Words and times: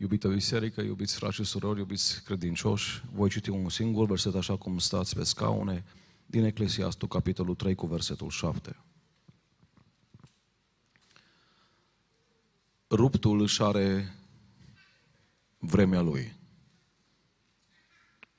Iubită 0.00 0.28
biserică, 0.28 0.80
iubiți 0.80 1.14
frați 1.14 1.34
și 1.34 1.44
surori, 1.44 1.78
iubiți 1.78 2.22
credincioși, 2.24 3.02
voi 3.12 3.28
citi 3.30 3.50
un 3.50 3.68
singur 3.68 4.06
verset 4.06 4.34
așa 4.34 4.56
cum 4.56 4.78
stați 4.78 5.14
pe 5.14 5.24
scaune 5.24 5.84
din 6.26 6.44
Eclesiastul, 6.44 7.08
capitolul 7.08 7.54
3, 7.54 7.74
cu 7.74 7.86
versetul 7.86 8.30
7. 8.30 8.76
Ruptul 12.90 13.40
își 13.40 13.62
are 13.62 14.14
vremea 15.58 16.00
lui 16.00 16.36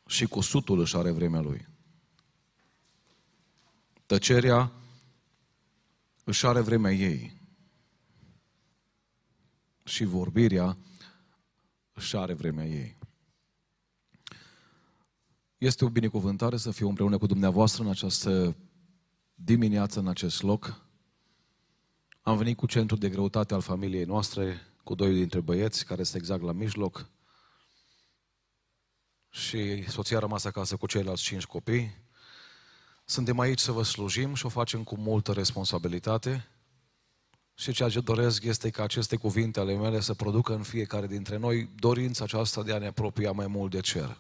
și 0.08 0.26
cusutul 0.26 0.80
își 0.80 0.96
are 0.96 1.12
vremea 1.12 1.42
lui. 1.42 1.68
Tăcerea 4.06 4.72
își 6.24 6.46
are 6.46 6.62
vremea 6.62 6.92
ei 6.92 7.42
și 9.84 10.04
vorbirea 10.04 10.78
își 12.00 12.18
are 12.18 12.34
vremea 12.34 12.66
ei. 12.66 12.98
Este 15.58 15.86
o 15.86 15.90
binecuvântare 15.90 16.58
să 16.58 16.72
fiu 16.72 16.88
împreună 16.88 17.18
cu 17.18 17.26
dumneavoastră 17.26 17.84
în 17.84 17.90
această 17.90 18.56
dimineață, 19.34 20.00
în 20.00 20.08
acest 20.08 20.42
loc. 20.42 20.82
Am 22.22 22.38
venit 22.38 22.58
cu 22.58 22.66
centrul 22.66 22.98
de 22.98 23.10
greutate 23.10 23.54
al 23.54 23.62
familiei 23.62 24.04
noastre, 24.04 24.62
cu 24.84 24.96
doi 24.96 25.14
dintre 25.14 25.40
băieți, 25.40 25.86
care 25.86 26.02
este 26.02 26.18
exact 26.18 26.42
la 26.42 26.52
mijloc. 26.52 27.10
Și 29.30 29.90
soția 29.90 30.18
a 30.18 30.20
rămas 30.20 30.44
acasă 30.44 30.76
cu 30.76 30.88
ceilalți 30.88 31.24
cinci 31.24 31.46
copii. 31.46 31.96
Suntem 33.06 33.40
aici 33.40 33.60
să 33.60 33.72
vă 33.72 33.84
slujim 33.84 34.34
și 34.34 34.46
o 34.46 34.50
facem 34.50 34.84
cu 34.84 34.98
multă 34.98 35.32
responsabilitate. 35.32 36.48
Și 37.60 37.72
ceea 37.72 37.90
ce 37.90 38.00
doresc 38.00 38.44
este 38.44 38.70
ca 38.70 38.84
aceste 38.84 39.16
cuvinte 39.16 39.60
ale 39.60 39.76
mele 39.76 40.00
să 40.00 40.14
producă 40.14 40.54
în 40.54 40.64
fiecare 40.64 41.08
dintre 41.08 41.38
noi 41.38 41.70
dorința 41.76 42.24
aceasta 42.24 42.64
de 42.64 42.74
a 42.74 42.78
ne 42.78 42.88
apropia 42.88 43.32
mai 43.32 43.48
mult 43.48 43.72
de 43.72 43.80
cer. 43.80 44.18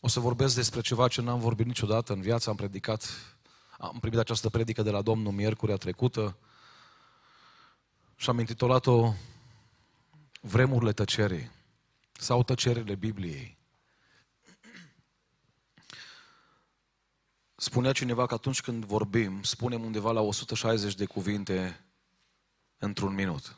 O 0.00 0.08
să 0.08 0.20
vorbesc 0.20 0.54
despre 0.54 0.80
ceva 0.80 1.08
ce 1.08 1.20
n-am 1.20 1.40
vorbit 1.40 1.66
niciodată 1.66 2.12
în 2.12 2.20
viață. 2.20 2.50
Am 2.50 2.56
predicat, 2.56 3.08
am 3.78 3.98
primit 4.00 4.18
această 4.18 4.48
predică 4.48 4.82
de 4.82 4.90
la 4.90 5.02
Domnul 5.02 5.32
miercurea 5.32 5.76
trecută 5.76 6.36
și 8.16 8.30
am 8.30 8.38
intitulat-o 8.38 9.12
Vremurile 10.40 10.92
tăcerii 10.92 11.50
sau 12.12 12.42
tăcerile 12.42 12.94
Bibliei. 12.94 13.61
Spunea 17.62 17.92
cineva 17.92 18.26
că 18.26 18.34
atunci 18.34 18.60
când 18.60 18.84
vorbim, 18.84 19.42
spunem 19.42 19.84
undeva 19.84 20.12
la 20.12 20.20
160 20.20 20.94
de 20.94 21.04
cuvinte 21.04 21.84
într-un 22.78 23.14
minut. 23.14 23.56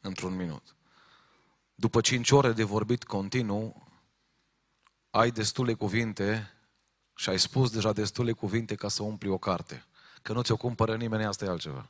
Într-un 0.00 0.36
minut. 0.36 0.76
După 1.74 2.00
5 2.00 2.30
ore 2.30 2.52
de 2.52 2.62
vorbit 2.62 3.04
continuu, 3.04 3.88
ai 5.10 5.30
destule 5.30 5.74
cuvinte 5.74 6.52
și 7.14 7.28
ai 7.28 7.38
spus 7.38 7.70
deja 7.70 7.92
destule 7.92 8.32
cuvinte 8.32 8.74
ca 8.74 8.88
să 8.88 9.02
umpli 9.02 9.28
o 9.28 9.38
carte. 9.38 9.84
Că 10.22 10.32
nu 10.32 10.42
ți-o 10.42 10.56
cumpără 10.56 10.96
nimeni, 10.96 11.24
asta 11.24 11.44
e 11.44 11.48
altceva. 11.48 11.88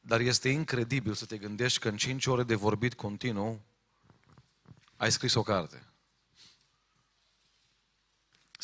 Dar 0.00 0.20
este 0.20 0.48
incredibil 0.48 1.14
să 1.14 1.26
te 1.26 1.38
gândești 1.38 1.78
că 1.78 1.88
în 1.88 1.96
5 1.96 2.26
ore 2.26 2.42
de 2.42 2.54
vorbit 2.54 2.94
continuu 2.94 3.60
ai 4.96 5.12
scris 5.12 5.34
o 5.34 5.42
carte. 5.42 5.91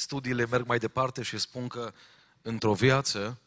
Studiile 0.08 0.46
merg 0.46 0.66
mai 0.66 0.78
departe 0.78 1.22
și 1.22 1.38
spun 1.38 1.68
că 1.68 1.92
într-o 2.42 2.74
viață 2.74 3.38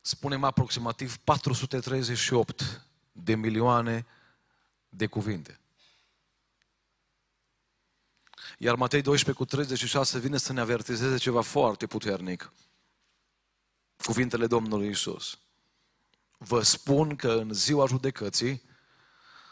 spunem 0.00 0.44
aproximativ 0.44 1.16
438 1.16 2.82
de 3.12 3.34
milioane 3.34 4.06
de 4.88 5.06
cuvinte. 5.06 5.60
Iar 8.58 8.74
Matei 8.74 9.02
12 9.02 9.44
cu 9.44 9.50
36 9.50 10.18
vine 10.18 10.36
să 10.36 10.52
ne 10.52 10.60
avertizeze 10.60 11.16
ceva 11.16 11.40
foarte 11.40 11.86
puternic. 11.86 12.52
Cuvintele 14.04 14.46
Domnului 14.46 14.88
Isus. 14.88 15.38
Vă 16.38 16.62
spun 16.62 17.16
că 17.16 17.32
în 17.32 17.52
ziua 17.52 17.86
judecății 17.86 18.62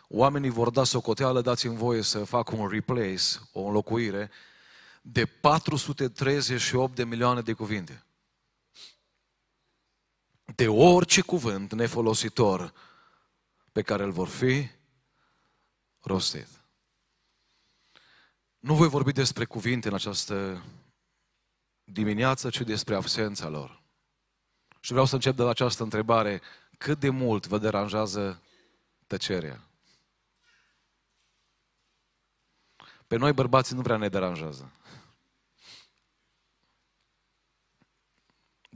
oamenii 0.09 0.51
vor 0.51 0.71
da 0.71 0.85
socoteală, 0.85 1.41
dați-mi 1.41 1.77
voie 1.77 2.03
să 2.03 2.25
fac 2.25 2.51
un 2.51 2.69
replace, 2.69 3.25
o 3.53 3.61
înlocuire, 3.61 4.31
de 5.09 5.27
438 5.27 6.95
de 6.95 7.05
milioane 7.05 7.41
de 7.41 7.53
cuvinte. 7.53 8.05
De 10.55 10.69
orice 10.69 11.21
cuvânt 11.21 11.73
nefolositor 11.73 12.73
pe 13.73 13.83
care 13.83 14.03
îl 14.03 14.11
vor 14.11 14.29
fi 14.29 14.71
rostit. 16.01 16.49
Nu 18.59 18.75
voi 18.75 18.89
vorbi 18.89 19.13
despre 19.13 19.45
cuvinte 19.45 19.89
în 19.89 19.95
această 19.95 20.65
dimineață, 21.85 22.51
ci 22.51 22.61
despre 22.61 22.95
absența 22.95 23.49
lor. 23.49 23.83
Și 24.81 24.91
vreau 24.91 25.07
să 25.07 25.15
încep 25.15 25.37
de 25.37 25.43
la 25.43 25.51
această 25.51 25.83
întrebare. 25.83 26.43
Cât 26.79 27.01
de 27.01 27.09
mult 27.09 27.47
vă 27.47 27.59
deranjează 27.59 28.43
tăcerea? 29.07 29.61
Pe 33.07 33.17
noi 33.17 33.33
bărbații 33.33 33.77
nu 33.77 33.83
prea 33.83 33.97
ne 33.97 34.09
deranjează. 34.09 34.71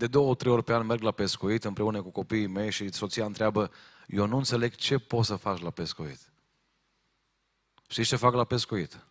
De 0.00 0.06
două, 0.06 0.34
trei 0.34 0.52
ori 0.52 0.64
pe 0.64 0.72
an 0.72 0.86
merg 0.86 1.02
la 1.02 1.10
pescuit 1.10 1.64
împreună 1.64 2.02
cu 2.02 2.10
copiii 2.10 2.46
mei 2.46 2.70
și 2.70 2.92
soția 2.92 3.24
întreabă, 3.24 3.70
eu 4.06 4.26
nu 4.26 4.36
înțeleg 4.36 4.74
ce 4.74 4.98
poți 4.98 5.26
să 5.26 5.36
faci 5.36 5.60
la 5.60 5.70
pescuit. 5.70 6.32
Știi 7.88 8.04
ce 8.04 8.16
fac 8.16 8.34
la 8.34 8.44
pescuit? 8.44 9.06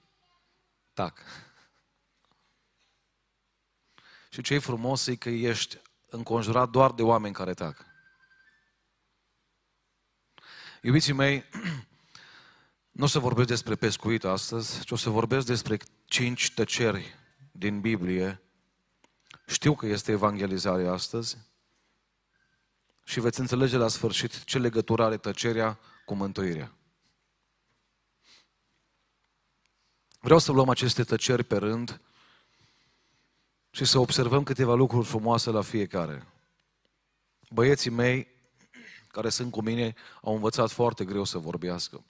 Tac. 0.93 1.19
Și 4.33 4.41
ce 4.41 4.53
e 4.53 4.59
frumos 4.59 5.07
e 5.07 5.15
că 5.15 5.29
ești 5.29 5.81
înconjurat 6.09 6.69
doar 6.69 6.91
de 6.91 7.03
oameni 7.03 7.33
care 7.33 7.53
tac. 7.53 7.85
Iubiții 10.81 11.13
mei, 11.13 11.43
nu 12.97 13.03
o 13.03 13.07
să 13.07 13.19
vorbesc 13.19 13.47
despre 13.47 13.75
pescuit 13.75 14.23
astăzi, 14.23 14.83
ci 14.83 14.91
o 14.91 14.95
să 14.95 15.09
vorbesc 15.09 15.45
despre 15.45 15.77
cinci 16.05 16.53
tăceri 16.53 17.15
din 17.51 17.81
Biblie. 17.81 18.41
Știu 19.49 19.75
că 19.75 19.85
este 19.85 20.11
evangelizare 20.11 20.87
astăzi 20.87 21.37
și 23.03 23.19
veți 23.19 23.39
înțelege 23.39 23.77
la 23.77 23.87
sfârșit 23.87 24.43
ce 24.43 24.57
legătură 24.57 25.03
are 25.03 25.17
tăcerea 25.17 25.79
cu 26.05 26.13
mântuirea. 26.13 26.71
Vreau 30.19 30.39
să 30.39 30.51
luăm 30.51 30.69
aceste 30.69 31.03
tăceri 31.03 31.43
pe 31.43 31.57
rând 31.57 32.01
și 33.71 33.85
să 33.85 33.99
observăm 33.99 34.43
câteva 34.43 34.73
lucruri 34.73 35.07
frumoase 35.07 35.49
la 35.49 35.61
fiecare. 35.61 36.27
Băieții 37.49 37.89
mei 37.89 38.27
care 39.07 39.29
sunt 39.29 39.51
cu 39.51 39.61
mine 39.61 39.95
au 40.21 40.33
învățat 40.33 40.71
foarte 40.71 41.05
greu 41.05 41.23
să 41.23 41.37
vorbească. 41.37 42.03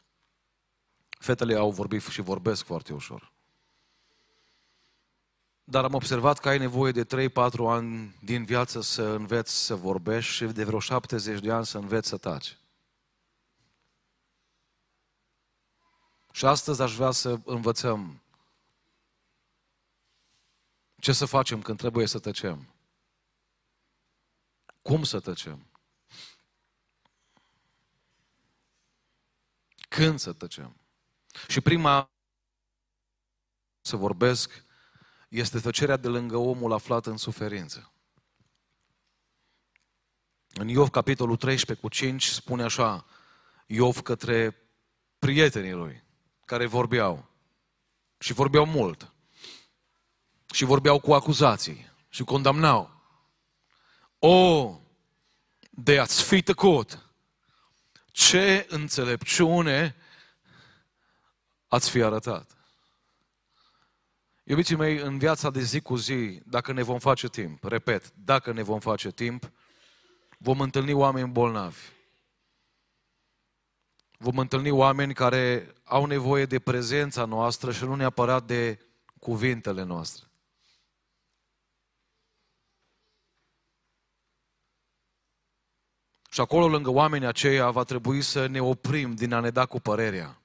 Fetele 1.10 1.56
au 1.56 1.72
vorbit 1.72 2.02
și 2.02 2.22
vorbesc 2.22 2.64
foarte 2.64 2.94
ușor. 2.94 3.32
Dar 5.70 5.84
am 5.84 5.94
observat 5.94 6.40
că 6.40 6.50
ai 6.50 6.58
nevoie 6.58 6.92
de 6.92 7.30
3-4 7.30 7.32
ani 7.68 8.16
din 8.22 8.46
viață 8.46 8.82
să 8.82 9.04
înveți 9.04 9.66
să 9.66 9.76
vorbești 9.76 10.32
și 10.32 10.46
de 10.46 10.64
vreo 10.64 10.80
70 10.80 11.40
de 11.40 11.52
ani 11.52 11.66
să 11.66 11.78
înveți 11.78 12.08
să 12.08 12.18
taci. 12.18 12.58
Și 16.32 16.46
astăzi 16.46 16.82
aș 16.82 16.96
vrea 16.96 17.12
să 17.12 17.40
învățăm 17.46 18.22
ce 21.00 21.12
să 21.12 21.26
facem 21.26 21.62
când 21.62 21.78
trebuie 21.78 22.08
să 22.08 22.20
tăcem. 22.20 22.68
Cum 24.82 25.04
să 25.04 25.20
tăcem. 25.20 25.66
Când 29.90 30.20
să 30.20 30.34
tăcem. 30.34 30.76
Și 31.48 31.62
prima 31.62 32.10
să 33.82 33.96
vorbesc 33.96 34.68
este 35.30 35.60
tăcerea 35.60 35.98
de 35.98 36.08
lângă 36.08 36.38
omul 36.38 36.74
aflat 36.74 37.06
în 37.06 37.18
suferință. 37.18 37.92
În 40.54 40.68
Iov, 40.68 40.90
capitolul 40.90 41.36
13 41.36 41.86
cu 41.86 41.92
5, 41.92 42.26
spune 42.26 42.64
așa, 42.64 43.06
Iov 43.66 44.02
către 44.02 44.58
prietenii 45.20 45.72
lui, 45.72 46.04
care 46.46 46.66
vorbeau. 46.66 47.30
Și 48.18 48.34
vorbeau 48.34 48.66
mult. 48.66 49.14
Și 50.54 50.66
vorbeau 50.66 51.00
cu 51.00 51.14
acuzații. 51.14 51.92
Și 52.10 52.24
condamnau. 52.24 53.02
O, 54.20 54.74
de 55.70 56.00
ați 56.00 56.24
fi 56.24 56.42
tăcut! 56.42 57.04
Ce 58.12 58.66
înțelepciune 58.70 59.96
ați 61.68 61.90
fi 61.90 62.02
arătat! 62.02 62.59
Iubiții 64.50 64.76
mei, 64.76 64.98
în 64.98 65.18
viața 65.18 65.50
de 65.50 65.62
zi 65.62 65.82
cu 65.82 65.96
zi, 65.96 66.42
dacă 66.46 66.72
ne 66.72 66.84
vom 66.84 67.00
face 67.00 67.28
timp, 67.28 67.64
repet, 67.64 68.14
dacă 68.16 68.52
ne 68.52 68.62
vom 68.64 68.80
face 68.80 69.12
timp, 69.12 69.52
vom 70.38 70.60
întâlni 70.60 70.94
oameni 70.94 71.30
bolnavi. 71.32 71.78
vom 74.18 74.38
întâlni 74.38 74.70
oameni 74.70 75.14
care 75.14 75.74
au 75.84 76.06
nevoie 76.06 76.46
de 76.46 76.60
prezența 76.60 77.26
noastră 77.26 77.72
și 77.72 77.84
nu 77.84 77.96
neapărat 77.96 78.46
de 78.46 78.80
cuvintele 79.20 79.84
noastre. 79.84 80.28
Și 86.30 86.42
acolo, 86.42 86.68
lângă 86.68 86.90
oamenii 86.90 87.28
aceia, 87.28 87.72
va 87.72 87.84
trebui 87.84 88.22
să 88.22 88.48
ne 88.48 88.62
oprim 88.62 89.16
din 89.16 89.34
a 89.34 89.40
ne 89.40 89.50
da 89.50 89.66
cu 89.66 89.80
părerea. 89.80 90.39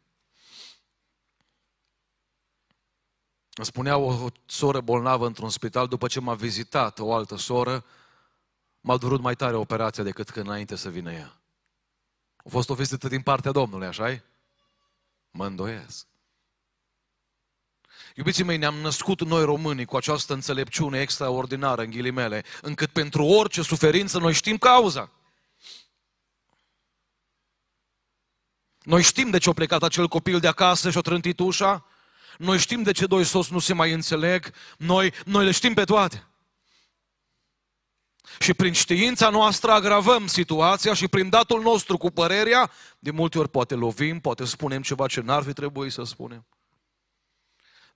Îmi 3.55 3.67
spunea 3.67 3.97
o 3.97 4.29
soră 4.47 4.81
bolnavă 4.81 5.27
într-un 5.27 5.51
spital, 5.51 5.87
după 5.89 6.06
ce 6.06 6.21
m-a 6.21 6.35
vizitat 6.35 6.99
o 6.99 7.15
altă 7.15 7.37
soră, 7.37 7.85
m-a 8.81 8.97
durut 8.97 9.21
mai 9.21 9.35
tare 9.35 9.56
operația 9.56 10.03
decât 10.03 10.31
când 10.31 10.47
înainte 10.47 10.77
să 10.77 10.89
vină 10.89 11.12
ea. 11.12 11.41
A 12.37 12.49
fost 12.49 12.71
o 12.71 12.75
vizită 12.75 13.09
din 13.09 13.23
partea 13.23 13.51
Domnului, 13.51 13.87
așa 13.87 14.12
-i? 14.12 14.23
Mă 15.31 15.47
îndoiesc. 15.47 16.06
Iubiții 18.15 18.45
mei, 18.45 18.56
ne-am 18.56 18.75
născut 18.75 19.25
noi 19.25 19.45
românii 19.45 19.85
cu 19.85 19.97
această 19.97 20.33
înțelepciune 20.33 21.01
extraordinară, 21.01 21.83
în 21.83 21.91
ghilimele, 21.91 22.45
încât 22.62 22.91
pentru 22.91 23.25
orice 23.25 23.62
suferință 23.62 24.19
noi 24.19 24.33
știm 24.33 24.59
cauza. 24.59 25.11
Noi 28.83 29.03
știm 29.03 29.31
de 29.31 29.39
ce 29.39 29.49
a 29.49 29.53
plecat 29.53 29.83
acel 29.83 30.09
copil 30.09 30.41
de 30.41 30.49
acasă 30.49 30.91
și 30.91 30.99
a 30.99 31.01
trântit 31.01 31.39
ușa. 31.39 31.87
Noi 32.39 32.59
știm 32.59 32.83
de 32.83 32.93
ce 32.93 33.07
doi 33.07 33.25
soți 33.25 33.53
nu 33.53 33.59
se 33.59 33.75
mai 33.75 33.93
înțeleg. 33.93 34.51
Noi, 34.79 35.13
noi 35.25 35.45
le 35.45 35.51
știm 35.51 35.75
pe 35.75 35.85
toate. 35.85 36.27
Și 38.39 38.55
prin 38.55 38.73
știința 38.73 39.29
noastră 39.29 39.71
agravăm 39.71 40.27
situația 40.27 40.95
și 40.95 41.09
prin 41.09 41.29
datul 41.29 41.63
nostru 41.63 41.97
cu 41.97 42.11
părerea, 42.11 42.71
de 42.99 43.11
multe 43.11 43.39
ori 43.39 43.49
poate 43.49 43.75
lovim, 43.75 44.21
poate 44.21 44.45
spunem 44.45 44.83
ceva 44.83 45.07
ce 45.07 45.21
n-ar 45.21 45.43
fi 45.43 45.53
trebuit 45.53 45.93
să 45.93 46.03
spunem. 46.03 46.47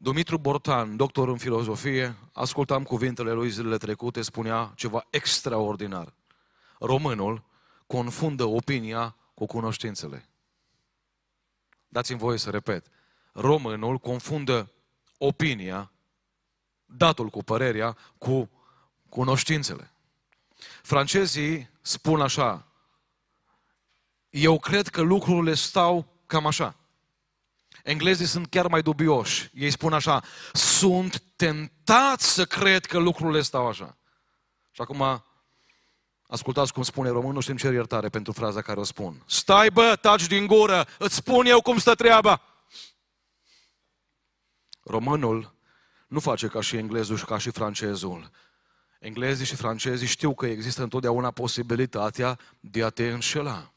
Dumitru 0.01 0.39
Bortan, 0.39 0.97
doctor 0.97 1.29
în 1.29 1.39
filozofie, 1.39 2.17
ascultam 2.33 2.83
cuvintele 2.83 3.33
lui 3.33 3.51
zilele 3.51 3.77
trecute, 3.77 4.23
spunea 4.23 4.73
ceva 4.77 5.07
extraordinar. 5.11 6.15
Românul 6.79 7.45
confundă 7.87 8.45
opinia 8.45 9.17
cu 9.35 9.47
cunoștințele. 9.47 10.29
Dați-mi 11.89 12.19
voie 12.19 12.39
să 12.39 12.51
repet. 12.51 12.87
Românul 13.41 13.99
confundă 13.99 14.73
opinia, 15.19 15.91
datul 16.85 17.29
cu 17.29 17.43
părerea, 17.43 17.97
cu 18.19 18.51
cunoștințele. 19.09 19.93
Francezii 20.83 21.71
spun 21.81 22.21
așa, 22.21 22.67
eu 24.31 24.59
cred 24.59 24.89
că 24.89 25.01
lucrurile 25.01 25.55
stau 25.55 26.07
cam 26.27 26.47
așa. 26.47 26.77
Englezii 27.83 28.27
sunt 28.27 28.47
chiar 28.47 28.67
mai 28.67 28.83
dubioși. 28.83 29.51
Ei 29.55 29.71
spun 29.71 29.93
așa, 29.93 30.23
sunt 30.53 31.23
tentat 31.37 32.21
să 32.21 32.45
cred 32.45 32.87
că 32.87 32.99
lucrurile 32.99 33.43
stau 33.43 33.67
așa. 33.69 33.97
Și 34.71 34.81
acum, 34.81 35.25
ascultați 36.27 36.73
cum 36.73 36.83
spune 36.83 37.09
românul 37.09 37.43
și 37.43 37.51
îmi 37.51 37.59
cer 37.59 37.73
iertare 37.73 38.09
pentru 38.09 38.33
fraza 38.33 38.63
care 38.63 38.81
o 38.81 38.85
spun. 38.85 39.23
Stai 39.27 39.71
bă, 39.71 39.97
taci 40.01 40.27
din 40.27 40.47
gură, 40.47 40.87
îți 40.99 41.15
spun 41.15 41.47
eu 41.47 41.61
cum 41.61 41.79
stă 41.79 41.95
treaba. 41.95 42.43
Românul 44.89 45.55
nu 46.07 46.21
face 46.21 46.49
ca 46.49 46.61
și 46.61 46.77
englezul 46.77 47.17
și 47.17 47.25
ca 47.25 47.39
și 47.39 47.51
francezul. 47.51 48.31
Englezii 48.99 49.47
și 49.47 49.55
francezii 49.55 50.07
știu 50.07 50.35
că 50.35 50.47
există 50.47 50.83
întotdeauna 50.83 51.31
posibilitatea 51.31 52.39
de 52.61 52.85
a 52.85 52.91
te 52.91 53.11
înșela. 53.11 53.73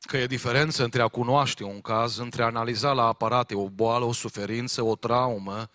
Că 0.00 0.16
e 0.16 0.26
diferență 0.26 0.84
între 0.84 1.02
a 1.02 1.08
cunoaște 1.08 1.64
un 1.64 1.80
caz, 1.80 2.16
între 2.16 2.42
a 2.42 2.46
analiza 2.46 2.92
la 2.92 3.06
aparate 3.06 3.54
o 3.54 3.68
boală, 3.68 4.04
o 4.04 4.12
suferință, 4.12 4.82
o 4.82 4.96
traumă 4.96 5.70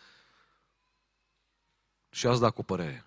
și 2.10 2.28
a-ți 2.28 2.40
da 2.40 2.50
cu 2.50 2.64
părere. 2.64 3.06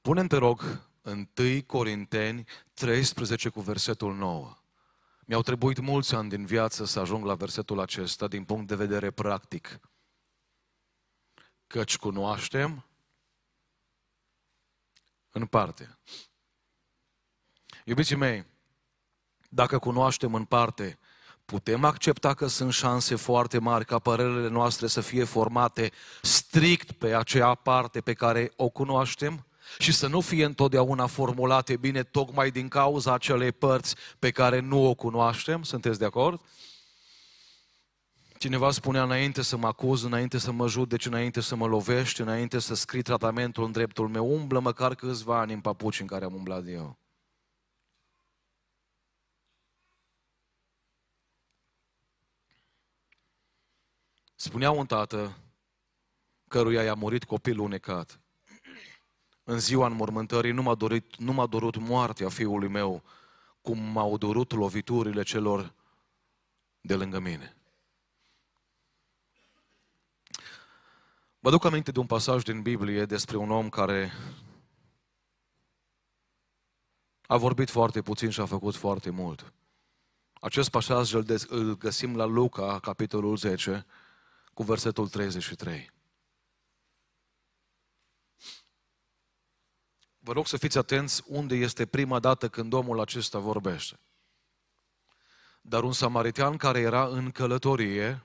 Pune-mi, 0.00 0.28
te 0.28 0.36
rog, 0.36 0.80
1 1.02 1.62
Corinteni 1.66 2.44
13 2.74 3.48
cu 3.48 3.60
versetul 3.60 4.14
9. 4.14 4.56
Mi-au 5.28 5.42
trebuit 5.42 5.78
mulți 5.78 6.14
ani 6.14 6.28
din 6.28 6.46
viață 6.46 6.84
să 6.84 7.00
ajung 7.00 7.24
la 7.24 7.34
versetul 7.34 7.80
acesta 7.80 8.28
din 8.28 8.44
punct 8.44 8.66
de 8.66 8.74
vedere 8.74 9.10
practic. 9.10 9.80
Căci 11.66 11.96
cunoaștem 11.96 12.86
în 15.30 15.46
parte. 15.46 15.98
Iubiții 17.84 18.16
mei, 18.16 18.46
dacă 19.48 19.78
cunoaștem 19.78 20.34
în 20.34 20.44
parte, 20.44 20.98
putem 21.44 21.84
accepta 21.84 22.34
că 22.34 22.46
sunt 22.46 22.72
șanse 22.72 23.14
foarte 23.14 23.58
mari 23.58 23.84
ca 23.84 23.98
părerile 23.98 24.48
noastre 24.48 24.86
să 24.86 25.00
fie 25.00 25.24
formate 25.24 25.92
strict 26.22 26.92
pe 26.92 27.14
acea 27.14 27.54
parte 27.54 28.00
pe 28.00 28.14
care 28.14 28.52
o 28.56 28.68
cunoaștem? 28.68 29.46
Și 29.78 29.92
să 29.92 30.06
nu 30.06 30.20
fie 30.20 30.44
întotdeauna 30.44 31.06
formulate 31.06 31.76
bine 31.76 32.02
tocmai 32.02 32.50
din 32.50 32.68
cauza 32.68 33.12
acelei 33.12 33.52
părți 33.52 33.96
pe 34.18 34.30
care 34.30 34.60
nu 34.60 34.88
o 34.88 34.94
cunoaștem. 34.94 35.62
Sunteți 35.62 35.98
de 35.98 36.04
acord? 36.04 36.40
Cineva 38.38 38.70
spunea 38.70 39.02
înainte 39.02 39.42
să 39.42 39.56
mă 39.56 39.66
acuz, 39.66 40.02
înainte 40.02 40.38
să 40.38 40.52
mă 40.52 40.68
judeci, 40.68 41.06
înainte 41.06 41.40
să 41.40 41.56
mă 41.56 41.66
lovești, 41.66 42.20
înainte 42.20 42.58
să 42.58 42.74
scrii 42.74 43.02
tratamentul 43.02 43.64
în 43.64 43.72
dreptul 43.72 44.08
meu, 44.08 44.32
umblă 44.32 44.58
măcar 44.58 44.94
câțiva 44.94 45.38
ani 45.38 45.52
în 45.52 45.60
papuci 45.60 46.00
în 46.00 46.06
care 46.06 46.24
am 46.24 46.34
umblat 46.34 46.68
eu. 46.68 46.98
Spunea 54.34 54.70
un 54.70 54.86
tată 54.86 55.36
căruia 56.48 56.82
i-a 56.82 56.94
murit 56.94 57.24
copilul 57.24 57.64
unecat 57.64 58.20
în 59.48 59.58
ziua 59.58 59.86
înmormântării 59.86 60.52
nu 60.52 60.62
m-a, 60.62 60.74
dorit, 60.74 61.16
nu 61.16 61.32
m-a 61.32 61.46
dorut 61.46 61.76
moartea 61.76 62.28
fiului 62.28 62.68
meu, 62.68 63.02
cum 63.60 63.78
m-au 63.78 64.18
dorut 64.18 64.52
loviturile 64.52 65.22
celor 65.22 65.72
de 66.80 66.94
lângă 66.94 67.18
mine. 67.18 67.56
Vă 71.38 71.50
duc 71.50 71.64
aminte 71.64 71.90
de 71.90 71.98
un 71.98 72.06
pasaj 72.06 72.42
din 72.42 72.62
Biblie 72.62 73.04
despre 73.04 73.36
un 73.36 73.50
om 73.50 73.68
care 73.68 74.12
a 77.26 77.36
vorbit 77.36 77.70
foarte 77.70 78.02
puțin 78.02 78.30
și 78.30 78.40
a 78.40 78.46
făcut 78.46 78.74
foarte 78.74 79.10
mult. 79.10 79.52
Acest 80.32 80.70
pasaj 80.70 81.12
îl 81.48 81.76
găsim 81.76 82.16
la 82.16 82.24
Luca, 82.24 82.78
capitolul 82.78 83.36
10, 83.36 83.86
cu 84.54 84.62
versetul 84.62 85.08
33. 85.08 85.94
Vă 90.26 90.32
rog 90.32 90.46
să 90.46 90.56
fiți 90.56 90.78
atenți 90.78 91.22
unde 91.26 91.54
este 91.54 91.86
prima 91.86 92.18
dată 92.18 92.48
când 92.48 92.72
omul 92.72 93.00
acesta 93.00 93.38
vorbește. 93.38 93.98
Dar 95.60 95.82
un 95.82 95.92
samaritean 95.92 96.56
care 96.56 96.78
era 96.80 97.06
în 97.06 97.30
călătorie, 97.30 98.22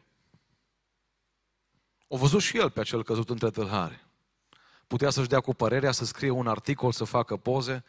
a 2.10 2.16
văzut 2.16 2.42
și 2.42 2.58
el 2.58 2.70
pe 2.70 2.80
acel 2.80 3.04
căzut 3.04 3.30
între 3.30 3.50
tâlhari. 3.50 4.06
Putea 4.88 5.10
să-și 5.10 5.28
dea 5.28 5.40
cu 5.40 5.54
părerea, 5.54 5.92
să 5.92 6.06
scrie 6.06 6.30
un 6.30 6.48
articol, 6.48 6.92
să 6.92 7.04
facă 7.04 7.38
poze. 7.38 7.84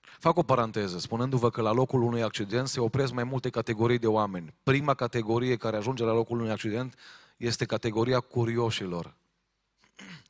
Fac 0.00 0.36
o 0.36 0.42
paranteză, 0.42 0.98
spunându-vă 0.98 1.50
că 1.50 1.60
la 1.60 1.72
locul 1.72 2.02
unui 2.02 2.22
accident 2.22 2.68
se 2.68 2.80
opresc 2.80 3.12
mai 3.12 3.24
multe 3.24 3.50
categorii 3.50 3.98
de 3.98 4.06
oameni. 4.06 4.54
Prima 4.62 4.94
categorie 4.94 5.56
care 5.56 5.76
ajunge 5.76 6.04
la 6.04 6.12
locul 6.12 6.38
unui 6.38 6.50
accident 6.50 6.94
este 7.36 7.64
categoria 7.64 8.20
curioșilor. 8.20 9.14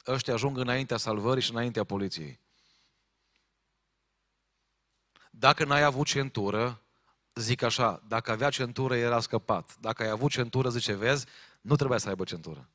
Ăștia 0.06 0.34
ajung 0.34 0.58
înaintea 0.58 0.96
salvării 0.96 1.42
și 1.42 1.50
înaintea 1.50 1.84
poliției. 1.84 2.40
Dacă 5.40 5.64
n-ai 5.64 5.82
avut 5.82 6.06
centură, 6.06 6.80
zic 7.34 7.62
așa, 7.62 8.02
dacă 8.08 8.30
avea 8.30 8.50
centură 8.50 8.96
era 8.96 9.20
scăpat. 9.20 9.76
Dacă 9.78 10.02
ai 10.02 10.08
avut 10.08 10.30
centură, 10.30 10.68
zice, 10.68 10.94
vezi, 10.94 11.26
nu 11.60 11.76
trebuia 11.76 11.98
să 11.98 12.08
aibă 12.08 12.24
centură. 12.24 12.68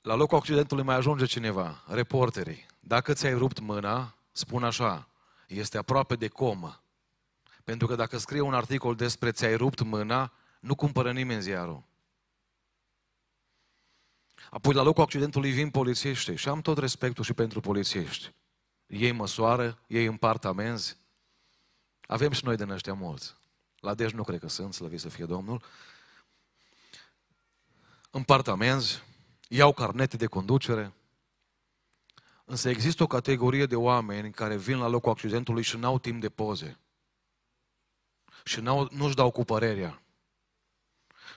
La 0.00 0.14
locul 0.14 0.38
accidentului 0.38 0.84
mai 0.84 0.94
ajunge 0.94 1.24
cineva, 1.24 1.82
reporterii. 1.86 2.66
Dacă 2.80 3.12
ți-ai 3.12 3.34
rupt 3.34 3.58
mâna, 3.58 4.14
spun 4.32 4.64
așa, 4.64 5.08
este 5.46 5.78
aproape 5.78 6.16
de 6.16 6.28
comă. 6.28 6.82
Pentru 7.64 7.86
că 7.86 7.94
dacă 7.94 8.18
scrie 8.18 8.40
un 8.40 8.54
articol 8.54 8.94
despre 8.94 9.32
ți-ai 9.32 9.56
rupt 9.56 9.82
mâna, 9.82 10.32
nu 10.60 10.74
cumpără 10.74 11.12
nimeni 11.12 11.42
ziarul. 11.42 11.82
Apoi 14.54 14.74
la 14.74 14.82
locul 14.82 15.02
accidentului 15.02 15.50
vin 15.50 15.70
polițiști 15.70 16.34
și 16.34 16.48
am 16.48 16.60
tot 16.60 16.78
respectul 16.78 17.24
și 17.24 17.32
pentru 17.32 17.60
polițiști. 17.60 18.34
Ei 18.86 19.12
măsoară, 19.12 19.78
ei 19.86 20.04
împart 20.04 20.44
amenzi. 20.44 20.96
Avem 22.06 22.32
și 22.32 22.44
noi 22.44 22.56
din 22.56 22.70
ăștia 22.70 22.92
mulți. 22.92 23.34
La 23.76 23.94
Dej 23.94 24.12
nu 24.12 24.22
cred 24.22 24.40
că 24.40 24.48
sunt, 24.48 24.74
slăvit 24.74 25.00
să 25.00 25.08
fie 25.08 25.24
Domnul. 25.24 25.62
Împart 28.10 28.48
amenzi, 28.48 29.02
iau 29.48 29.72
carnete 29.72 30.16
de 30.16 30.26
conducere. 30.26 30.92
Însă 32.44 32.68
există 32.68 33.02
o 33.02 33.06
categorie 33.06 33.66
de 33.66 33.76
oameni 33.76 34.32
care 34.32 34.56
vin 34.56 34.78
la 34.78 34.86
locul 34.86 35.10
accidentului 35.10 35.62
și 35.62 35.76
n-au 35.76 35.98
timp 35.98 36.20
de 36.20 36.28
poze. 36.28 36.78
Și 38.44 38.60
n-au, 38.60 38.88
nu-și 38.92 39.14
dau 39.14 39.30
cu 39.30 39.44
părerea. 39.44 40.02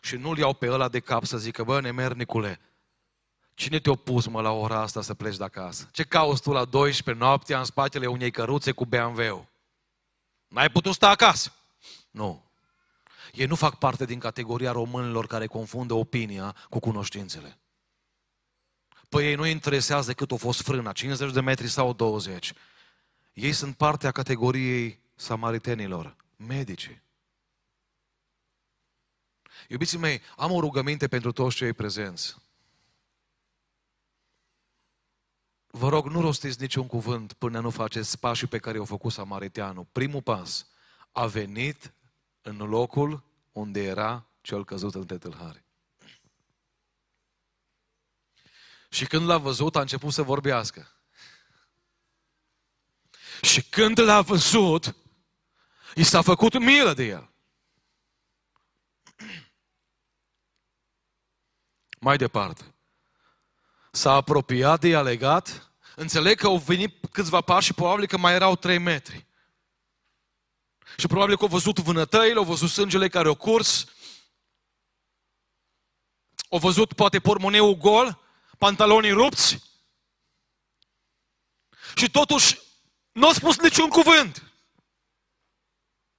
Și 0.02 0.16
nu-l 0.16 0.38
iau 0.38 0.54
pe 0.54 0.72
ăla 0.72 0.88
de 0.88 1.00
cap 1.00 1.24
să 1.24 1.38
zică, 1.38 1.64
bă, 1.64 1.82
nemernicule, 1.82 2.60
cine 3.58 3.80
te-a 3.80 3.96
pus 3.96 4.28
mă 4.28 4.42
la 4.42 4.52
ora 4.52 4.82
asta 4.82 5.02
să 5.02 5.14
pleci 5.14 5.38
de 5.38 5.44
acasă? 5.44 5.90
Ce 5.92 6.04
cauți 6.04 6.42
tu 6.42 6.52
la 6.52 6.66
12 6.66 7.24
noaptea 7.24 7.60
în 7.60 7.66
spatele 7.66 8.08
unei 8.08 8.32
căruțe 8.32 8.72
cu 8.72 8.86
BMW-ul? 8.86 9.48
N-ai 10.48 10.70
putut 10.70 10.94
sta 10.94 11.10
acasă? 11.10 11.54
Nu. 12.12 12.44
Ei 13.34 13.46
nu 13.46 13.56
fac 13.56 13.78
parte 13.78 14.06
din 14.06 14.20
categoria 14.20 14.72
românilor 14.72 15.28
care 15.28 15.46
confundă 15.48 15.94
opinia 15.94 16.56
cu 16.70 16.80
cunoștințele. 16.80 17.58
Păi 19.10 19.26
ei 19.26 19.36
nu 19.36 19.46
interesează 19.46 20.14
cât 20.14 20.32
a 20.32 20.36
fost 20.36 20.62
frâna, 20.62 20.92
50 20.92 21.32
de 21.32 21.42
metri 21.42 21.68
sau 21.68 21.94
20. 21.94 22.54
Ei 23.34 23.52
sunt 23.52 23.76
partea 23.76 24.12
categoriei 24.12 25.00
samaritenilor, 25.16 26.16
medicii. 26.36 27.02
Iubiții 29.68 29.98
mei, 29.98 30.22
am 30.36 30.52
o 30.52 30.60
rugăminte 30.60 31.08
pentru 31.08 31.32
toți 31.32 31.56
cei 31.56 31.74
prezenți. 31.74 32.36
Vă 35.78 35.90
rog, 35.90 36.08
nu 36.08 36.22
rostiți 36.22 36.62
niciun 36.62 36.88
cuvânt 36.88 37.34
până 37.34 37.60
nu 37.60 37.70
faceți 37.70 38.20
pașii 38.20 38.48
pe 38.48 38.60
care 38.60 38.76
i-au 38.76 38.86
făcut 38.86 39.12
samariteanul. 39.12 39.88
Primul 39.92 40.22
pas, 40.22 40.68
a 41.12 41.26
venit 41.26 41.94
în 42.42 42.58
locul 42.58 43.24
unde 43.52 43.84
era 43.84 44.28
cel 44.42 44.66
căzut 44.66 44.96
între 44.96 45.18
tâlhari. 45.18 45.64
Și 48.90 49.06
când 49.06 49.26
l-a 49.26 49.38
văzut, 49.38 49.76
a 49.76 49.80
început 49.80 50.14
să 50.14 50.22
vorbească. 50.22 50.92
Și 53.42 53.70
când 53.70 54.00
l-a 54.00 54.22
văzut, 54.22 54.96
i 55.96 56.04
s-a 56.04 56.22
făcut 56.22 56.60
milă 56.60 56.94
de 56.94 57.04
el. 57.04 57.30
Mai 62.00 62.18
departe. 62.18 62.74
S-a 63.92 64.12
apropiat 64.12 64.80
de 64.80 64.88
ea 64.88 65.02
legat. 65.02 65.67
Înțeleg 66.00 66.40
că 66.40 66.46
au 66.46 66.58
venit 66.58 67.06
câțiva 67.12 67.42
pași 67.42 67.66
și 67.66 67.74
probabil 67.74 68.08
că 68.08 68.18
mai 68.18 68.34
erau 68.34 68.56
trei 68.56 68.78
metri. 68.78 69.26
Și 70.98 71.08
probabil 71.08 71.38
că 71.38 71.44
au 71.44 71.50
văzut 71.50 71.80
vânătăile, 71.80 72.38
au 72.38 72.44
văzut 72.44 72.70
sângele 72.70 73.08
care 73.10 73.28
au 73.28 73.36
curs, 73.36 73.86
au 76.50 76.60
văzut 76.60 76.94
poate 76.94 77.20
pormoneul 77.20 77.76
gol, 77.76 78.20
pantalonii 78.58 79.12
rupți. 79.12 79.64
Și 81.96 82.12
totuși 82.12 82.60
nu 83.12 83.28
a 83.28 83.34
spus 83.34 83.60
niciun 83.60 83.90
cuvânt. 83.90 84.52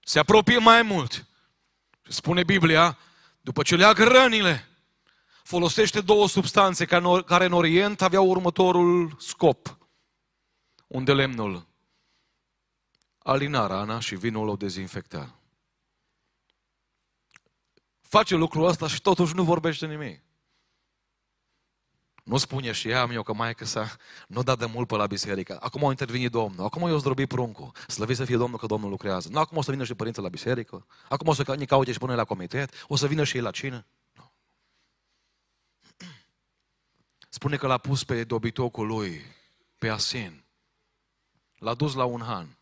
Se 0.00 0.18
apropie 0.18 0.58
mai 0.58 0.82
mult. 0.82 1.26
Și 2.02 2.12
spune 2.12 2.44
Biblia, 2.44 2.98
după 3.40 3.62
ce 3.62 3.76
leagă 3.76 4.04
rănile, 4.04 4.68
folosește 5.48 6.00
două 6.00 6.28
substanțe 6.28 6.84
care 7.26 7.44
în 7.44 7.52
Orient 7.52 8.02
aveau 8.02 8.28
următorul 8.28 9.16
scop. 9.18 9.78
Unde 10.86 11.12
lemnul 11.12 11.66
alina 13.18 13.66
rana 13.66 14.00
și 14.00 14.14
vinul 14.16 14.48
o 14.48 14.56
dezinfecta. 14.56 15.38
Face 18.00 18.34
lucrul 18.34 18.66
ăsta 18.66 18.88
și 18.88 19.00
totuși 19.00 19.34
nu 19.34 19.44
vorbește 19.44 19.86
nimic. 19.86 20.22
Nu 22.24 22.36
spune 22.36 22.72
și 22.72 22.88
ea, 22.88 23.08
eu 23.12 23.22
că 23.22 23.32
mai 23.32 23.54
că 23.54 23.64
s-a 23.64 23.96
nu 24.26 24.42
dat 24.42 24.58
de 24.58 24.66
mult 24.66 24.88
pe 24.88 24.96
la 24.96 25.06
biserică. 25.06 25.58
Acum 25.60 25.84
au 25.84 25.90
intervenit 25.90 26.30
Domnul. 26.30 26.64
Acum 26.64 26.88
eu 26.88 26.98
zdrobi 26.98 27.26
pruncul. 27.26 27.72
Slăvit 27.86 28.16
să 28.16 28.24
fie 28.24 28.36
Domnul 28.36 28.58
că 28.58 28.66
Domnul 28.66 28.90
lucrează. 28.90 29.28
Nu, 29.28 29.38
acum 29.38 29.56
o 29.56 29.62
să 29.62 29.70
vină 29.70 29.84
și 29.84 29.94
părinții 29.94 30.22
la 30.22 30.28
biserică. 30.28 30.86
Acum 31.08 31.26
o 31.26 31.32
să 31.32 31.54
ne 31.56 31.64
caute 31.64 31.92
și 31.92 31.98
pune 31.98 32.14
la 32.14 32.24
comitet. 32.24 32.84
O 32.88 32.96
să 32.96 33.06
vină 33.06 33.24
și 33.24 33.36
ei 33.36 33.42
la 33.42 33.50
cină. 33.50 33.86
Nu. 34.12 34.32
Spune 37.38 37.56
că 37.56 37.66
l-a 37.66 37.78
pus 37.78 38.04
pe 38.04 38.24
dobitocul 38.24 38.86
lui, 38.86 39.24
pe 39.76 39.88
Asin. 39.88 40.44
L-a 41.58 41.74
dus 41.74 41.94
la 41.94 42.04
un 42.04 42.22
han. 42.22 42.56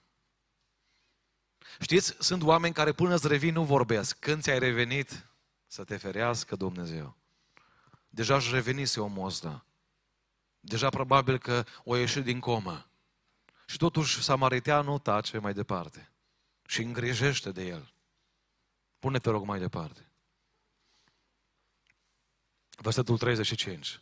Știți, 1.80 2.16
sunt 2.18 2.42
oameni 2.42 2.74
care 2.74 2.92
până 2.92 3.14
îți 3.14 3.28
revin 3.28 3.52
nu 3.52 3.64
vorbesc. 3.64 4.18
Când 4.18 4.42
ți-ai 4.42 4.58
revenit, 4.58 5.26
să 5.66 5.84
te 5.84 5.96
ferească 5.96 6.56
Dumnezeu. 6.56 7.16
Deja 8.08 8.34
își 8.34 8.52
revenise 8.52 9.00
omul 9.00 9.26
ăsta. 9.26 9.64
Deja 10.60 10.88
probabil 10.88 11.38
că 11.38 11.64
o 11.84 11.96
ieșit 11.96 12.24
din 12.24 12.40
comă. 12.40 12.86
Și 13.66 13.76
totuși 13.76 14.22
samariteanul 14.22 14.98
tace 14.98 15.38
mai 15.38 15.54
departe. 15.54 16.10
Și 16.66 16.82
îngrijește 16.82 17.52
de 17.52 17.66
el. 17.66 17.92
Pune-te 18.98 19.30
rog 19.30 19.44
mai 19.44 19.58
departe. 19.58 20.08
Versetul 22.76 23.18
35. 23.18 24.00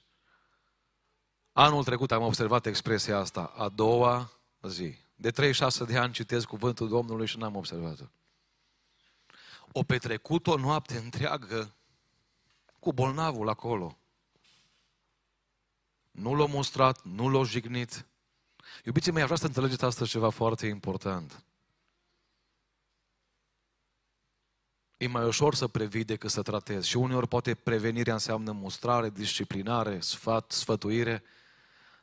Anul 1.56 1.84
trecut 1.84 2.12
am 2.12 2.23
observat 2.23 2.66
expresia 2.66 3.18
asta, 3.18 3.44
a 3.44 3.68
doua 3.68 4.30
zi. 4.62 4.99
De 5.14 5.30
36 5.30 5.84
de 5.84 5.99
ani 5.99 6.12
citesc 6.12 6.46
cuvântul 6.46 6.88
Domnului 6.88 7.26
și 7.26 7.38
n-am 7.38 7.56
observat-o. 7.56 8.04
O 9.73 9.82
petrecut 9.82 10.46
o 10.46 10.56
noapte 10.56 10.96
întreagă 10.96 11.75
cu 12.78 12.92
bolnavul 12.92 13.49
acolo. 13.49 13.99
Nu 16.11 16.34
l-a 16.34 16.46
mustrat, 16.46 17.02
nu 17.02 17.28
l-a 17.28 17.42
jignit. 17.42 18.06
Iubiții 18.84 19.12
mei, 19.12 19.23
vreau 19.23 19.38
să 19.38 19.46
înțelegeți 19.46 19.84
astăzi 19.84 20.11
ceva 20.11 20.30
foarte 20.30 20.66
important. 20.66 21.44
E 24.96 25.06
mai 25.06 25.26
ușor 25.26 25.54
să 25.54 25.68
previi 25.68 26.04
decât 26.04 26.30
să 26.30 26.42
tratezi. 26.42 26.88
Și 26.88 26.96
uneori 26.96 27.28
poate 27.28 27.54
prevenirea 27.54 28.12
înseamnă 28.12 28.52
mustrare, 28.52 29.11
disciplinare, 29.11 30.00
sfat, 30.00 30.52
sfătuire. 30.52 31.23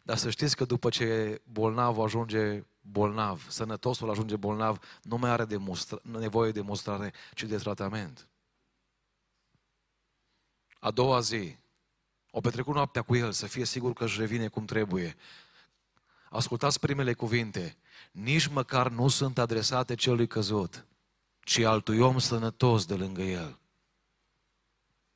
Dar 0.02 0.18
să 0.18 0.30
știți 0.30 0.56
că 0.56 0.66
după 0.66 0.90
ce 0.90 1.42
bolnavul 1.52 2.04
ajunge 2.04 2.64
bolnav, 2.82 3.50
sănătosul 3.50 4.10
ajunge 4.10 4.36
bolnav, 4.36 4.80
nu 5.02 5.18
mai 5.18 5.30
are 5.30 5.46
de 5.46 5.58
mustra, 5.58 6.00
nevoie 6.04 6.52
de 6.52 6.62
mostrare, 6.62 7.14
ci 7.34 7.44
de 7.44 7.58
tratament. 7.58 8.28
A 10.80 10.92
doua 10.92 11.20
zi, 11.20 11.58
o 12.32 12.40
petrecut 12.40 12.74
noaptea 12.74 13.02
cu 13.02 13.16
el, 13.16 13.32
să 13.32 13.48
fie 13.48 13.66
sigur 13.66 13.94
că 13.94 14.04
își 14.04 14.20
revine 14.20 14.48
cum 14.48 14.66
trebuie. 14.66 15.16
Ascultați 16.30 16.80
primele 16.80 17.14
cuvinte. 17.14 17.78
Nici 18.12 18.48
măcar 18.48 18.90
nu 18.90 19.08
sunt 19.08 19.38
adresate 19.38 19.96
celui 19.96 20.28
căzut, 20.28 20.86
ci 21.40 21.58
altui 21.58 22.00
om 22.00 22.20
sănătos 22.20 22.86
de 22.86 22.96
lângă 22.96 23.22
el. 23.22 23.60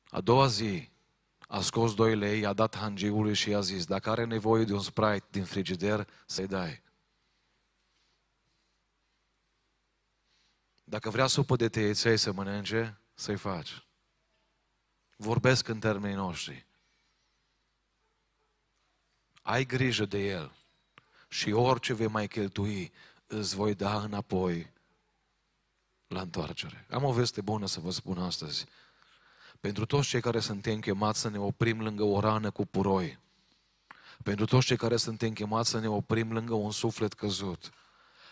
A 0.08 0.20
doua 0.20 0.46
zi, 0.46 0.88
a 1.46 1.60
scos 1.60 1.94
doi 1.94 2.16
lei, 2.16 2.46
a 2.46 2.52
dat 2.52 2.76
hangiului 2.76 3.34
și 3.34 3.50
i-a 3.50 3.60
zis, 3.60 3.84
dacă 3.84 4.10
are 4.10 4.24
nevoie 4.24 4.64
de 4.64 4.72
un 4.72 4.80
sprite 4.80 5.26
din 5.30 5.44
frigider, 5.44 6.08
să-i 6.26 6.46
dai. 6.46 6.82
Dacă 10.84 11.10
vrea 11.10 11.26
supă 11.26 11.56
de 11.56 11.68
teiței 11.68 12.16
să 12.16 12.32
mănânce, 12.32 13.00
să-i 13.14 13.36
faci. 13.36 13.86
Vorbesc 15.16 15.68
în 15.68 15.78
termenii 15.78 16.16
noștri. 16.16 16.66
Ai 19.42 19.64
grijă 19.64 20.04
de 20.04 20.18
el 20.18 20.56
și 21.28 21.52
orice 21.52 21.94
vei 21.94 22.06
mai 22.06 22.28
cheltui, 22.28 22.92
îți 23.26 23.54
voi 23.54 23.74
da 23.74 24.02
înapoi 24.02 24.72
la 26.06 26.20
întoarcere. 26.20 26.86
Am 26.90 27.04
o 27.04 27.12
veste 27.12 27.40
bună 27.40 27.66
să 27.66 27.80
vă 27.80 27.90
spun 27.90 28.18
astăzi. 28.18 28.66
Pentru 29.66 29.86
toți 29.86 30.08
cei 30.08 30.20
care 30.20 30.40
suntem 30.40 30.80
chemați 30.80 31.20
să 31.20 31.28
ne 31.28 31.38
oprim 31.38 31.82
lângă 31.82 32.02
o 32.02 32.20
rană 32.20 32.50
cu 32.50 32.66
puroi, 32.66 33.18
pentru 34.22 34.44
toți 34.44 34.66
cei 34.66 34.76
care 34.76 34.96
suntem 34.96 35.32
chemați 35.32 35.70
să 35.70 35.78
ne 35.78 35.88
oprim 35.88 36.32
lângă 36.32 36.54
un 36.54 36.70
suflet 36.70 37.12
căzut, 37.12 37.70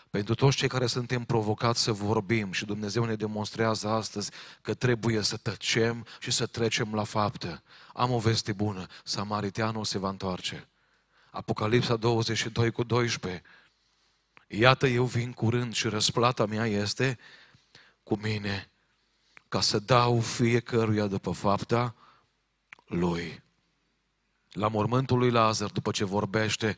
pentru 0.09 0.35
toți 0.35 0.57
cei 0.57 0.67
care 0.67 0.85
suntem 0.85 1.23
provocați 1.23 1.81
să 1.81 1.91
vorbim 1.91 2.51
și 2.51 2.65
Dumnezeu 2.65 3.03
ne 3.03 3.15
demonstrează 3.15 3.87
astăzi 3.87 4.31
că 4.61 4.73
trebuie 4.73 5.21
să 5.21 5.37
tăcem 5.37 6.05
și 6.19 6.31
să 6.31 6.45
trecem 6.45 6.93
la 6.93 7.03
fapte. 7.03 7.61
Am 7.93 8.11
o 8.11 8.19
veste 8.19 8.53
bună, 8.53 8.85
Samariteanul 9.03 9.85
se 9.85 9.97
va 9.97 10.09
întoarce. 10.09 10.69
Apocalipsa 11.31 11.95
22 11.95 12.71
cu 12.71 12.83
12. 12.83 13.41
Iată, 14.47 14.87
eu 14.87 15.03
vin 15.03 15.31
curând 15.31 15.73
și 15.73 15.87
răsplata 15.87 16.45
mea 16.45 16.65
este 16.65 17.17
cu 18.03 18.17
mine 18.21 18.69
ca 19.55 19.61
să 19.61 19.79
dau 19.79 20.19
fiecăruia 20.19 21.07
după 21.07 21.31
fapta 21.31 21.95
lui. 22.85 23.43
La 24.51 24.67
mormântul 24.67 25.17
lui 25.17 25.31
Lazar, 25.31 25.69
după 25.69 25.91
ce 25.91 26.03
vorbește 26.03 26.77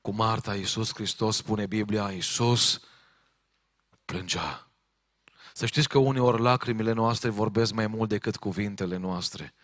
cu 0.00 0.10
Marta, 0.10 0.54
Iisus 0.54 0.94
Hristos, 0.94 1.36
spune 1.36 1.66
Biblia, 1.66 2.10
Iisus 2.10 2.80
plângea. 4.04 4.68
Să 5.54 5.66
știți 5.66 5.88
că 5.88 5.98
uneori 5.98 6.42
lacrimile 6.42 6.92
noastre 6.92 7.28
vorbesc 7.28 7.72
mai 7.72 7.86
mult 7.86 8.08
decât 8.08 8.36
cuvintele 8.36 8.96
noastre. 8.96 9.54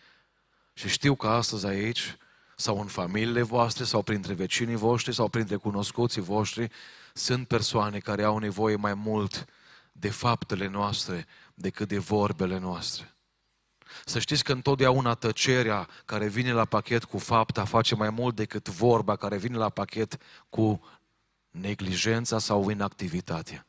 Și 0.73 0.89
știu 0.89 1.15
că 1.15 1.27
astăzi 1.27 1.65
aici 1.65 2.17
sau 2.55 2.79
în 2.79 2.87
familiile 2.87 3.41
voastre, 3.41 3.83
sau 3.83 4.01
printre 4.01 4.33
vecinii 4.33 4.75
voștri, 4.75 5.13
sau 5.13 5.27
printre 5.27 5.55
cunoscuții 5.55 6.21
voștri, 6.21 6.71
sunt 7.13 7.47
persoane 7.47 7.99
care 7.99 8.23
au 8.23 8.37
nevoie 8.37 8.75
mai 8.75 8.93
mult 8.93 9.45
de 9.91 10.09
faptele 10.09 10.67
noastre 10.67 11.27
decât 11.61 11.87
de 11.87 11.97
vorbele 11.97 12.57
noastre. 12.57 13.15
Să 14.05 14.19
știți 14.19 14.43
că 14.43 14.51
întotdeauna 14.51 15.13
tăcerea 15.13 15.87
care 16.05 16.27
vine 16.27 16.51
la 16.51 16.65
pachet 16.65 17.03
cu 17.03 17.17
fapta 17.17 17.65
face 17.65 17.95
mai 17.95 18.09
mult 18.09 18.35
decât 18.35 18.69
vorba 18.69 19.15
care 19.15 19.37
vine 19.37 19.57
la 19.57 19.69
pachet 19.69 20.17
cu 20.49 20.81
neglijența 21.49 22.39
sau 22.39 22.69
inactivitatea. 22.69 23.65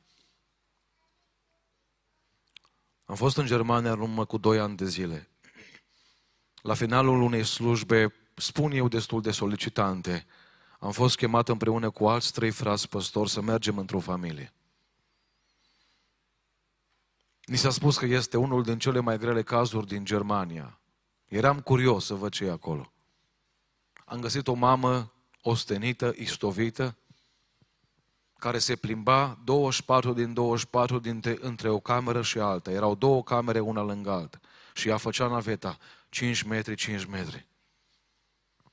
Am 3.04 3.14
fost 3.14 3.36
în 3.36 3.46
Germania 3.46 3.92
în 3.92 4.00
urmă 4.00 4.24
cu 4.24 4.38
doi 4.38 4.58
ani 4.58 4.76
de 4.76 4.86
zile. 4.86 5.28
La 6.62 6.74
finalul 6.74 7.22
unei 7.22 7.44
slujbe, 7.44 8.14
spun 8.34 8.72
eu 8.72 8.88
destul 8.88 9.22
de 9.22 9.30
solicitante, 9.30 10.26
am 10.78 10.92
fost 10.92 11.16
chemat 11.16 11.48
împreună 11.48 11.90
cu 11.90 12.08
alți 12.08 12.32
trei 12.32 12.50
frați 12.50 12.88
păstori 12.88 13.30
să 13.30 13.40
mergem 13.40 13.78
într-o 13.78 14.00
familie. 14.00 14.52
Ni 17.44 17.56
s-a 17.56 17.70
spus 17.70 17.98
că 17.98 18.04
este 18.04 18.36
unul 18.36 18.62
din 18.62 18.78
cele 18.78 19.00
mai 19.00 19.18
grele 19.18 19.42
cazuri 19.42 19.86
din 19.86 20.04
Germania. 20.04 20.78
Eram 21.28 21.60
curios 21.60 22.04
să 22.04 22.14
văd 22.14 22.32
ce 22.32 22.44
e 22.44 22.50
acolo. 22.50 22.92
Am 24.04 24.20
găsit 24.20 24.48
o 24.48 24.52
mamă 24.52 25.12
ostenită, 25.42 26.14
istovită, 26.16 26.96
care 28.38 28.58
se 28.58 28.76
plimba 28.76 29.38
24 29.44 30.12
din 30.12 30.32
24 30.32 30.98
dintre, 30.98 31.36
între 31.40 31.68
o 31.68 31.80
cameră 31.80 32.22
și 32.22 32.38
alta. 32.38 32.70
Erau 32.70 32.94
două 32.94 33.22
camere 33.22 33.60
una 33.60 33.82
lângă 33.82 34.10
alta. 34.10 34.40
Și 34.74 34.88
ea 34.88 34.96
făcea 34.96 35.26
naveta, 35.26 35.78
5 36.08 36.42
metri, 36.42 36.74
5 36.74 37.04
metri. 37.04 37.46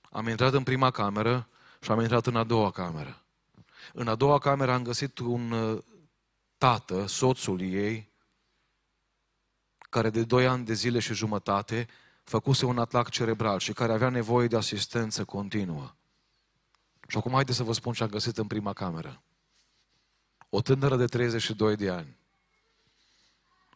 Am 0.09 0.27
intrat 0.27 0.53
în 0.53 0.63
prima 0.63 0.91
cameră 0.91 1.47
și 1.81 1.91
am 1.91 1.99
intrat 1.99 2.25
în 2.25 2.35
a 2.35 2.43
doua 2.43 2.71
cameră. 2.71 3.21
În 3.93 4.07
a 4.07 4.15
doua 4.15 4.37
cameră 4.39 4.71
am 4.71 4.83
găsit 4.83 5.19
un 5.19 5.51
uh, 5.51 5.81
tată, 6.57 7.05
soțul 7.05 7.61
ei, 7.61 8.08
care 9.89 10.09
de 10.09 10.23
2 10.23 10.47
ani 10.47 10.65
de 10.65 10.73
zile 10.73 10.99
și 10.99 11.13
jumătate 11.13 11.87
făcuse 12.23 12.65
un 12.65 12.77
atac 12.77 13.09
cerebral 13.09 13.59
și 13.59 13.73
care 13.73 13.91
avea 13.91 14.09
nevoie 14.09 14.47
de 14.47 14.55
asistență 14.55 15.25
continuă. 15.25 15.93
Și 17.07 17.17
acum 17.17 17.31
haideți 17.31 17.57
să 17.57 17.63
vă 17.63 17.73
spun 17.73 17.93
ce 17.93 18.03
am 18.03 18.09
găsit 18.09 18.37
în 18.37 18.47
prima 18.47 18.73
cameră. 18.73 19.21
O 20.49 20.61
tânără 20.61 20.95
de 20.95 21.05
32 21.05 21.75
de 21.75 21.89
ani. 21.89 22.17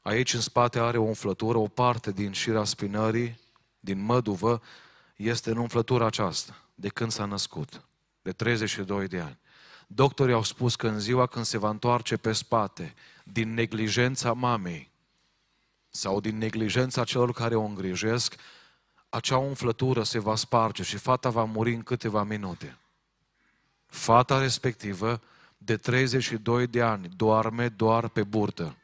Aici 0.01 0.33
în 0.33 0.41
spate 0.41 0.79
are 0.79 0.97
o 0.97 1.03
umflătură, 1.03 1.57
o 1.57 1.67
parte 1.67 2.11
din 2.11 2.31
șira 2.31 2.63
spinării, 2.63 3.39
din 3.79 3.99
măduvă, 3.99 4.61
este 5.15 5.49
în 5.49 5.57
umflătura 5.57 6.05
aceasta, 6.05 6.63
de 6.75 6.89
când 6.89 7.11
s-a 7.11 7.25
născut, 7.25 7.81
de 8.21 8.31
32 8.31 9.07
de 9.07 9.19
ani. 9.19 9.37
Doctorii 9.87 10.33
au 10.33 10.43
spus 10.43 10.75
că 10.75 10.87
în 10.87 10.99
ziua 10.99 11.27
când 11.27 11.45
se 11.45 11.57
va 11.57 11.69
întoarce 11.69 12.17
pe 12.17 12.31
spate, 12.31 12.93
din 13.23 13.53
neglijența 13.53 14.33
mamei 14.33 14.92
sau 15.95 16.19
din 16.19 16.37
neglijența 16.37 17.03
celor 17.03 17.31
care 17.31 17.55
o 17.55 17.63
îngrijesc, 17.63 18.35
acea 19.09 19.37
umflătură 19.37 20.03
se 20.03 20.19
va 20.19 20.35
sparge 20.35 20.83
și 20.83 20.97
fata 20.97 21.29
va 21.29 21.43
muri 21.43 21.73
în 21.73 21.83
câteva 21.83 22.23
minute. 22.23 22.77
Fata 23.85 24.39
respectivă 24.39 25.21
de 25.57 25.77
32 25.77 26.67
de 26.67 26.81
ani 26.81 27.07
doarme 27.07 27.69
doar 27.69 28.09
pe 28.09 28.23
burtă. 28.23 28.77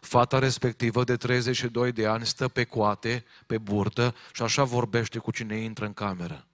Fata 0.00 0.38
respectivă 0.38 1.04
de 1.04 1.16
32 1.16 1.92
de 1.92 2.06
ani 2.06 2.26
stă 2.26 2.48
pe 2.48 2.64
coate, 2.64 3.24
pe 3.46 3.58
burtă 3.58 4.14
și 4.32 4.42
așa 4.42 4.64
vorbește 4.64 5.18
cu 5.18 5.30
cine 5.30 5.56
intră 5.56 5.84
în 5.84 5.94
cameră. 5.94 6.46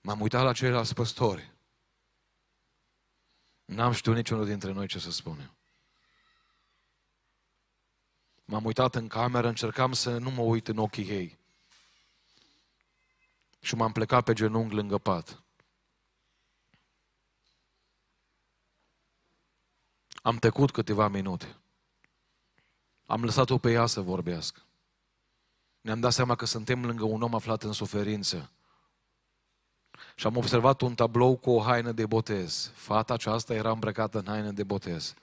M-am 0.00 0.20
uitat 0.20 0.44
la 0.44 0.52
ceilalți 0.52 0.94
păstori. 0.94 1.52
N-am 3.64 3.92
știut 3.92 4.16
niciunul 4.16 4.46
dintre 4.46 4.72
noi 4.72 4.86
ce 4.86 4.98
să 4.98 5.10
spunem. 5.10 5.57
M-am 8.50 8.64
uitat 8.64 8.94
în 8.94 9.08
cameră, 9.08 9.48
încercam 9.48 9.92
să 9.92 10.18
nu 10.18 10.30
mă 10.30 10.42
uit 10.42 10.68
în 10.68 10.78
ochii 10.78 11.08
ei. 11.08 11.38
Și 13.60 13.74
m-am 13.74 13.92
plecat 13.92 14.24
pe 14.24 14.32
genunchi 14.32 14.74
lângă 14.74 14.98
pat. 14.98 15.42
Am 20.22 20.36
tăcut 20.36 20.70
câteva 20.70 21.08
minute. 21.08 21.56
Am 23.06 23.24
lăsat-o 23.24 23.58
pe 23.58 23.72
ea 23.72 23.86
să 23.86 24.00
vorbească. 24.00 24.60
Ne-am 25.80 26.00
dat 26.00 26.12
seama 26.12 26.34
că 26.34 26.44
suntem 26.44 26.84
lângă 26.84 27.04
un 27.04 27.22
om 27.22 27.34
aflat 27.34 27.62
în 27.62 27.72
suferință. 27.72 28.50
Și 30.14 30.26
am 30.26 30.36
observat 30.36 30.80
un 30.80 30.94
tablou 30.94 31.36
cu 31.36 31.50
o 31.50 31.62
haină 31.62 31.92
de 31.92 32.06
botez. 32.06 32.70
Fata 32.74 33.14
aceasta 33.14 33.54
era 33.54 33.70
îmbrăcată 33.70 34.18
în 34.18 34.26
haină 34.26 34.50
de 34.50 34.64
botez. 34.64 35.14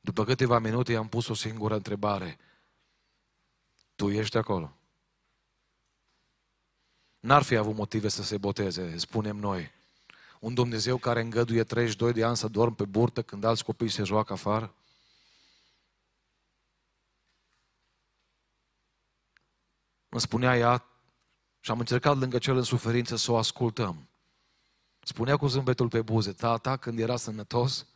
După 0.00 0.24
câteva 0.24 0.58
minute 0.58 0.92
i-am 0.92 1.08
pus 1.08 1.28
o 1.28 1.34
singură 1.34 1.74
întrebare. 1.74 2.38
Tu 3.94 4.10
ești 4.10 4.36
acolo? 4.36 4.76
N-ar 7.20 7.42
fi 7.42 7.56
avut 7.56 7.74
motive 7.74 8.08
să 8.08 8.22
se 8.22 8.38
boteze, 8.38 8.98
spunem 8.98 9.36
noi. 9.36 9.70
Un 10.40 10.54
Dumnezeu 10.54 10.96
care 10.96 11.20
îngăduie 11.20 11.64
32 11.64 12.12
de 12.12 12.24
ani 12.24 12.36
să 12.36 12.48
dorm 12.48 12.74
pe 12.74 12.84
burtă 12.84 13.22
când 13.22 13.44
alți 13.44 13.64
copii 13.64 13.88
se 13.88 14.02
joacă 14.02 14.32
afară? 14.32 14.74
Îmi 20.08 20.20
spunea 20.20 20.56
ea 20.56 20.84
și 21.60 21.70
am 21.70 21.78
încercat 21.78 22.16
lângă 22.16 22.38
cel 22.38 22.56
în 22.56 22.62
suferință 22.62 23.16
să 23.16 23.32
o 23.32 23.36
ascultăm. 23.36 24.08
Spunea 25.00 25.36
cu 25.36 25.46
zâmbetul 25.46 25.88
pe 25.88 26.02
buze, 26.02 26.32
tata, 26.32 26.76
când 26.76 26.98
era 26.98 27.16
sănătos, 27.16 27.86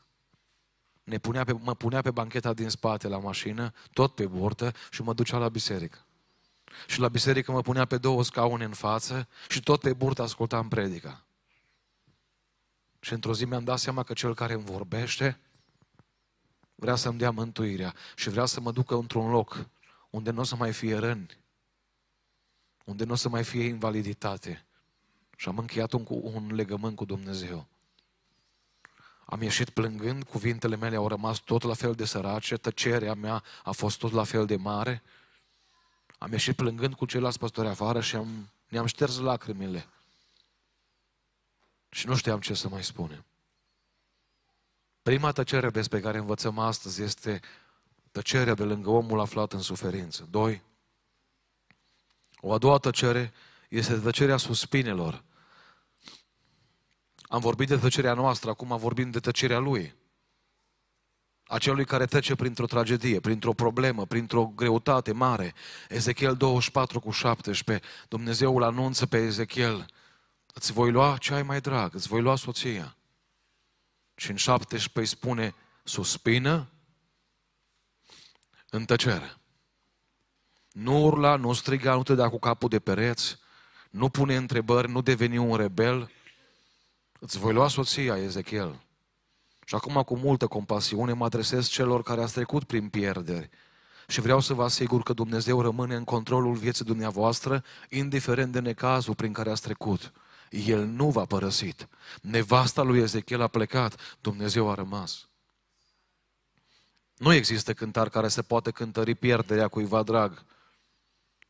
ne 1.04 1.18
punea 1.18 1.44
pe, 1.44 1.52
mă 1.52 1.74
punea 1.74 2.00
pe 2.00 2.10
bancheta 2.10 2.52
din 2.52 2.68
spate 2.68 3.08
la 3.08 3.18
mașină, 3.18 3.72
tot 3.92 4.14
pe 4.14 4.26
burtă 4.26 4.72
și 4.90 5.02
mă 5.02 5.14
ducea 5.14 5.38
la 5.38 5.48
biserică. 5.48 6.06
Și 6.86 7.00
la 7.00 7.08
biserică 7.08 7.52
mă 7.52 7.62
punea 7.62 7.84
pe 7.84 7.98
două 7.98 8.22
scaune 8.22 8.64
în 8.64 8.72
față 8.72 9.28
și 9.48 9.62
tot 9.62 9.80
pe 9.80 9.92
burtă 9.92 10.22
ascultam 10.22 10.68
predica. 10.68 11.24
Și 13.00 13.12
într-o 13.12 13.34
zi 13.34 13.44
mi-am 13.44 13.64
dat 13.64 13.78
seama 13.78 14.02
că 14.02 14.12
cel 14.12 14.34
care 14.34 14.52
îmi 14.52 14.64
vorbește 14.64 15.40
vrea 16.74 16.94
să-mi 16.94 17.18
dea 17.18 17.30
mântuirea 17.30 17.94
și 18.16 18.30
vrea 18.30 18.44
să 18.44 18.60
mă 18.60 18.72
ducă 18.72 18.94
într-un 18.94 19.30
loc 19.30 19.68
unde 20.10 20.30
nu 20.30 20.40
o 20.40 20.44
să 20.44 20.56
mai 20.56 20.72
fie 20.72 20.96
răni, 20.96 21.38
unde 22.84 23.04
nu 23.04 23.12
o 23.12 23.14
să 23.14 23.28
mai 23.28 23.44
fie 23.44 23.64
invaliditate. 23.64 24.66
Și 25.36 25.48
am 25.48 25.58
încheiat 25.58 25.92
un, 25.92 26.06
un 26.08 26.54
legământ 26.54 26.96
cu 26.96 27.04
Dumnezeu. 27.04 27.66
Am 29.32 29.42
ieșit 29.42 29.70
plângând, 29.70 30.24
cuvintele 30.24 30.76
mele 30.76 30.96
au 30.96 31.08
rămas 31.08 31.38
tot 31.38 31.62
la 31.62 31.74
fel 31.74 31.94
de 31.94 32.04
sărace, 32.04 32.56
tăcerea 32.56 33.14
mea 33.14 33.42
a 33.64 33.70
fost 33.70 33.98
tot 33.98 34.12
la 34.12 34.24
fel 34.24 34.46
de 34.46 34.56
mare. 34.56 35.02
Am 36.18 36.32
ieșit 36.32 36.56
plângând 36.56 36.94
cu 36.94 37.06
ceilalți 37.06 37.38
păstori 37.38 37.68
afară 37.68 38.00
și 38.00 38.16
am, 38.16 38.50
ne-am 38.68 38.86
șters 38.86 39.18
lacrimile. 39.18 39.86
Și 41.88 42.06
nu 42.06 42.16
știam 42.16 42.40
ce 42.40 42.54
să 42.54 42.68
mai 42.68 42.84
spunem. 42.84 43.24
Prima 45.02 45.32
tăcere 45.32 45.70
despre 45.70 46.00
care 46.00 46.18
învățăm 46.18 46.58
astăzi 46.58 47.02
este 47.02 47.40
tăcerea 48.10 48.54
de 48.54 48.64
lângă 48.64 48.90
omul 48.90 49.20
aflat 49.20 49.52
în 49.52 49.60
suferință. 49.60 50.26
Doi, 50.30 50.62
o 52.40 52.52
a 52.52 52.58
doua 52.58 52.78
tăcere 52.78 53.32
este 53.68 53.98
tăcerea 53.98 54.36
suspinelor. 54.36 55.22
Am 57.32 57.40
vorbit 57.40 57.68
de 57.68 57.76
tăcerea 57.76 58.14
noastră, 58.14 58.50
acum 58.50 58.76
vorbim 58.76 59.10
de 59.10 59.20
tăcerea 59.20 59.58
lui. 59.58 59.94
Acelui 61.44 61.84
care 61.84 62.06
trece 62.06 62.34
printr-o 62.34 62.66
tragedie, 62.66 63.20
printr-o 63.20 63.52
problemă, 63.52 64.06
printr-o 64.06 64.46
greutate 64.46 65.12
mare. 65.12 65.54
Ezechiel 65.88 66.36
24 66.36 67.00
cu 67.00 67.10
17, 67.10 67.86
Dumnezeu 68.08 68.62
anunță 68.62 69.06
pe 69.06 69.16
Ezechiel, 69.16 69.86
îți 70.54 70.72
voi 70.72 70.90
lua 70.90 71.16
ce 71.16 71.34
ai 71.34 71.42
mai 71.42 71.60
drag, 71.60 71.94
îți 71.94 72.08
voi 72.08 72.20
lua 72.20 72.36
soția. 72.36 72.96
Și 74.14 74.30
în 74.30 74.36
17 74.36 75.00
îi 75.00 75.06
spune, 75.06 75.54
suspină 75.84 76.68
în 78.70 78.84
tăcere. 78.84 79.36
Nu 80.72 81.04
urla, 81.04 81.36
nu 81.36 81.52
striga, 81.52 81.94
nu 81.94 82.02
te 82.02 82.14
da 82.14 82.28
cu 82.28 82.38
capul 82.38 82.68
de 82.68 82.78
pereți, 82.78 83.38
nu 83.90 84.08
pune 84.08 84.36
întrebări, 84.36 84.90
nu 84.90 85.02
deveni 85.02 85.38
un 85.38 85.56
rebel. 85.56 86.10
Îți 87.24 87.38
voi 87.38 87.52
lua 87.52 87.68
soția, 87.68 88.16
Ezechiel. 88.16 88.80
Și 89.64 89.74
acum, 89.74 90.02
cu 90.02 90.16
multă 90.16 90.46
compasiune, 90.46 91.12
mă 91.12 91.24
adresez 91.24 91.68
celor 91.68 92.02
care 92.02 92.22
ați 92.22 92.32
trecut 92.32 92.64
prin 92.64 92.88
pierderi. 92.88 93.50
Și 94.06 94.20
vreau 94.20 94.40
să 94.40 94.54
vă 94.54 94.62
asigur 94.62 95.02
că 95.02 95.12
Dumnezeu 95.12 95.60
rămâne 95.60 95.94
în 95.94 96.04
controlul 96.04 96.54
vieții 96.54 96.84
dumneavoastră, 96.84 97.64
indiferent 97.90 98.52
de 98.52 98.60
necazul 98.60 99.14
prin 99.14 99.32
care 99.32 99.50
ați 99.50 99.62
trecut. 99.62 100.12
El 100.50 100.84
nu 100.84 101.10
v-a 101.10 101.24
părăsit. 101.24 101.88
Nevasta 102.22 102.82
lui 102.82 102.98
Ezechiel 102.98 103.40
a 103.40 103.48
plecat, 103.48 104.16
Dumnezeu 104.20 104.70
a 104.70 104.74
rămas. 104.74 105.28
Nu 107.16 107.32
există 107.32 107.72
cântar 107.72 108.08
care 108.08 108.28
se 108.28 108.42
poate 108.42 108.70
cântări 108.70 109.14
pierderea 109.14 109.68
cuiva 109.68 110.02
drag. 110.02 110.44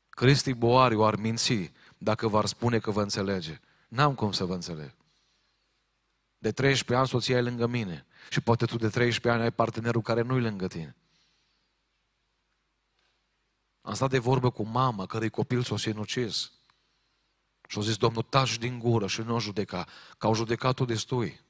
Cristi 0.08 0.52
Boariu 0.52 1.02
ar 1.02 1.16
minți 1.16 1.72
dacă 1.98 2.28
v-ar 2.28 2.46
spune 2.46 2.78
că 2.78 2.90
vă 2.90 3.02
înțelege. 3.02 3.60
N-am 3.88 4.14
cum 4.14 4.32
să 4.32 4.44
vă 4.44 4.54
înțeleg. 4.54 4.94
De 6.42 6.52
13 6.52 6.94
ani 6.96 7.08
soția 7.08 7.36
e 7.36 7.40
lângă 7.40 7.66
mine. 7.66 8.06
Și 8.30 8.40
poate 8.40 8.64
tu 8.64 8.76
de 8.76 8.88
13 8.88 9.28
ani 9.28 9.42
ai 9.42 9.52
partenerul 9.52 10.02
care 10.02 10.22
nu-i 10.22 10.40
lângă 10.40 10.66
tine. 10.66 10.96
Am 13.80 13.94
stat 13.94 14.10
de 14.10 14.18
vorbă 14.18 14.50
cu 14.50 14.62
mama, 14.62 15.06
cărei 15.06 15.30
copil 15.30 15.62
s-o 15.62 15.76
sinucis. 15.76 16.52
Și 17.68 17.76
au 17.76 17.82
zis, 17.82 17.96
Domnul, 17.96 18.22
taci 18.22 18.58
din 18.58 18.78
gură 18.78 19.06
și 19.06 19.20
nu 19.20 19.34
o 19.34 19.40
judeca, 19.40 19.86
că 20.18 20.26
au 20.26 20.34
judecat-o 20.34 20.84
destui. 20.84 21.40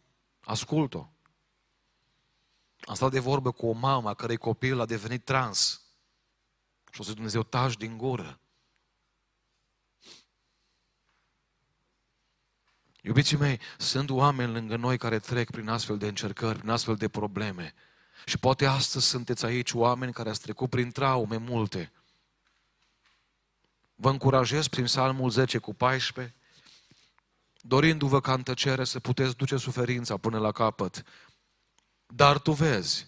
Ascult-o. 0.41 1.09
Am 2.81 2.95
stat 2.95 3.11
de 3.11 3.19
vorbă 3.19 3.53
cu 3.53 3.67
o 3.67 3.73
mamă 3.73 4.15
cărei 4.15 4.37
copil 4.37 4.81
a 4.81 4.87
devenit 4.87 5.25
trans. 5.25 5.83
Și 6.91 6.99
au 6.99 7.05
zis, 7.05 7.15
Dumnezeu, 7.15 7.43
taci 7.43 7.77
din 7.77 7.97
gură. 7.97 8.41
Iubiții 13.05 13.37
mei, 13.37 13.61
sunt 13.79 14.11
oameni 14.11 14.53
lângă 14.53 14.77
noi 14.77 14.99
care 14.99 15.19
trec 15.19 15.51
prin 15.51 15.69
astfel 15.69 15.99
de 15.99 16.07
încercări, 16.07 16.59
prin 16.59 16.71
astfel 16.71 16.97
de 16.97 17.09
probleme. 17.09 17.75
Și 18.25 18.39
poate 18.39 18.67
astăzi 18.67 19.07
sunteți 19.07 19.45
aici 19.45 19.73
oameni 19.73 20.13
care 20.13 20.29
ați 20.29 20.41
trecut 20.41 20.71
prin 20.71 20.91
traume 20.91 21.37
multe. 21.37 21.93
Vă 23.95 24.11
încurajez 24.11 24.69
prin 24.69 24.85
Psalmul 24.85 25.31
10 25.31 25.59
cu 25.59 25.75
14, 25.75 26.35
dorindu-vă 27.61 28.21
ca 28.21 28.33
în 28.33 28.43
tăcere 28.43 28.85
să 28.85 29.01
puteți 29.01 29.37
duce 29.37 29.57
suferința 29.57 30.17
până 30.17 30.39
la 30.39 30.53
capăt. 30.53 31.03
Dar 32.07 32.39
tu 32.39 32.53
vezi, 32.53 33.07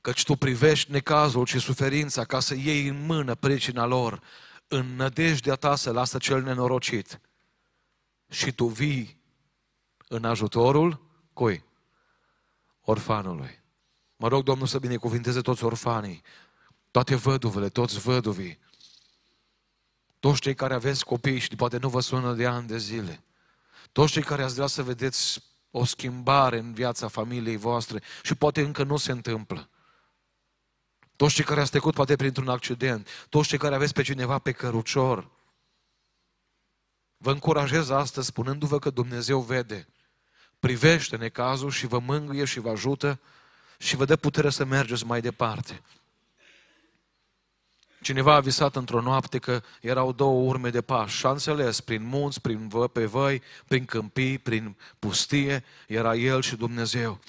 căci 0.00 0.24
tu 0.24 0.34
privești 0.34 0.90
necazul 0.90 1.46
și 1.46 1.58
suferința 1.58 2.24
ca 2.24 2.40
să 2.40 2.54
iei 2.54 2.86
în 2.86 3.06
mână 3.06 3.34
pricina 3.34 3.84
lor, 3.84 4.22
în 4.68 4.96
nădejdea 4.96 5.54
ta 5.54 5.76
să 5.76 5.92
lasă 5.92 6.18
cel 6.18 6.42
nenorocit. 6.42 7.20
Și 8.28 8.52
tu 8.52 8.66
vii 8.66 9.19
în 10.12 10.24
ajutorul 10.24 11.00
cui? 11.32 11.64
Orfanului. 12.80 13.62
Mă 14.16 14.28
rog 14.28 14.44
Domnul 14.44 14.66
să 14.66 14.78
binecuvinteze 14.78 15.40
toți 15.40 15.64
orfanii, 15.64 16.22
toate 16.90 17.14
văduvele, 17.14 17.68
toți 17.68 17.98
văduvii, 17.98 18.58
toți 20.18 20.40
cei 20.40 20.54
care 20.54 20.74
aveți 20.74 21.04
copii 21.04 21.38
și 21.38 21.56
poate 21.56 21.78
nu 21.78 21.88
vă 21.88 22.00
sună 22.00 22.34
de 22.34 22.46
ani 22.46 22.66
de 22.66 22.78
zile, 22.78 23.24
toți 23.92 24.12
cei 24.12 24.22
care 24.22 24.42
ați 24.42 24.54
vrea 24.54 24.66
să 24.66 24.82
vedeți 24.82 25.42
o 25.70 25.84
schimbare 25.84 26.58
în 26.58 26.72
viața 26.72 27.08
familiei 27.08 27.56
voastre 27.56 28.02
și 28.22 28.34
poate 28.34 28.60
încă 28.60 28.82
nu 28.82 28.96
se 28.96 29.12
întâmplă. 29.12 29.68
Toți 31.16 31.34
cei 31.34 31.44
care 31.44 31.60
ați 31.60 31.70
trecut 31.70 31.94
poate 31.94 32.16
printr-un 32.16 32.48
accident, 32.48 33.08
toți 33.28 33.48
cei 33.48 33.58
care 33.58 33.74
aveți 33.74 33.92
pe 33.92 34.02
cineva 34.02 34.38
pe 34.38 34.52
cărucior, 34.52 35.30
vă 37.16 37.30
încurajez 37.30 37.88
astăzi 37.88 38.26
spunându-vă 38.26 38.78
că 38.78 38.90
Dumnezeu 38.90 39.40
vede 39.40 39.88
privește 40.60 41.16
necazul 41.16 41.70
și 41.70 41.86
vă 41.86 41.98
mângâie 41.98 42.44
și 42.44 42.60
vă 42.60 42.70
ajută 42.70 43.20
și 43.78 43.96
vă 43.96 44.04
dă 44.04 44.16
putere 44.16 44.50
să 44.50 44.64
mergeți 44.64 45.06
mai 45.06 45.20
departe. 45.20 45.82
Cineva 48.02 48.34
a 48.34 48.40
visat 48.40 48.76
într-o 48.76 49.00
noapte 49.00 49.38
că 49.38 49.62
erau 49.80 50.12
două 50.12 50.48
urme 50.48 50.70
de 50.70 50.80
pași 50.80 51.16
și 51.16 51.26
a 51.26 51.30
înțeles, 51.30 51.80
prin 51.80 52.02
munți, 52.02 52.40
prin 52.40 52.68
vă, 52.68 52.88
pe 52.88 53.04
văi, 53.04 53.42
prin 53.66 53.84
câmpii, 53.84 54.38
prin 54.38 54.76
pustie, 54.98 55.64
era 55.86 56.14
el 56.14 56.42
și 56.42 56.56
Dumnezeu. 56.56 57.20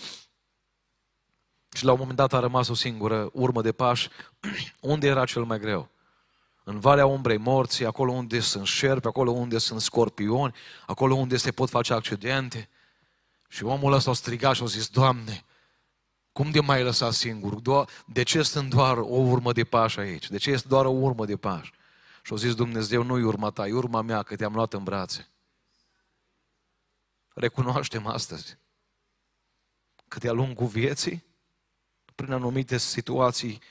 Și 1.73 1.85
la 1.85 1.91
un 1.91 1.97
moment 1.99 2.17
dat 2.17 2.33
a 2.33 2.39
rămas 2.39 2.67
o 2.67 2.73
singură 2.73 3.29
urmă 3.33 3.61
de 3.61 3.71
pași. 3.71 4.09
Unde 4.79 5.07
era 5.07 5.25
cel 5.25 5.43
mai 5.43 5.59
greu? 5.59 5.89
În 6.63 6.79
Valea 6.79 7.05
Umbrei 7.05 7.37
Morții, 7.37 7.85
acolo 7.85 8.11
unde 8.11 8.39
sunt 8.39 8.67
șerpi, 8.67 9.07
acolo 9.07 9.31
unde 9.31 9.57
sunt 9.57 9.81
scorpioni, 9.81 10.55
acolo 10.85 11.15
unde 11.15 11.37
se 11.37 11.51
pot 11.51 11.69
face 11.69 11.93
accidente. 11.93 12.69
Și 13.51 13.63
omul 13.63 13.93
ăsta 13.93 14.09
a 14.09 14.13
strigat 14.13 14.55
și 14.55 14.63
a 14.63 14.65
zis, 14.65 14.87
Doamne, 14.87 15.45
cum 16.31 16.51
de 16.51 16.59
mai 16.59 16.83
lăsat 16.83 17.13
singur? 17.13 17.61
De 18.05 18.23
ce 18.23 18.43
sunt 18.43 18.69
doar 18.69 18.97
o 18.97 19.15
urmă 19.15 19.51
de 19.51 19.63
pași 19.63 19.99
aici? 19.99 20.29
De 20.29 20.37
ce 20.37 20.51
este 20.51 20.67
doar 20.67 20.85
o 20.85 20.89
urmă 20.89 21.25
de 21.25 21.37
pași? 21.37 21.71
Și 22.23 22.33
a 22.33 22.35
zis 22.35 22.55
Dumnezeu, 22.55 23.03
nu-i 23.03 23.23
urma 23.23 23.49
ta, 23.49 23.67
e 23.67 23.73
urma 23.73 24.01
mea, 24.01 24.23
că 24.23 24.35
te-am 24.35 24.53
luat 24.53 24.73
în 24.73 24.83
brațe. 24.83 25.29
Recunoaștem 27.33 28.07
astăzi 28.07 28.57
că 30.07 30.19
de-a 30.19 30.31
lungul 30.31 30.67
vieții, 30.67 31.23
prin 32.15 32.31
anumite 32.31 32.77
situații 32.77 33.61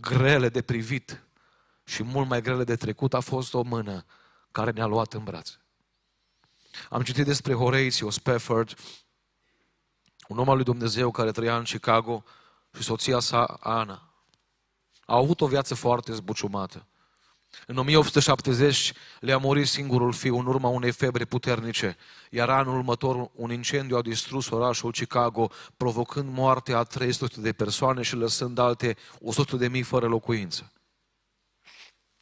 grele 0.00 0.48
de 0.48 0.62
privit 0.62 1.22
și 1.84 2.02
mult 2.02 2.28
mai 2.28 2.42
grele 2.42 2.64
de 2.64 2.76
trecut, 2.76 3.14
a 3.14 3.20
fost 3.20 3.54
o 3.54 3.62
mână 3.62 4.04
care 4.50 4.70
ne-a 4.70 4.86
luat 4.86 5.12
în 5.12 5.24
brațe. 5.24 5.60
Am 6.90 7.02
citit 7.02 7.24
despre 7.24 7.52
Horatio 7.54 8.10
Spafford, 8.10 8.76
un 10.28 10.38
om 10.38 10.48
al 10.48 10.54
lui 10.54 10.64
Dumnezeu 10.64 11.10
care 11.10 11.30
trăia 11.30 11.56
în 11.56 11.64
Chicago 11.64 12.24
și 12.76 12.82
soția 12.82 13.18
sa, 13.18 13.44
Ana. 13.60 14.10
Au 15.06 15.22
avut 15.22 15.40
o 15.40 15.46
viață 15.46 15.74
foarte 15.74 16.12
zbuciumată. 16.12 16.86
În 17.66 17.76
1870 17.76 18.92
le-a 19.20 19.38
murit 19.38 19.66
singurul 19.66 20.12
fiu 20.12 20.38
în 20.38 20.46
urma 20.46 20.68
unei 20.68 20.90
febre 20.90 21.24
puternice, 21.24 21.96
iar 22.30 22.50
anul 22.50 22.76
următor 22.76 23.30
un 23.34 23.52
incendiu 23.52 23.96
a 23.96 24.02
distrus 24.02 24.50
orașul 24.50 24.92
Chicago, 24.92 25.50
provocând 25.76 26.34
moartea 26.34 26.78
a 26.78 26.82
300 26.82 27.40
de 27.40 27.52
persoane 27.52 28.02
și 28.02 28.14
lăsând 28.14 28.58
alte 28.58 28.96
100 29.20 29.56
de 29.56 29.68
mii 29.68 29.82
fără 29.82 30.06
locuință. 30.06 30.72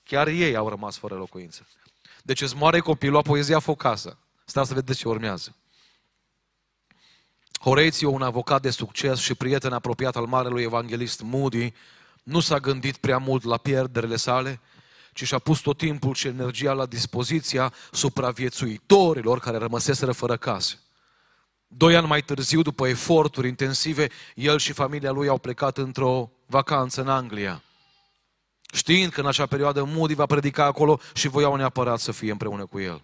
Chiar 0.03 0.27
ei 0.27 0.57
au 0.57 0.69
rămas 0.69 0.97
fără 0.97 1.15
locuință. 1.15 1.67
Deci 2.23 2.41
îți 2.41 2.57
moare 2.57 2.79
copilul, 2.79 3.17
apoi 3.17 3.39
îți 3.39 3.51
ia 3.51 3.59
focasă. 3.59 4.19
Stați 4.45 4.69
să 4.69 4.75
vedeți 4.75 4.99
ce 4.99 5.09
urmează. 5.09 5.57
Horatio, 7.65 8.11
un 8.11 8.23
avocat 8.23 8.63
de 8.63 8.71
succes 8.71 9.19
și 9.19 9.35
prieten 9.35 9.73
apropiat 9.73 10.17
al 10.17 10.27
marelui 10.27 10.63
evanghelist 10.63 11.21
Moody, 11.23 11.73
nu 12.23 12.41
s-a 12.41 12.59
gândit 12.59 12.97
prea 12.97 13.19
mult 13.19 13.45
la 13.45 13.57
pierderile 13.57 14.17
sale, 14.17 14.61
ci 15.13 15.25
și-a 15.25 15.39
pus 15.39 15.61
tot 15.61 15.77
timpul 15.77 16.15
și 16.15 16.27
energia 16.27 16.73
la 16.73 16.87
dispoziția 16.87 17.73
supraviețuitorilor 17.91 19.39
care 19.39 19.57
rămăseseră 19.57 20.13
fără 20.13 20.37
case. 20.37 20.79
Doi 21.67 21.97
ani 21.97 22.07
mai 22.07 22.23
târziu, 22.23 22.63
după 22.63 22.89
eforturi 22.89 23.49
intensive, 23.49 24.09
el 24.35 24.59
și 24.59 24.73
familia 24.73 25.11
lui 25.11 25.29
au 25.29 25.39
plecat 25.39 25.79
într-o 25.79 26.31
vacanță 26.47 27.01
în 27.01 27.09
Anglia. 27.09 27.63
Știind 28.73 29.13
că 29.13 29.21
în 29.21 29.27
acea 29.27 29.47
perioadă 29.47 29.85
Moody 29.85 30.15
va 30.15 30.27
predica 30.27 30.65
acolo 30.65 31.01
și 31.15 31.29
voiau 31.29 31.57
neapărat 31.57 31.99
să 31.99 32.13
fie 32.13 32.31
împreună 32.31 32.67
cu 32.67 32.81
el. 32.81 33.03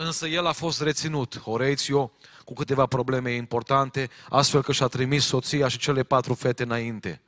Însă 0.00 0.26
el 0.26 0.46
a 0.46 0.52
fost 0.52 0.80
reținut, 0.80 1.38
Horatio, 1.38 2.12
cu 2.44 2.52
câteva 2.52 2.86
probleme 2.86 3.32
importante, 3.32 4.10
astfel 4.28 4.62
că 4.62 4.72
și-a 4.72 4.86
trimis 4.86 5.24
soția 5.24 5.68
și 5.68 5.78
cele 5.78 6.02
patru 6.02 6.34
fete 6.34 6.62
înainte, 6.62 7.22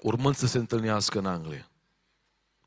urmând 0.00 0.36
să 0.36 0.46
se 0.46 0.58
întâlnească 0.58 1.18
în 1.18 1.26
Anglia. 1.26 1.70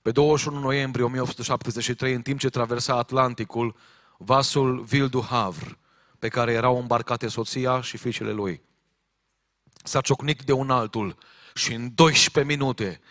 Pe 0.01 0.11
21 0.11 0.59
noiembrie 0.59 1.03
1873, 1.03 2.13
în 2.13 2.21
timp 2.21 2.39
ce 2.39 2.49
traversa 2.49 2.97
Atlanticul, 2.97 3.75
vasul 4.17 4.81
Ville 4.81 5.07
du 5.07 5.21
Havre, 5.21 5.77
pe 6.19 6.27
care 6.27 6.51
erau 6.51 6.79
îmbarcate 6.79 7.27
soția 7.27 7.81
și 7.81 7.97
fiicele 7.97 8.31
lui, 8.31 8.61
s-a 9.83 10.01
ciocnit 10.01 10.41
de 10.41 10.51
un 10.51 10.69
altul 10.69 11.17
și 11.53 11.73
în 11.73 11.91
12 11.95 12.55
minute 12.55 13.01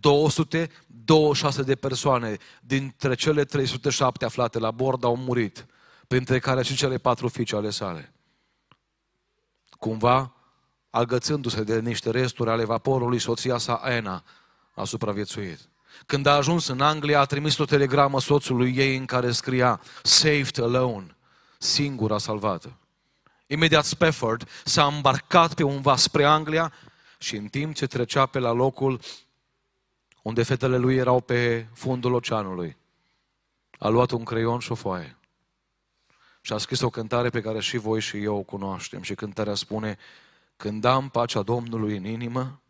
226 0.00 1.62
de 1.62 1.74
persoane 1.74 2.36
dintre 2.60 3.14
cele 3.14 3.44
307 3.44 4.24
aflate 4.24 4.58
la 4.58 4.70
bord 4.70 5.04
au 5.04 5.16
murit, 5.16 5.66
printre 6.08 6.38
care 6.38 6.62
și 6.62 6.76
cele 6.76 6.98
patru 6.98 7.28
fiice 7.28 7.56
ale 7.56 7.70
sale. 7.70 8.12
Cumva, 9.78 10.34
agățându-se 10.90 11.62
de 11.62 11.80
niște 11.80 12.10
resturi 12.10 12.50
ale 12.50 12.64
vaporului, 12.64 13.18
soția 13.18 13.58
sa, 13.58 13.82
Ena, 13.84 14.24
a 14.74 14.84
supraviețuit. 14.84 15.58
Când 16.06 16.26
a 16.26 16.34
ajuns 16.34 16.66
în 16.66 16.80
Anglia, 16.80 17.20
a 17.20 17.24
trimis 17.24 17.58
o 17.58 17.64
telegramă 17.64 18.20
soțului 18.20 18.76
ei 18.76 18.96
în 18.96 19.04
care 19.04 19.30
scria 19.30 19.80
Saved 20.02 20.60
alone, 20.60 21.16
singura 21.58 22.18
salvată. 22.18 22.76
Imediat 23.46 23.84
Spafford 23.84 24.48
s-a 24.64 24.86
îmbarcat 24.86 25.54
pe 25.54 25.62
un 25.62 25.80
vas 25.80 26.02
spre 26.02 26.24
Anglia 26.24 26.72
și 27.18 27.36
în 27.36 27.46
timp 27.46 27.74
ce 27.74 27.86
trecea 27.86 28.26
pe 28.26 28.38
la 28.38 28.52
locul 28.52 29.00
unde 30.26 30.42
fetele 30.42 30.76
lui 30.76 30.96
erau 30.96 31.20
pe 31.20 31.66
fundul 31.72 32.12
oceanului, 32.12 32.76
a 33.78 33.88
luat 33.88 34.10
un 34.10 34.24
creion 34.24 34.58
și 34.58 34.72
o 34.72 34.74
foaie 34.74 35.16
și 36.40 36.52
a 36.52 36.58
scris 36.58 36.80
o 36.80 36.90
cântare 36.90 37.30
pe 37.30 37.40
care 37.40 37.60
și 37.60 37.76
voi 37.76 38.00
și 38.00 38.22
eu 38.22 38.36
o 38.36 38.42
cunoaștem. 38.42 39.02
Și 39.02 39.14
cântarea 39.14 39.54
spune, 39.54 39.98
când 40.56 40.84
am 40.84 41.08
pacea 41.08 41.42
Domnului 41.42 41.96
în 41.96 42.04
inimă, 42.04 42.60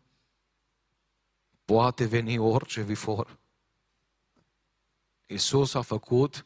poate 1.65 2.05
veni 2.05 2.37
orice 2.37 2.81
vifor. 2.81 3.37
Isus 5.25 5.73
a 5.73 5.81
făcut 5.81 6.45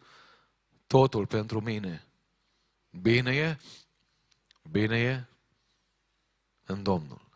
totul 0.88 1.26
pentru 1.26 1.62
mine. 1.62 2.08
Bine 2.90 3.36
e, 3.36 3.58
bine 4.72 5.00
e 5.00 5.26
în 6.66 6.84
Domnul. 6.84 7.31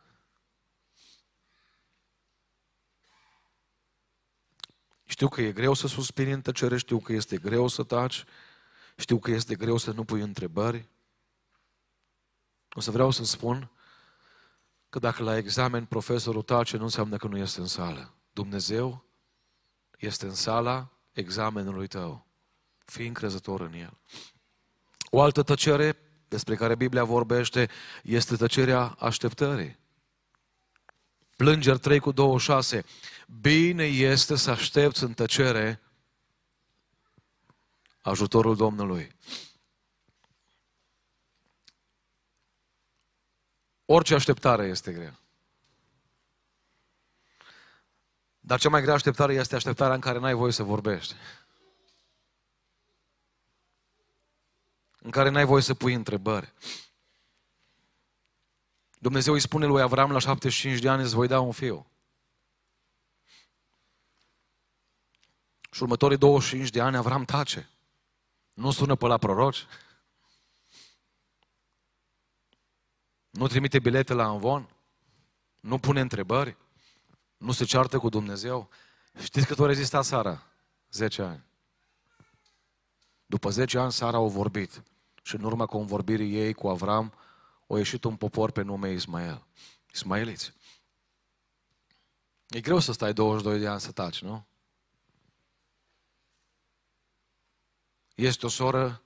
Știu 5.05 5.27
că 5.27 5.41
e 5.41 5.51
greu 5.51 5.73
să 5.73 5.87
suspini 5.87 6.31
în 6.31 6.41
tăcere, 6.41 6.77
știu 6.77 6.99
că 6.99 7.13
este 7.13 7.37
greu 7.37 7.67
să 7.67 7.83
taci, 7.83 8.23
știu 8.95 9.19
că 9.19 9.31
este 9.31 9.55
greu 9.55 9.77
să 9.77 9.91
nu 9.91 10.03
pui 10.03 10.21
întrebări. 10.21 10.87
O 12.71 12.79
să 12.79 12.91
vreau 12.91 13.11
să 13.11 13.23
spun 13.23 13.69
că 14.89 14.99
dacă 14.99 15.23
la 15.23 15.37
examen 15.37 15.85
profesorul 15.85 16.41
tace, 16.41 16.77
nu 16.77 16.83
înseamnă 16.83 17.17
că 17.17 17.27
nu 17.27 17.37
este 17.37 17.59
în 17.59 17.67
sală. 17.67 18.13
Dumnezeu 18.33 19.05
este 19.97 20.25
în 20.25 20.33
sala 20.33 20.91
examenului 21.11 21.87
tău. 21.87 22.25
Fii 22.85 23.07
încrezător 23.07 23.61
în 23.61 23.73
el. 23.73 23.97
O 25.09 25.21
altă 25.21 25.43
tăcere 25.43 25.97
despre 26.27 26.55
care 26.55 26.75
Biblia 26.75 27.03
vorbește 27.03 27.69
este 28.03 28.35
tăcerea 28.35 28.95
așteptării. 28.99 29.77
Plângeri 31.35 31.79
3 31.79 31.99
cu 31.99 32.11
26. 32.11 32.83
Bine 33.41 33.83
este 33.83 34.35
să 34.35 34.51
aștepți 34.51 35.03
în 35.03 35.13
tăcere 35.13 35.81
ajutorul 38.01 38.55
Domnului. 38.55 39.15
Orice 43.85 44.13
așteptare 44.13 44.65
este 44.65 44.93
grea. 44.93 45.19
Dar 48.39 48.59
cea 48.59 48.69
mai 48.69 48.81
grea 48.81 48.93
așteptare 48.93 49.33
este 49.33 49.55
așteptarea 49.55 49.95
în 49.95 50.01
care 50.01 50.19
n-ai 50.19 50.33
voie 50.33 50.51
să 50.51 50.63
vorbești. 50.63 51.15
În 54.99 55.11
care 55.11 55.29
n-ai 55.29 55.45
voie 55.45 55.61
să 55.61 55.73
pui 55.73 55.93
întrebări. 55.93 56.53
Dumnezeu 59.05 59.33
îi 59.33 59.39
spune 59.39 59.65
lui 59.65 59.81
Avram 59.81 60.11
la 60.11 60.19
75 60.19 60.79
de 60.79 60.89
ani, 60.89 61.03
îți 61.03 61.13
voi 61.13 61.27
da 61.27 61.39
un 61.39 61.51
fiu. 61.51 61.87
Și 65.71 65.83
următorii 65.83 66.17
25 66.17 66.69
de 66.69 66.81
ani 66.81 66.95
Avram 66.95 67.25
tace. 67.25 67.69
Nu 68.53 68.71
sună 68.71 68.95
pe 68.95 69.05
la 69.05 69.17
proroci. 69.17 69.65
Nu 73.29 73.47
trimite 73.47 73.79
bilete 73.79 74.13
la 74.13 74.29
învon. 74.29 74.69
Nu 75.59 75.79
pune 75.79 75.99
întrebări. 75.99 76.57
Nu 77.37 77.51
se 77.51 77.65
ceartă 77.65 77.97
cu 77.97 78.09
Dumnezeu. 78.09 78.69
Știți 79.19 79.45
cât 79.45 79.59
o 79.59 79.65
rezista 79.65 80.01
Sara? 80.01 80.43
10 80.91 81.21
ani. 81.21 81.43
După 83.25 83.49
10 83.49 83.77
ani 83.77 83.91
Sara 83.91 84.17
au 84.17 84.29
vorbit. 84.29 84.83
Și 85.21 85.35
în 85.35 85.43
urma 85.43 85.65
convorbirii 85.65 86.35
ei 86.35 86.53
cu 86.53 86.67
Avram, 86.67 87.13
a 87.67 87.77
ieșit 87.77 88.03
un 88.03 88.15
popor 88.15 88.51
pe 88.51 88.61
nume 88.61 88.91
Ismael. 88.91 89.45
Ismaeliți. 89.93 90.53
E 92.47 92.61
greu 92.61 92.79
să 92.79 92.91
stai 92.91 93.13
22 93.13 93.59
de 93.59 93.67
ani 93.67 93.79
să 93.79 93.91
taci, 93.91 94.21
nu? 94.21 94.45
Este 98.15 98.45
o 98.45 98.49
soră 98.49 99.01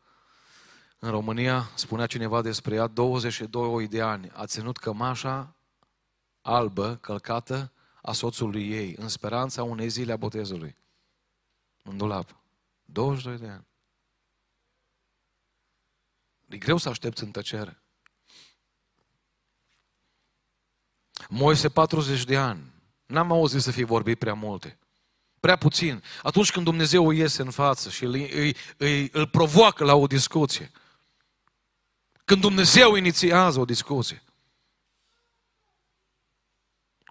în 1.00 1.10
România, 1.10 1.70
spunea 1.76 2.06
cineva 2.06 2.42
despre 2.42 2.76
ea, 2.76 2.88
22 2.88 3.88
de 3.88 4.02
ani 4.02 4.30
a 4.30 4.46
ținut 4.46 4.78
cămașa 4.78 5.56
albă, 6.42 6.96
călcată, 6.96 7.72
a 8.02 8.14
soțului 8.14 8.70
ei, 8.70 8.96
în 8.98 9.08
speranța 9.08 9.64
unei 9.64 9.90
zile 9.90 10.12
a 10.12 10.18
botezului. 10.18 10.78
În 11.84 11.98
dulap. 11.98 12.36
22 12.86 13.38
de 13.38 13.48
ani. 13.48 13.68
E 16.48 16.58
greu 16.58 16.78
să 16.78 16.90
aștepți 16.90 17.24
în 17.24 17.32
tăcere. 17.32 17.82
Moise 21.30 21.70
40 21.70 22.24
de 22.24 22.38
ani. 22.38 22.62
N-am 23.06 23.32
auzit 23.32 23.62
să 23.62 23.72
fie 23.72 23.86
vorbit 23.86 24.20
prea 24.20 24.34
multe. 24.34 24.78
Prea 25.40 25.56
puțin. 25.56 26.04
Atunci 26.24 26.52
când 26.52 26.66
Dumnezeu 26.66 27.12
iese 27.12 27.42
în 27.42 27.52
față 27.52 27.90
și 27.90 28.04
îl, 28.04 28.14
îi, 28.14 28.56
îi, 28.78 29.10
îl 29.12 29.28
provoacă 29.28 29.84
la 29.84 29.96
o 29.96 30.08
discuție. 30.08 30.72
Când 32.26 32.42
Dumnezeu 32.42 32.96
inițiază 32.96 33.60
o 33.60 33.66
discuție. 33.66 34.24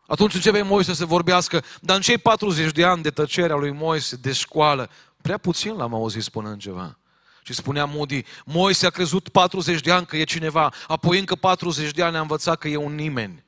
Atunci 0.07 0.35
începe 0.35 0.63
Moise 0.63 0.95
să 0.95 1.05
vorbească, 1.05 1.65
dar 1.81 1.97
în 1.97 2.03
cei 2.03 2.19
40 2.19 2.73
de 2.73 2.85
ani 2.85 3.03
de 3.03 3.11
tăcere 3.11 3.53
a 3.53 3.57
lui 3.57 3.73
Moise, 3.73 4.17
de 4.17 4.33
școală, 4.33 4.91
prea 5.23 5.39
puțin 5.39 5.77
l-am 5.77 5.95
auzit 5.95 6.23
spunând 6.23 6.61
ceva. 6.61 6.99
Și 7.43 7.53
spunea 7.53 7.85
Moody, 7.85 8.25
Moise 8.45 8.87
a 8.87 8.91
crezut 8.91 9.29
40 9.29 9.81
de 9.81 9.93
ani 9.93 10.07
că 10.07 10.17
e 10.17 10.25
cineva, 10.25 10.73
apoi 10.87 11.19
încă 11.19 11.35
40 11.35 11.91
de 11.91 12.03
ani 12.03 12.17
a 12.17 12.21
învățat 12.21 12.59
că 12.59 12.69
e 12.69 12.77
un 12.77 12.95
nimeni. 12.95 13.45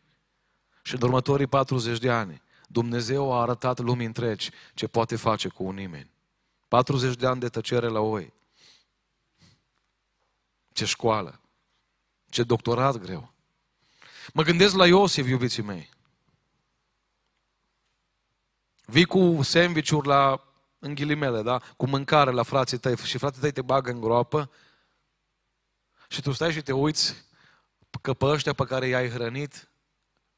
Și 0.91 0.97
în 0.97 1.03
următorii 1.03 1.47
40 1.47 1.99
de 1.99 2.11
ani, 2.11 2.43
Dumnezeu 2.69 3.33
a 3.33 3.41
arătat 3.41 3.79
lumii 3.79 4.07
întregi 4.07 4.51
ce 4.75 4.87
poate 4.87 5.17
face 5.17 5.49
cu 5.49 5.65
un 5.65 5.75
nimeni. 5.75 6.11
40 6.69 7.17
de 7.17 7.27
ani 7.27 7.41
de 7.41 7.49
tăcere 7.49 7.89
la 7.89 8.01
oi. 8.01 8.33
Ce 10.73 10.85
școală. 10.85 11.41
Ce 12.29 12.43
doctorat 12.43 12.97
greu. 12.97 13.33
Mă 14.33 14.43
gândesc 14.43 14.75
la 14.75 14.87
Iosif, 14.87 15.29
iubiții 15.29 15.63
mei. 15.63 15.91
Vii 18.85 19.05
cu 19.05 19.43
sandwich 19.43 19.91
la, 20.03 20.45
în 20.79 20.95
ghilimele, 20.95 21.43
da? 21.43 21.61
Cu 21.77 21.87
mâncare 21.87 22.31
la 22.31 22.43
frații 22.43 22.79
tăi 22.79 22.97
și 22.97 23.19
fratele 23.19 23.43
tăi 23.43 23.53
te 23.53 23.63
bagă 23.63 23.91
în 23.91 24.01
groapă 24.01 24.51
și 26.09 26.23
tu 26.23 26.33
stai 26.33 26.53
și 26.53 26.63
te 26.63 26.73
uiți 26.73 27.15
că 28.01 28.15
pe 28.15 28.25
ăștia 28.25 28.53
pe 28.53 28.65
care 28.65 28.87
i-ai 28.87 29.11
hrănit, 29.11 29.70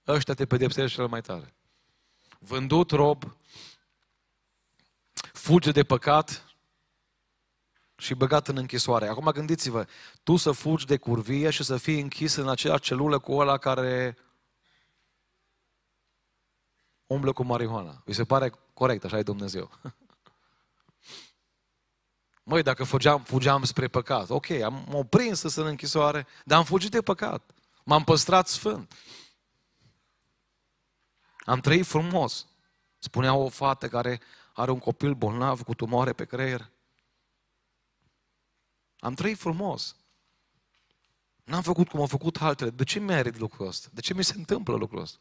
ăștia 0.07 0.35
te 0.35 0.47
pedepsește 0.47 0.97
cel 0.97 1.07
mai 1.07 1.21
tare. 1.21 1.55
Vândut 2.39 2.91
rob, 2.91 3.37
fuge 5.33 5.71
de 5.71 5.83
păcat 5.83 6.53
și 7.97 8.15
băgat 8.15 8.49
în 8.49 8.57
închisoare. 8.57 9.07
Acum 9.07 9.31
gândiți-vă, 9.31 9.87
tu 10.23 10.37
să 10.37 10.53
fugi 10.53 10.87
de 10.87 10.97
curvie 10.97 11.51
și 11.51 11.65
să 11.65 11.77
fii 11.77 12.01
închis 12.01 12.35
în 12.35 12.49
aceeași 12.49 12.83
celulă 12.83 13.19
cu 13.19 13.33
ăla 13.33 13.59
care 13.59 14.17
umblă 17.07 17.33
cu 17.33 17.45
marihuana. 17.45 18.03
Vi 18.05 18.13
se 18.13 18.25
pare 18.25 18.53
corect, 18.75 19.05
așa 19.05 19.19
e 19.19 19.23
Dumnezeu. 19.23 19.71
Măi, 22.45 22.63
dacă 22.63 22.85
fugeam, 22.85 23.23
fugeam 23.23 23.65
spre 23.65 23.89
păcat, 23.89 24.31
ok, 24.31 24.51
am 24.51 24.87
m 24.89 25.07
prins 25.09 25.39
să 25.39 25.49
sunt 25.49 25.65
în 25.65 25.71
închisoare, 25.71 26.27
dar 26.45 26.59
am 26.59 26.65
fugit 26.65 26.91
de 26.91 27.03
păcat. 27.03 27.51
M-am 27.85 28.05
păstrat 28.05 28.49
sfânt. 28.49 28.93
Am 31.45 31.61
trăit 31.61 31.87
frumos. 31.87 32.47
Spunea 32.99 33.35
o 33.35 33.49
fată 33.49 33.89
care 33.89 34.21
are 34.53 34.71
un 34.71 34.79
copil 34.79 35.15
bolnav 35.15 35.63
cu 35.63 35.75
tumoare 35.75 36.13
pe 36.13 36.25
creier. 36.25 36.71
Am 38.99 39.15
trăit 39.15 39.39
frumos. 39.39 39.97
N-am 41.45 41.63
făcut 41.63 41.89
cum 41.89 42.01
au 42.01 42.07
făcut 42.07 42.37
altele. 42.41 42.71
De 42.71 42.85
ce 42.85 43.01
merit 43.01 43.39
lucrul 43.39 43.67
ăsta? 43.67 43.89
De 43.93 44.01
ce 44.01 44.15
mi 44.15 44.25
se 44.25 44.35
întâmplă 44.37 44.77
lucrul 44.77 45.01
ăsta? 45.01 45.19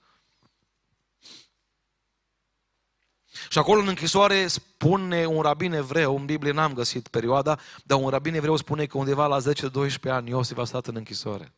Și 3.49 3.57
acolo 3.57 3.81
în 3.81 3.87
închisoare 3.87 4.47
spune 4.47 5.25
un 5.25 5.41
rabin 5.41 5.73
evreu, 5.73 6.15
în 6.15 6.25
Biblie 6.25 6.51
n-am 6.51 6.73
găsit 6.73 7.07
perioada, 7.07 7.59
dar 7.83 7.99
un 7.99 8.09
rabin 8.09 8.33
evreu 8.33 8.55
spune 8.55 8.85
că 8.85 8.97
undeva 8.97 9.27
la 9.27 9.37
10-12 9.39 10.01
ani 10.03 10.29
Iosif 10.29 10.57
a 10.57 10.63
stat 10.63 10.87
în 10.87 10.95
închisoare. 10.95 11.53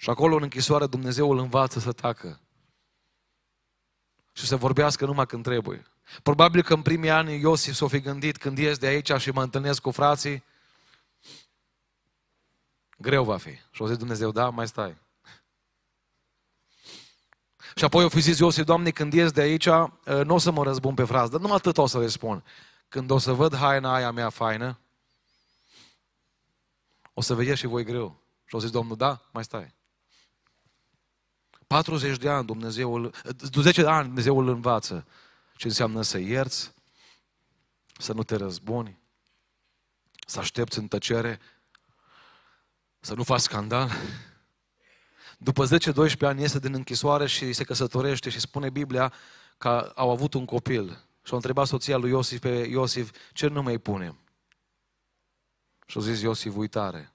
Și 0.00 0.10
acolo 0.10 0.36
în 0.36 0.42
închisoare 0.42 0.86
Dumnezeu 0.86 1.30
îl 1.30 1.38
învață 1.38 1.78
să 1.78 1.92
tacă. 1.92 2.40
Și 4.32 4.46
să 4.46 4.56
vorbească 4.56 5.04
numai 5.04 5.26
când 5.26 5.42
trebuie. 5.42 5.86
Probabil 6.22 6.62
că 6.62 6.74
în 6.74 6.82
primii 6.82 7.10
ani 7.10 7.40
Iosif 7.40 7.74
s-o 7.74 7.88
fi 7.88 8.00
gândit 8.00 8.36
când 8.36 8.58
ies 8.58 8.78
de 8.78 8.86
aici 8.86 9.12
și 9.12 9.30
mă 9.30 9.42
întâlnesc 9.42 9.80
cu 9.80 9.90
frații, 9.90 10.44
greu 12.98 13.24
va 13.24 13.36
fi. 13.36 13.58
Și 13.70 13.82
o 13.82 13.86
zis 13.86 13.96
Dumnezeu, 13.96 14.30
da, 14.30 14.48
mai 14.48 14.68
stai. 14.68 14.96
Și 17.74 17.84
apoi 17.84 18.04
o 18.04 18.08
fi 18.08 18.20
zis 18.20 18.38
Iosif, 18.38 18.64
Doamne, 18.64 18.90
când 18.90 19.12
ies 19.12 19.32
de 19.32 19.40
aici, 19.40 19.66
ă, 19.66 19.90
nu 20.24 20.34
o 20.34 20.38
să 20.38 20.50
mă 20.50 20.62
răzbun 20.62 20.94
pe 20.94 21.04
frază, 21.04 21.30
dar 21.30 21.40
numai 21.40 21.56
atât 21.56 21.78
o 21.78 21.86
să 21.86 21.98
le 21.98 22.06
spun. 22.06 22.44
Când 22.88 23.10
o 23.10 23.18
să 23.18 23.32
văd 23.32 23.56
haina 23.56 23.94
aia 23.94 24.10
mea 24.10 24.28
faină, 24.28 24.78
o 27.14 27.20
să 27.20 27.34
vedeți 27.34 27.58
și 27.58 27.66
voi 27.66 27.84
greu. 27.84 28.20
Și 28.44 28.54
o 28.54 28.58
zis 28.58 28.70
Domnul, 28.70 28.96
da, 28.96 29.20
mai 29.32 29.44
stai. 29.44 29.78
40 31.70 32.18
de 32.18 32.28
ani 32.28 32.46
Dumnezeu 32.46 32.94
îl, 32.94 33.14
10 33.52 33.82
de 33.82 33.88
ani 33.88 34.06
Dumnezeu 34.06 34.38
îl 34.38 34.48
învață 34.48 35.06
ce 35.56 35.66
înseamnă 35.66 36.02
să 36.02 36.18
ierți, 36.18 36.72
să 37.98 38.12
nu 38.12 38.22
te 38.22 38.36
răzbuni, 38.36 38.98
să 40.26 40.38
aștepți 40.38 40.78
în 40.78 40.88
tăcere, 40.88 41.40
să 43.00 43.14
nu 43.14 43.22
faci 43.22 43.40
scandal. 43.40 43.90
După 45.38 45.66
10-12 45.66 46.18
ani 46.20 46.40
iese 46.40 46.58
din 46.58 46.74
închisoare 46.74 47.26
și 47.26 47.52
se 47.52 47.64
căsătorește 47.64 48.30
și 48.30 48.40
spune 48.40 48.70
Biblia 48.70 49.12
că 49.58 49.92
au 49.94 50.10
avut 50.10 50.34
un 50.34 50.44
copil. 50.44 51.04
Și-a 51.22 51.36
întrebat 51.36 51.66
soția 51.66 51.96
lui 51.96 52.10
Iosif 52.10 52.40
pe 52.40 52.48
Iosif, 52.48 53.10
ce 53.32 53.46
nume 53.46 53.70
îi 53.70 53.78
punem? 53.78 54.18
Și-a 55.86 56.00
zis 56.00 56.20
Iosif, 56.20 56.56
uitare. 56.56 57.12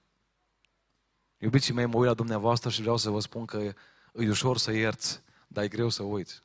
Iubiții 1.37 1.73
mei, 1.73 1.85
mă 1.85 1.97
uit 1.97 2.07
la 2.07 2.13
dumneavoastră 2.13 2.69
și 2.69 2.81
vreau 2.81 2.97
să 2.97 3.09
vă 3.09 3.19
spun 3.19 3.45
că 3.45 3.73
e 4.17 4.29
ușor 4.29 4.57
să 4.57 4.71
ierți, 4.71 5.21
dar 5.47 5.63
e 5.63 5.67
greu 5.67 5.89
să 5.89 6.03
uiți. 6.03 6.41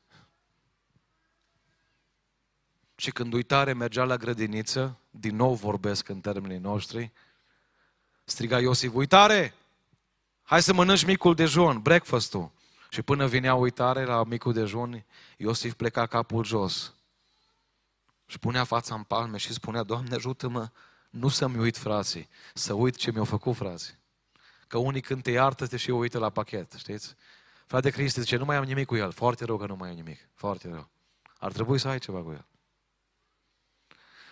Și 2.95 3.11
când 3.11 3.33
uitare 3.33 3.73
mergea 3.73 4.03
la 4.03 4.15
grădiniță, 4.15 4.97
din 5.09 5.35
nou 5.35 5.53
vorbesc 5.53 6.09
în 6.09 6.21
termenii 6.21 6.57
noștri, 6.57 7.11
striga 8.23 8.59
Iosif, 8.59 8.93
uitare! 8.93 9.53
Hai 10.43 10.61
să 10.61 10.73
mănânci 10.73 11.05
micul 11.05 11.35
dejun, 11.35 11.79
breakfast-ul. 11.79 12.51
Și 12.89 13.01
până 13.01 13.27
vinea 13.27 13.53
uitare 13.53 14.05
la 14.05 14.23
micul 14.23 14.53
dejun, 14.53 15.03
Iosif 15.37 15.73
pleca 15.73 16.05
capul 16.05 16.43
jos. 16.43 16.93
Și 18.25 18.39
punea 18.39 18.63
fața 18.63 18.95
în 18.95 19.03
palme 19.03 19.37
și 19.37 19.53
spunea, 19.53 19.83
Doamne 19.83 20.15
ajută-mă, 20.15 20.69
nu 21.09 21.27
să-mi 21.27 21.57
uit 21.57 21.77
frații, 21.77 22.29
să 22.53 22.73
uit 22.73 22.95
ce 22.95 23.11
mi-au 23.11 23.25
făcut 23.25 23.55
frații. 23.55 23.93
Că 24.67 24.77
unii 24.77 25.01
când 25.01 25.23
te 25.23 25.31
iartă, 25.31 25.67
te 25.67 25.77
și 25.77 25.91
uită 25.91 26.19
la 26.19 26.29
pachet, 26.29 26.73
știți? 26.77 27.15
Frate 27.71 27.89
Cristi 27.89 28.19
zice, 28.19 28.35
nu 28.35 28.45
mai 28.45 28.55
am 28.55 28.63
nimic 28.63 28.85
cu 28.85 28.95
el. 28.95 29.11
Foarte 29.11 29.45
rău 29.45 29.57
că 29.57 29.65
nu 29.65 29.75
mai 29.75 29.89
am 29.89 29.95
nimic. 29.95 30.29
Foarte 30.33 30.69
rău. 30.69 30.89
Ar 31.37 31.51
trebui 31.51 31.79
să 31.79 31.87
ai 31.87 31.99
ceva 31.99 32.21
cu 32.21 32.31
el. 32.31 32.45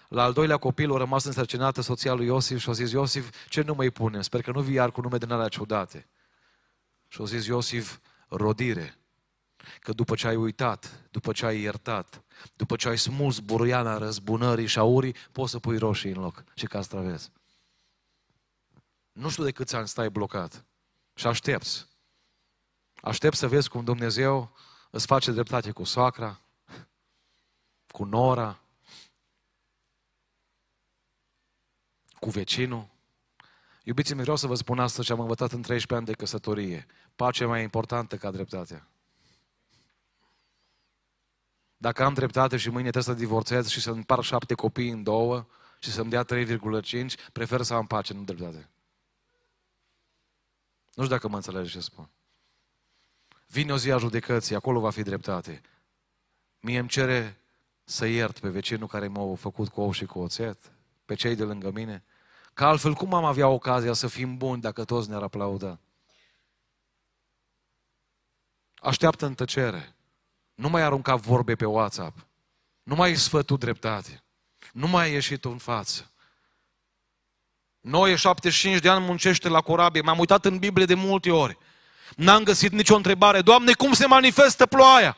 La 0.07 0.23
al 0.23 0.33
doilea 0.33 0.57
copil 0.57 0.93
a 0.93 0.97
rămas 0.97 1.23
însărcinată 1.23 1.81
soția 1.81 2.13
lui 2.13 2.25
Iosif 2.25 2.59
și 2.59 2.69
a 2.69 2.71
zis, 2.71 2.91
Iosif, 2.91 3.47
ce 3.49 3.61
nume 3.61 3.83
îi 3.83 3.91
punem? 3.91 4.21
Sper 4.21 4.41
că 4.41 4.51
nu 4.51 4.61
vii 4.61 4.73
iar 4.73 4.91
cu 4.91 5.01
nume 5.01 5.17
din 5.17 5.31
alea 5.31 5.47
ciudate. 5.47 6.09
Și 7.07 7.21
a 7.21 7.25
zis 7.25 7.45
Iosif, 7.45 7.99
rodire. 8.27 8.97
Că 9.79 9.93
după 9.93 10.15
ce 10.15 10.27
ai 10.27 10.35
uitat, 10.35 11.07
după 11.11 11.31
ce 11.31 11.45
ai 11.45 11.59
iertat, 11.59 12.23
după 12.55 12.75
ce 12.75 12.89
ai 12.89 12.97
smuls 12.97 13.39
buruiana 13.39 13.97
răzbunării 13.97 14.65
și 14.65 14.79
aurii, 14.79 15.15
poți 15.31 15.51
să 15.51 15.59
pui 15.59 15.77
roșii 15.77 16.11
în 16.11 16.21
loc 16.21 16.43
și 16.53 16.65
castravezi. 16.65 17.31
Nu 19.11 19.29
știu 19.29 19.43
de 19.43 19.51
câți 19.51 19.75
ani 19.75 19.87
stai 19.87 20.09
blocat 20.09 20.65
și 21.13 21.27
aștepți. 21.27 21.87
Aștept 23.01 23.35
să 23.35 23.47
vezi 23.47 23.69
cum 23.69 23.83
Dumnezeu 23.83 24.51
îți 24.89 25.05
face 25.05 25.31
dreptate 25.31 25.71
cu 25.71 25.83
soacra, 25.83 26.39
cu 27.91 28.03
nora, 28.03 28.59
cu 32.19 32.29
vecinul. 32.29 32.87
Iubiții-mi, 33.83 34.21
vreau 34.21 34.37
să 34.37 34.47
vă 34.47 34.55
spun 34.55 34.79
asta 34.79 35.03
ce 35.03 35.11
am 35.11 35.19
învățat 35.19 35.51
în 35.51 35.61
13 35.61 35.95
ani 35.95 36.05
de 36.05 36.13
căsătorie. 36.13 36.85
Pacea 37.15 37.47
mai 37.47 37.61
importantă 37.61 38.17
ca 38.17 38.31
dreptatea. 38.31 38.87
Dacă 41.77 42.03
am 42.03 42.13
dreptate 42.13 42.57
și 42.57 42.69
mâine 42.69 42.89
trebuie 42.89 43.15
să 43.15 43.19
divorțez 43.19 43.67
și 43.67 43.81
să 43.81 43.91
împar 43.91 44.23
șapte 44.23 44.53
copii 44.53 44.89
în 44.89 45.03
două 45.03 45.47
și 45.79 45.91
să-mi 45.91 46.09
dea 46.09 46.25
3,5, 46.25 47.31
prefer 47.33 47.61
să 47.61 47.73
am 47.73 47.87
pace, 47.87 48.13
nu 48.13 48.23
dreptate. 48.23 48.69
Nu 50.93 51.03
știu 51.03 51.15
dacă 51.15 51.27
mă 51.27 51.35
înțelegi 51.35 51.71
ce 51.71 51.79
spun. 51.79 52.09
Vine 53.51 53.71
o 53.71 53.77
zi 53.77 53.91
a 53.91 53.97
judecății, 53.97 54.55
acolo 54.55 54.79
va 54.79 54.89
fi 54.89 55.01
dreptate. 55.01 55.61
Mie 56.59 56.79
îmi 56.79 56.87
cere 56.87 57.39
să 57.83 58.05
iert 58.05 58.39
pe 58.39 58.49
vecinul 58.49 58.87
care 58.87 59.07
m-a 59.07 59.35
făcut 59.35 59.69
cu 59.69 59.81
ou 59.81 59.91
și 59.91 60.05
cu 60.05 60.19
oțet, 60.19 60.71
pe 61.05 61.13
cei 61.15 61.35
de 61.35 61.43
lângă 61.43 61.71
mine, 61.71 62.03
că 62.53 62.65
altfel 62.65 62.93
cum 62.93 63.13
am 63.13 63.25
avea 63.25 63.47
ocazia 63.47 63.93
să 63.93 64.07
fim 64.07 64.37
buni 64.37 64.61
dacă 64.61 64.83
toți 64.83 65.09
ne-ar 65.09 65.21
aplauda? 65.21 65.79
Așteaptă 68.75 69.25
în 69.25 69.33
tăcere. 69.33 69.95
Nu 70.55 70.69
mai 70.69 70.81
arunca 70.81 71.15
vorbe 71.15 71.55
pe 71.55 71.65
WhatsApp. 71.65 72.25
Nu 72.83 72.95
mai 72.95 73.15
sfătul 73.15 73.57
dreptate. 73.57 74.23
Nu 74.73 74.87
mai 74.87 75.03
ai 75.05 75.11
ieșit 75.11 75.45
în 75.45 75.57
față. 75.57 76.11
Noi, 77.79 78.17
75 78.17 78.79
de 78.79 78.89
ani, 78.89 79.05
muncește 79.05 79.49
la 79.49 79.61
corabie. 79.61 80.01
M-am 80.01 80.19
uitat 80.19 80.45
în 80.45 80.57
Biblie 80.57 80.85
de 80.85 80.93
multe 80.93 81.31
ori. 81.31 81.57
N-am 82.15 82.43
găsit 82.43 82.71
nicio 82.71 82.95
întrebare. 82.95 83.41
Doamne, 83.41 83.73
cum 83.73 83.93
se 83.93 84.05
manifestă 84.05 84.65
ploaia? 84.65 85.17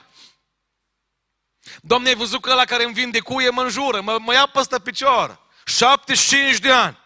Doamne, 1.82 2.08
ai 2.08 2.16
văzut 2.16 2.42
că 2.42 2.54
la 2.54 2.66
care 2.66 2.84
îmi 2.84 2.94
vinde 2.94 3.20
cuie 3.20 3.50
mă 3.50 3.62
înjură, 3.62 4.02
mă, 4.02 4.18
mă 4.20 4.34
ia 4.34 4.46
păstă 4.46 4.80
picior. 4.80 5.40
75 5.66 6.60
de 6.60 6.72
ani. 6.72 6.98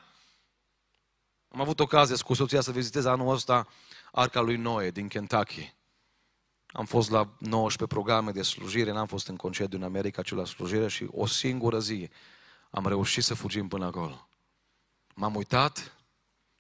Am 1.48 1.62
avut 1.62 1.80
ocazia 1.80 2.15
cu 2.26 2.34
soția 2.34 2.62
să 2.62 2.71
vizitez 2.71 3.06
anul 3.06 3.34
ăsta 3.34 3.67
Arca 4.12 4.39
lui 4.39 4.56
Noe 4.56 4.91
din 4.91 5.08
Kentucky. 5.08 5.74
Am 6.67 6.86
fost 6.86 7.10
la 7.10 7.30
19 7.38 7.95
programe 8.00 8.32
de 8.32 8.41
slujire, 8.41 8.91
n-am 8.91 9.08
fost 9.08 9.28
în 9.28 9.36
concediu 9.36 9.78
în 9.78 9.84
America, 9.84 10.21
ci 10.21 10.32
la 10.32 10.45
slujire 10.45 10.88
și 10.88 11.08
o 11.12 11.26
singură 11.26 11.80
zi 11.80 12.10
am 12.69 12.88
reușit 12.88 13.24
să 13.24 13.34
fugim 13.34 13.67
până 13.67 13.86
acolo. 13.86 14.30
M-am 15.13 15.36
uitat 15.36 15.94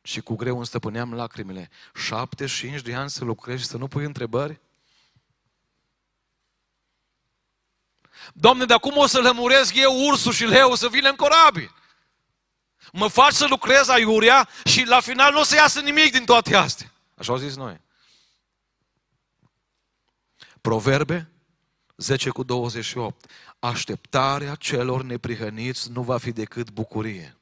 și 0.05 0.21
cu 0.21 0.35
greu 0.35 0.55
îmi 0.55 0.65
stăpâneam 0.65 1.13
lacrimile. 1.13 1.69
75 1.93 2.81
de 2.81 2.95
ani 2.95 3.09
să 3.09 3.23
lucrezi 3.23 3.61
și 3.61 3.67
să 3.67 3.77
nu 3.77 3.87
pui 3.87 4.05
întrebări? 4.05 4.59
Doamne, 8.33 8.65
de 8.65 8.73
acum 8.73 8.97
o 8.97 9.05
să 9.05 9.19
lămuresc 9.19 9.75
eu 9.75 10.07
ursul 10.07 10.31
și 10.31 10.45
leu 10.45 10.75
să 10.75 10.89
vină 10.89 11.09
în 11.09 11.15
corabil. 11.15 11.75
Mă 12.91 13.07
faci 13.07 13.33
să 13.33 13.45
lucrez 13.45 13.87
aiurea 13.87 14.49
și 14.63 14.83
la 14.83 14.99
final 14.99 15.31
nu 15.31 15.39
o 15.39 15.43
să 15.43 15.55
iasă 15.55 15.79
nimic 15.79 16.11
din 16.11 16.25
toate 16.25 16.55
astea. 16.55 16.91
Așa 17.17 17.31
au 17.31 17.37
zis 17.37 17.55
noi. 17.55 17.81
Proverbe 20.61 21.29
10 21.95 22.29
cu 22.29 22.43
28. 22.43 23.31
Așteptarea 23.59 24.55
celor 24.55 25.03
neprihăniți 25.03 25.91
nu 25.91 26.01
va 26.01 26.17
fi 26.17 26.31
decât 26.31 26.71
bucurie 26.71 27.37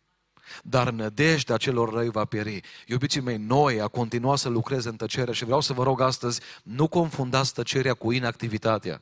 dar 0.64 0.90
nădejdea 0.90 1.58
celor 1.58 1.94
răi 1.94 2.10
va 2.10 2.26
pieri. 2.26 2.62
Iubiții 2.86 3.22
mei, 3.22 3.38
noi 3.38 3.82
a 3.82 3.88
continuat 3.88 4.38
să 4.38 4.50
lucreze 4.50 4.90
în 4.90 4.96
tăcere 4.96 5.34
și 5.34 5.46
vreau 5.46 5.62
să 5.62 5.74
vă 5.74 5.84
rog 5.84 6.02
astăzi, 6.02 6.40
nu 6.64 6.88
confundați 6.88 7.54
tăcerea 7.54 7.94
cu 7.94 8.12
inactivitatea. 8.12 9.02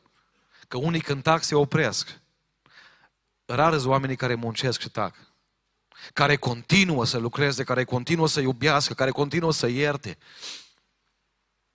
Că 0.68 0.78
unii 0.78 1.02
când 1.02 1.24
tac 1.24 1.44
se 1.44 1.56
opresc. 1.56 2.20
Rar 3.46 3.74
sunt 3.74 3.86
oamenii 3.86 4.16
care 4.16 4.36
muncesc 4.36 4.80
și 4.80 4.90
tac. 4.90 5.16
Care 6.14 6.36
continuă 6.36 7.06
să 7.06 7.18
lucreze, 7.18 7.64
care 7.64 7.84
continuă 7.84 8.28
să 8.28 8.40
iubească, 8.40 8.94
care 8.94 9.12
continuă 9.12 9.52
să 9.52 9.68
ierte. 9.68 10.18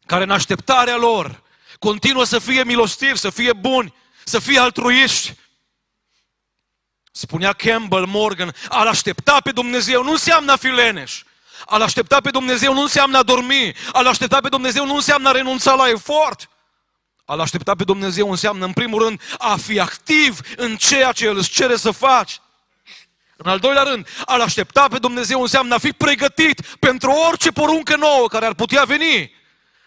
Care 0.06 0.22
în 0.22 0.30
așteptarea 0.30 0.96
lor 0.96 1.44
continuă 1.78 2.24
să 2.24 2.38
fie 2.38 2.64
milostivi, 2.64 3.18
să 3.18 3.30
fie 3.30 3.52
buni, 3.52 3.94
să 4.24 4.38
fie 4.38 4.58
altruiști. 4.58 5.34
Spunea 7.16 7.52
Campbell 7.52 8.06
Morgan, 8.06 8.54
a-L 8.68 8.86
aștepta 8.86 9.40
pe 9.44 9.50
Dumnezeu 9.50 10.02
nu 10.02 10.10
înseamnă 10.10 10.52
a 10.52 10.56
fi 10.56 10.66
leneș. 10.66 11.22
A-L 11.66 11.82
aștepta 11.82 12.20
pe 12.20 12.30
Dumnezeu 12.30 12.72
nu 12.72 12.80
înseamnă 12.80 13.18
a 13.18 13.22
dormi. 13.22 13.74
A-L 13.92 14.06
aștepta 14.06 14.40
pe 14.40 14.48
Dumnezeu 14.48 14.86
nu 14.86 14.94
înseamnă 14.94 15.28
a 15.28 15.32
renunța 15.32 15.74
la 15.74 15.88
efort. 15.88 16.48
A-L 17.24 17.40
aștepta 17.40 17.74
pe 17.74 17.84
Dumnezeu 17.84 18.30
înseamnă, 18.30 18.64
în 18.64 18.72
primul 18.72 19.02
rând, 19.02 19.20
a 19.38 19.56
fi 19.56 19.80
activ 19.80 20.40
în 20.56 20.76
ceea 20.76 21.12
ce 21.12 21.24
El 21.24 21.36
îți 21.36 21.50
cere 21.50 21.76
să 21.76 21.90
faci. 21.90 22.40
În 23.36 23.50
al 23.50 23.58
doilea 23.58 23.82
rând, 23.82 24.08
a-L 24.24 24.40
aștepta 24.40 24.88
pe 24.88 24.98
Dumnezeu 24.98 25.40
înseamnă 25.40 25.74
a 25.74 25.78
fi 25.78 25.92
pregătit 25.92 26.60
pentru 26.60 27.10
orice 27.10 27.50
poruncă 27.50 27.96
nouă 27.96 28.28
care 28.28 28.46
ar 28.46 28.54
putea 28.54 28.84
veni. 28.84 29.32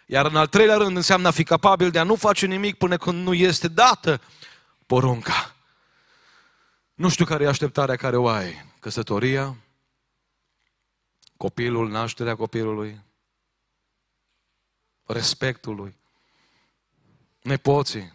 Iar 0.06 0.26
în 0.26 0.36
al 0.36 0.48
treilea 0.48 0.78
rând 0.78 0.96
înseamnă 0.96 1.28
a 1.28 1.32
fi 1.32 1.44
capabil 1.44 1.90
de 1.90 2.00
a 2.00 2.04
nu 2.04 2.16
face 2.16 2.46
nimic 2.46 2.78
până 2.78 2.98
când 2.98 3.26
nu 3.26 3.34
este 3.34 3.68
dată 3.68 4.22
porunca. 4.86 5.54
Nu 7.00 7.10
știu 7.10 7.26
care 7.26 7.44
e 7.44 7.48
așteptarea 7.48 7.96
care 7.96 8.18
o 8.18 8.28
ai. 8.28 8.66
Căsătoria, 8.80 9.56
copilul, 11.38 11.90
nașterea 11.90 12.36
copilului, 12.36 13.02
respectul 15.06 15.76
lui, 15.76 15.96
nepoții. 17.42 18.14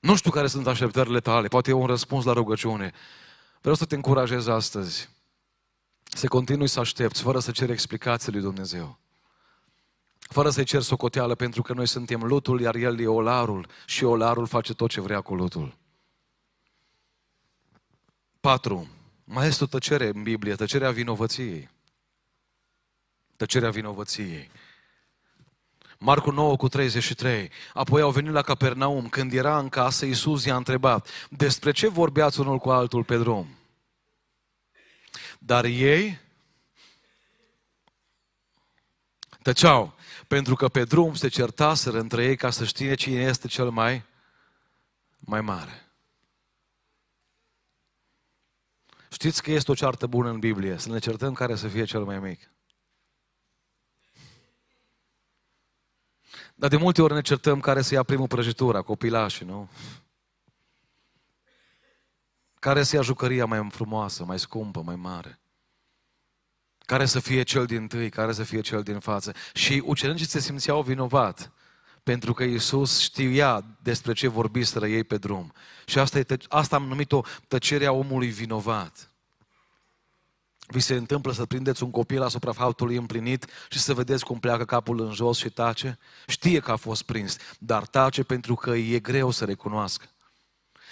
Nu 0.00 0.16
știu 0.16 0.30
care 0.30 0.46
sunt 0.46 0.66
așteptările 0.66 1.20
tale, 1.20 1.48
poate 1.48 1.70
e 1.70 1.72
un 1.72 1.86
răspuns 1.86 2.24
la 2.24 2.32
rugăciune. 2.32 2.92
Vreau 3.60 3.74
să 3.74 3.84
te 3.84 3.94
încurajez 3.94 4.46
astăzi 4.46 5.08
să 6.02 6.28
continui 6.28 6.68
să 6.68 6.80
aștepți 6.80 7.22
fără 7.22 7.38
să 7.38 7.50
ceri 7.50 7.72
explicații 7.72 8.32
lui 8.32 8.40
Dumnezeu. 8.40 8.98
Fără 10.18 10.50
să-i 10.50 10.64
cer 10.64 10.82
socoteală, 10.82 11.34
pentru 11.34 11.62
că 11.62 11.72
noi 11.72 11.86
suntem 11.86 12.22
lutul, 12.22 12.60
iar 12.60 12.74
El 12.74 13.00
e 13.00 13.06
olarul 13.06 13.66
și 13.86 14.04
olarul 14.04 14.46
face 14.46 14.74
tot 14.74 14.90
ce 14.90 15.00
vrea 15.00 15.20
cu 15.20 15.34
lutul. 15.34 15.82
4. 18.44 18.88
Mai 19.24 19.46
este 19.46 19.64
o 19.64 19.66
tăcere 19.66 20.06
în 20.06 20.22
Biblie, 20.22 20.54
tăcerea 20.54 20.90
vinovăției. 20.90 21.70
Tăcerea 23.36 23.70
vinovăției. 23.70 24.50
Marcu 25.98 26.30
9 26.30 26.56
cu 26.56 26.68
33. 26.68 27.50
Apoi 27.74 28.02
au 28.02 28.10
venit 28.10 28.32
la 28.32 28.42
Capernaum. 28.42 29.08
Când 29.08 29.32
era 29.32 29.58
în 29.58 29.68
casă, 29.68 30.04
Iisus 30.04 30.44
i-a 30.44 30.56
întrebat, 30.56 31.08
despre 31.30 31.70
ce 31.70 31.88
vorbeați 31.88 32.40
unul 32.40 32.58
cu 32.58 32.70
altul 32.70 33.04
pe 33.04 33.16
drum? 33.16 33.58
Dar 35.38 35.64
ei 35.64 36.20
tăceau, 39.42 39.94
pentru 40.26 40.54
că 40.54 40.68
pe 40.68 40.84
drum 40.84 41.14
se 41.14 41.28
certaseră 41.28 41.98
între 41.98 42.24
ei 42.24 42.36
ca 42.36 42.50
să 42.50 42.64
știe 42.64 42.94
cine 42.94 43.20
este 43.20 43.46
cel 43.46 43.70
mai, 43.70 44.02
mai 45.18 45.40
mare. 45.40 45.83
Știți 49.14 49.42
că 49.42 49.50
este 49.50 49.70
o 49.70 49.74
ceartă 49.74 50.06
bună 50.06 50.28
în 50.28 50.38
Biblie, 50.38 50.78
să 50.78 50.88
ne 50.88 50.98
certăm 50.98 51.32
care 51.32 51.56
să 51.56 51.68
fie 51.68 51.84
cel 51.84 52.04
mai 52.04 52.18
mic. 52.18 52.50
Dar 56.54 56.70
de 56.70 56.76
multe 56.76 57.02
ori 57.02 57.14
ne 57.14 57.20
certăm 57.20 57.60
care 57.60 57.82
să 57.82 57.94
ia 57.94 58.02
primul 58.02 58.26
prăjitura, 58.26 58.82
copilașii, 58.82 59.46
nu? 59.46 59.68
Care 62.54 62.82
să 62.82 62.96
ia 62.96 63.02
jucăria 63.02 63.46
mai 63.46 63.70
frumoasă, 63.70 64.24
mai 64.24 64.38
scumpă, 64.38 64.82
mai 64.82 64.96
mare? 64.96 65.40
Care 66.78 67.06
să 67.06 67.20
fie 67.20 67.42
cel 67.42 67.66
din 67.66 67.86
tâi, 67.86 68.10
care 68.10 68.32
să 68.32 68.42
fie 68.42 68.60
cel 68.60 68.82
din 68.82 68.98
față? 68.98 69.34
Și 69.52 69.82
ucenicii 69.84 70.26
se 70.26 70.38
simțeau 70.38 70.82
vinovat 70.82 71.52
pentru 72.04 72.32
că 72.32 72.44
Iisus 72.44 73.00
știa 73.00 73.64
despre 73.82 74.12
ce 74.12 74.28
vorbiseră 74.28 74.86
ei 74.86 75.04
pe 75.04 75.16
drum. 75.16 75.52
Și 75.86 75.98
asta, 75.98 76.18
e, 76.18 76.26
asta 76.48 76.76
am 76.76 76.84
numit-o 76.84 77.20
tăcerea 77.48 77.92
omului 77.92 78.28
vinovat. 78.28 79.08
Vi 80.66 80.80
se 80.80 80.94
întâmplă 80.94 81.32
să 81.32 81.46
prindeți 81.46 81.82
un 81.82 81.90
copil 81.90 82.22
asupra 82.22 82.52
faptului 82.52 82.96
împlinit 82.96 83.46
și 83.68 83.78
să 83.78 83.94
vedeți 83.94 84.24
cum 84.24 84.38
pleacă 84.38 84.64
capul 84.64 85.00
în 85.00 85.12
jos 85.12 85.38
și 85.38 85.50
tace? 85.50 85.98
Știe 86.26 86.60
că 86.60 86.70
a 86.70 86.76
fost 86.76 87.02
prins, 87.02 87.36
dar 87.58 87.86
tace 87.86 88.22
pentru 88.22 88.54
că 88.54 88.70
e 88.70 88.98
greu 88.98 89.30
să 89.30 89.44
recunoască. 89.44 90.04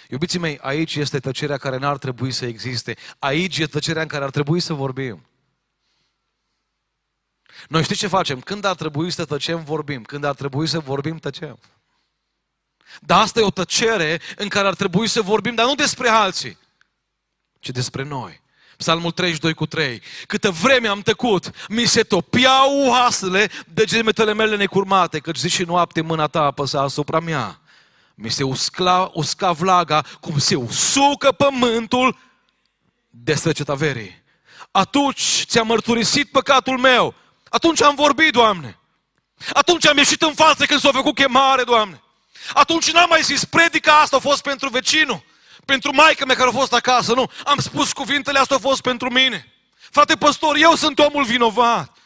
Iubiții 0.09 0.39
mei, 0.39 0.59
aici 0.61 0.95
este 0.95 1.19
tăcerea 1.19 1.57
care 1.57 1.77
n-ar 1.77 1.97
trebui 1.97 2.31
să 2.31 2.45
existe. 2.45 2.95
Aici 3.19 3.57
e 3.57 3.67
tăcerea 3.67 4.01
în 4.01 4.07
care 4.07 4.23
ar 4.23 4.29
trebui 4.29 4.59
să 4.59 4.73
vorbim. 4.73 5.25
Noi 7.67 7.83
știți 7.83 7.99
ce 7.99 8.07
facem? 8.07 8.39
Când 8.39 8.65
ar 8.65 8.75
trebui 8.75 9.11
să 9.11 9.25
tăcem, 9.25 9.63
vorbim. 9.63 10.03
Când 10.03 10.23
ar 10.23 10.35
trebui 10.35 10.67
să 10.67 10.79
vorbim, 10.79 11.17
tăcem. 11.17 11.59
Dar 12.99 13.21
asta 13.21 13.39
e 13.39 13.43
o 13.43 13.49
tăcere 13.49 14.21
în 14.35 14.47
care 14.47 14.67
ar 14.67 14.75
trebui 14.75 15.07
să 15.07 15.21
vorbim, 15.21 15.55
dar 15.55 15.65
nu 15.65 15.75
despre 15.75 16.09
alții, 16.09 16.57
ci 17.59 17.69
despre 17.69 18.03
noi. 18.03 18.41
Psalmul 18.77 19.11
32 19.11 19.53
cu 19.53 19.65
3. 19.65 20.01
Câtă 20.27 20.51
vreme 20.51 20.87
am 20.87 21.01
tăcut, 21.01 21.51
mi 21.69 21.85
se 21.85 22.03
topiau 22.03 22.87
oasele 22.87 23.49
de 23.67 23.85
gemetele 23.85 24.33
mele 24.33 24.55
necurmate, 24.55 25.19
căci 25.19 25.37
zi 25.37 25.49
și 25.49 25.63
noapte 25.63 26.01
mâna 26.01 26.27
ta 26.27 26.41
apăsa 26.41 26.81
asupra 26.81 27.19
mea. 27.19 27.61
Mi 28.15 28.29
se 28.29 28.43
usca, 28.43 29.11
usca 29.13 29.51
vlaga 29.51 30.05
cum 30.19 30.37
se 30.37 30.55
usucă 30.55 31.31
pământul 31.31 32.17
de 33.09 33.33
săceta 33.33 33.73
verii. 33.73 34.23
Atunci 34.71 35.43
ți-am 35.47 35.67
mărturisit 35.67 36.31
păcatul 36.31 36.77
meu. 36.77 37.15
Atunci 37.53 37.81
am 37.81 37.95
vorbit, 37.95 38.31
Doamne. 38.31 38.79
Atunci 39.53 39.87
am 39.87 39.97
ieșit 39.97 40.21
în 40.21 40.33
față 40.33 40.65
când 40.65 40.79
s-a 40.79 40.91
făcut 40.91 41.15
chemare, 41.15 41.63
Doamne. 41.63 42.01
Atunci 42.53 42.91
n-am 42.91 43.09
mai 43.09 43.21
zis, 43.21 43.45
predica 43.45 43.99
asta 43.99 44.15
a 44.15 44.19
fost 44.19 44.41
pentru 44.41 44.69
vecinul, 44.69 45.23
pentru 45.65 45.93
maica 45.93 46.25
mea 46.25 46.35
care 46.35 46.49
a 46.49 46.51
fost 46.51 46.73
acasă, 46.73 47.13
nu. 47.13 47.31
Am 47.45 47.57
spus 47.59 47.93
cuvintele 47.93 48.39
astea 48.39 48.55
au 48.55 48.61
fost 48.61 48.81
pentru 48.81 49.11
mine. 49.11 49.53
Frate 49.75 50.15
păstor, 50.15 50.55
eu 50.55 50.75
sunt 50.75 50.99
omul 50.99 51.23
vinovat. 51.23 51.97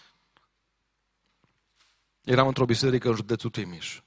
Eram 2.23 2.47
într-o 2.47 2.65
biserică 2.65 3.09
în 3.09 3.15
județul 3.15 3.49
Timiș. 3.49 3.99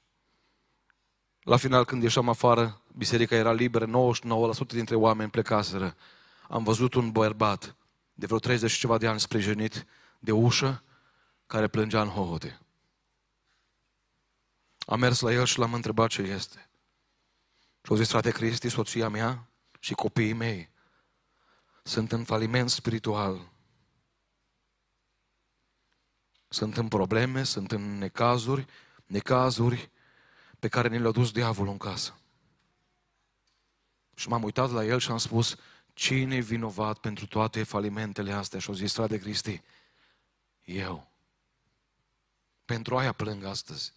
La 1.41 1.57
final, 1.57 1.85
când 1.85 2.03
ieșeam 2.03 2.29
afară, 2.29 2.81
biserica 2.95 3.35
era 3.35 3.51
liberă, 3.51 3.85
99% 3.85 3.89
dintre 4.67 4.95
oameni 4.95 5.29
plecaseră. 5.29 5.95
Am 6.49 6.63
văzut 6.63 6.93
un 6.93 7.11
bărbat 7.11 7.75
de 8.13 8.25
vreo 8.25 8.39
30 8.39 8.71
și 8.71 8.79
ceva 8.79 8.97
de 8.97 9.07
ani 9.07 9.19
sprijinit 9.19 9.85
de 10.19 10.31
ușă, 10.31 10.83
care 11.51 11.67
plângea 11.67 12.01
în 12.01 12.07
hohote. 12.07 12.59
Am 14.79 14.99
mers 14.99 15.19
la 15.19 15.31
el 15.31 15.45
și 15.45 15.59
l-am 15.59 15.73
întrebat 15.73 16.09
ce 16.09 16.21
este. 16.21 16.69
Și 17.83 17.91
au 17.91 17.95
zis, 17.95 18.09
frate 18.09 18.31
Cristi, 18.31 18.69
soția 18.69 19.09
mea 19.09 19.49
și 19.79 19.93
copiii 19.93 20.33
mei 20.33 20.69
sunt 21.83 22.11
în 22.11 22.23
faliment 22.23 22.69
spiritual. 22.69 23.51
Sunt 26.47 26.77
în 26.77 26.87
probleme, 26.87 27.43
sunt 27.43 27.71
în 27.71 27.97
necazuri, 27.97 28.65
necazuri 29.05 29.89
pe 30.59 30.67
care 30.67 30.87
ne 30.87 30.99
le-a 30.99 31.11
dus 31.11 31.31
diavolul 31.31 31.71
în 31.71 31.77
casă. 31.77 32.19
Și 34.15 34.27
m-am 34.27 34.43
uitat 34.43 34.71
la 34.71 34.85
el 34.85 34.99
și 34.99 35.11
am 35.11 35.17
spus, 35.17 35.55
cine 35.93 36.35
e 36.35 36.39
vinovat 36.39 36.97
pentru 36.97 37.27
toate 37.27 37.63
falimentele 37.63 38.31
astea? 38.31 38.59
Și 38.59 38.69
au 38.69 38.75
zis, 38.75 38.93
frate 38.93 39.17
Cristi, 39.17 39.61
eu. 40.63 41.10
Pentru 42.71 42.97
aia 42.97 43.11
plâng 43.11 43.43
astăzi. 43.43 43.93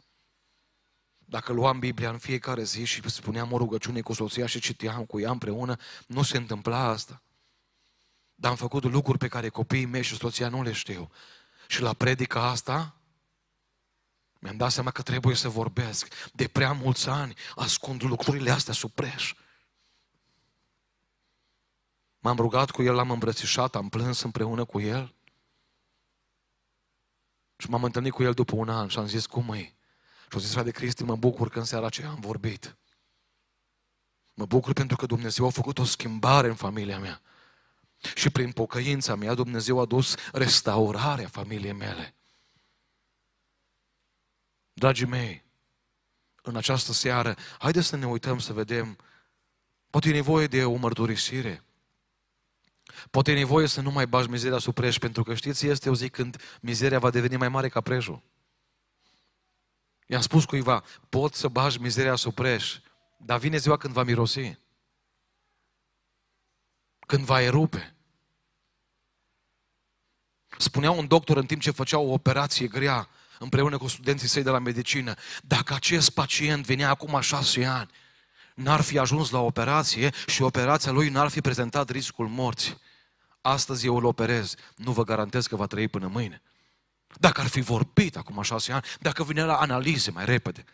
Dacă 1.19 1.53
luam 1.53 1.79
Biblia 1.79 2.11
în 2.11 2.19
fiecare 2.19 2.63
zi 2.63 2.85
și 2.85 3.09
spuneam 3.09 3.53
o 3.53 3.57
rugăciune 3.57 4.01
cu 4.01 4.13
soția 4.13 4.47
și 4.47 4.61
citeam 4.61 5.05
cu 5.05 5.21
ea 5.21 5.31
împreună, 5.31 5.77
nu 6.07 6.23
se 6.23 6.37
întâmpla 6.37 6.79
asta. 6.79 7.23
Dar 8.35 8.51
am 8.51 8.57
făcut 8.57 8.85
lucruri 8.85 9.19
pe 9.19 9.29
care 9.29 9.49
copiii 9.49 9.85
mei 9.85 10.03
și 10.03 10.17
soția 10.17 10.49
nu 10.49 10.63
le 10.63 10.73
știu. 10.73 11.11
Și 11.69 11.81
la 11.81 11.93
predica 11.93 12.43
asta, 12.43 12.97
mi-am 14.39 14.57
dat 14.57 14.71
seama 14.71 14.91
că 14.91 15.03
trebuie 15.03 15.35
să 15.35 15.49
vorbesc. 15.49 16.31
De 16.33 16.49
prea 16.49 16.73
mulți 16.73 17.09
ani 17.09 17.35
ascund 17.55 18.03
lucrurile 18.03 18.51
astea 18.51 18.75
sub 18.75 18.91
preș. 18.91 19.35
M-am 22.19 22.37
rugat 22.37 22.71
cu 22.71 22.83
el, 22.83 22.95
l-am 22.95 23.11
îmbrățișat, 23.11 23.75
am 23.75 23.89
plâns 23.89 24.21
împreună 24.21 24.65
cu 24.65 24.81
el. 24.81 25.15
Și 27.57 27.71
m-am 27.71 27.85
întâlnit 27.85 28.13
cu 28.13 28.23
el 28.23 28.33
după 28.33 28.55
un 28.57 28.69
an 28.69 28.89
și 28.89 28.99
am 28.99 29.07
zis, 29.07 29.27
cum 29.27 29.53
e? 29.53 29.63
Și 30.23 30.33
au 30.33 30.39
zis, 30.41 30.53
frate 30.53 30.71
Cristi, 30.71 31.05
mă 31.05 31.17
bucur 31.17 31.49
că 31.49 31.59
în 31.59 31.65
seara 31.65 31.87
aceea 31.87 32.09
am 32.09 32.21
vorbit. 32.21 32.77
Mă 34.35 34.47
bucur 34.47 34.73
pentru 34.73 34.97
că 34.97 35.07
Dumnezeu 35.07 35.47
a 35.47 35.51
făcut 35.51 35.79
o 35.79 35.85
schimbare 35.85 36.49
în 36.49 36.55
familia 36.55 36.99
mea. 36.99 37.21
Și 38.15 38.31
prin 38.31 38.53
pocăința 38.53 39.15
mea 39.15 39.35
Dumnezeu 39.35 39.81
a 39.81 39.85
dus 39.85 40.15
restaurarea 40.33 41.29
familiei 41.29 41.73
mele. 41.73 42.15
Dragii 44.73 45.07
mei, 45.07 45.45
în 46.43 46.57
această 46.57 46.93
seară, 46.93 47.37
haideți 47.59 47.87
să 47.87 47.97
ne 47.97 48.07
uităm 48.07 48.39
să 48.39 48.53
vedem, 48.53 48.99
poate 49.91 50.09
e 50.09 50.13
nevoie 50.13 50.47
de 50.47 50.65
o 50.65 50.75
mărturisire. 50.77 51.65
Poate 53.11 53.31
e 53.31 53.35
nevoie 53.35 53.67
să 53.67 53.81
nu 53.81 53.91
mai 53.91 54.07
bagi 54.07 54.31
mizeria 54.31 54.59
sub 54.59 54.75
preș, 54.75 54.99
pentru 54.99 55.23
că 55.23 55.35
știți, 55.35 55.67
este 55.67 55.91
o 55.91 55.95
zi 55.95 56.09
când 56.09 56.59
mizeria 56.61 56.99
va 56.99 57.11
deveni 57.11 57.37
mai 57.37 57.49
mare 57.49 57.69
ca 57.69 57.81
preșul. 57.81 58.23
I-am 60.07 60.21
spus 60.21 60.45
cuiva, 60.45 60.85
pot 61.09 61.35
să 61.35 61.49
bagi 61.49 61.81
mizeria 61.81 62.15
sub 62.15 62.35
preș, 62.35 62.79
dar 63.19 63.39
vine 63.39 63.57
ziua 63.57 63.77
când 63.77 63.95
va 63.95 64.03
mirosi. 64.03 64.59
Când 67.07 67.25
va 67.25 67.41
erupe. 67.41 67.95
Spunea 70.59 70.91
un 70.91 71.07
doctor 71.07 71.37
în 71.37 71.47
timp 71.47 71.61
ce 71.61 71.71
făcea 71.71 71.99
o 71.99 72.13
operație 72.13 72.67
grea 72.67 73.09
împreună 73.39 73.79
cu 73.79 73.87
studenții 73.87 74.29
săi 74.29 74.43
de 74.43 74.51
la 74.51 74.59
medicină, 74.59 75.15
dacă 75.43 75.75
acest 75.75 76.11
pacient 76.11 76.67
venea 76.67 76.89
acum 76.89 77.21
șase 77.21 77.65
ani, 77.65 77.91
n-ar 78.55 78.81
fi 78.81 78.99
ajuns 78.99 79.31
la 79.31 79.41
operație 79.41 80.11
și 80.27 80.43
operația 80.43 80.93
lui 80.93 81.09
n-ar 81.09 81.29
fi 81.29 81.41
prezentat 81.41 81.91
riscul 81.91 82.29
morții. 82.29 82.81
Astăzi 83.41 83.87
eu 83.87 83.97
îl 83.97 84.05
operez, 84.05 84.55
nu 84.77 84.93
vă 84.93 85.05
garantez 85.05 85.47
că 85.47 85.57
va 85.57 85.67
trăi 85.67 85.89
până 85.89 86.07
mâine. 86.07 86.43
Dacă 87.19 87.41
ar 87.41 87.47
fi 87.47 87.61
vorbit 87.61 88.17
acum 88.17 88.43
șase 88.43 88.73
ani, 88.73 88.85
dacă 89.01 89.25
vine 89.25 89.45
la 89.45 89.57
analize 89.57 90.11
mai 90.11 90.25
repede. 90.25 90.65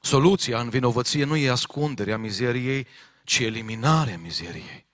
Soluția 0.00 0.60
în 0.60 0.68
vinovăție 0.68 1.24
nu 1.24 1.36
e 1.36 1.50
ascunderea 1.50 2.18
mizeriei, 2.18 2.86
ci 3.24 3.38
eliminarea 3.38 4.18
mizeriei. 4.18 4.86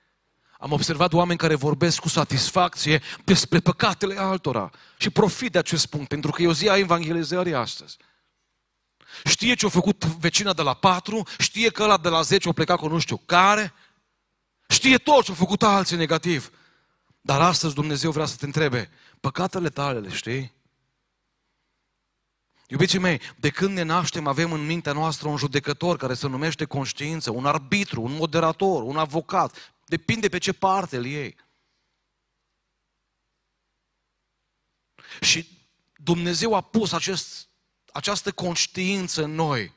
Am 0.60 0.72
observat 0.72 1.12
oameni 1.12 1.38
care 1.38 1.54
vorbesc 1.54 2.00
cu 2.00 2.08
satisfacție 2.08 3.02
despre 3.24 3.60
păcatele 3.60 4.18
altora 4.18 4.70
și 4.96 5.10
profit 5.10 5.52
de 5.52 5.58
acest 5.58 5.86
punct, 5.86 6.08
pentru 6.08 6.30
că 6.30 6.42
e 6.42 6.46
o 6.46 6.52
zi 6.52 6.68
a 6.68 6.76
evangelizării 6.76 7.54
astăzi. 7.54 7.96
Știe 9.24 9.54
ce 9.54 9.66
a 9.66 9.68
făcut 9.68 10.04
vecina 10.04 10.52
de 10.52 10.62
la 10.62 10.74
patru, 10.74 11.26
știe 11.38 11.70
că 11.70 11.82
ăla 11.82 11.96
de 11.96 12.08
la 12.08 12.22
10 12.22 12.48
a 12.48 12.52
plecat 12.52 12.78
cu 12.78 12.88
nu 12.88 12.98
știu 12.98 13.16
care, 13.16 13.74
știe 14.68 14.96
tot 14.96 15.24
ce 15.24 15.30
a 15.30 15.34
făcut 15.34 15.62
alții 15.62 15.96
negativ. 15.96 16.50
Dar 17.20 17.40
astăzi 17.40 17.74
Dumnezeu 17.74 18.10
vrea 18.10 18.26
să 18.26 18.36
te 18.36 18.44
întrebe, 18.44 18.90
păcatele 19.20 19.68
tale 19.68 19.98
le 19.98 20.10
știi? 20.10 20.56
Iubiții 22.68 22.98
mei, 22.98 23.20
de 23.36 23.50
când 23.50 23.74
ne 23.74 23.82
naștem 23.82 24.26
avem 24.26 24.52
în 24.52 24.66
mintea 24.66 24.92
noastră 24.92 25.28
un 25.28 25.36
judecător 25.36 25.96
care 25.96 26.14
se 26.14 26.28
numește 26.28 26.64
conștiință, 26.64 27.30
un 27.30 27.46
arbitru, 27.46 28.02
un 28.02 28.12
moderator, 28.12 28.82
un 28.82 28.96
avocat, 28.96 29.72
depinde 29.88 30.28
pe 30.28 30.38
ce 30.38 30.52
parte 30.52 30.96
îl 30.96 31.04
iei. 31.04 31.36
Și 35.20 35.66
Dumnezeu 35.96 36.54
a 36.54 36.60
pus 36.60 36.92
acest 36.92 37.48
această 37.92 38.32
conștiință 38.32 39.22
în 39.22 39.34
noi, 39.34 39.72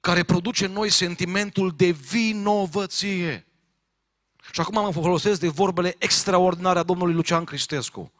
care 0.00 0.22
produce 0.22 0.64
în 0.64 0.72
noi 0.72 0.90
sentimentul 0.90 1.74
de 1.76 1.90
vinovăție. 1.90 3.46
Și 4.52 4.60
acum 4.60 4.82
mă 4.82 4.92
folosesc 4.92 5.40
de 5.40 5.48
vorbele 5.48 5.94
extraordinare 5.98 6.78
a 6.78 6.82
domnului 6.82 7.14
Lucian 7.14 7.44
Cristescu. 7.44 8.12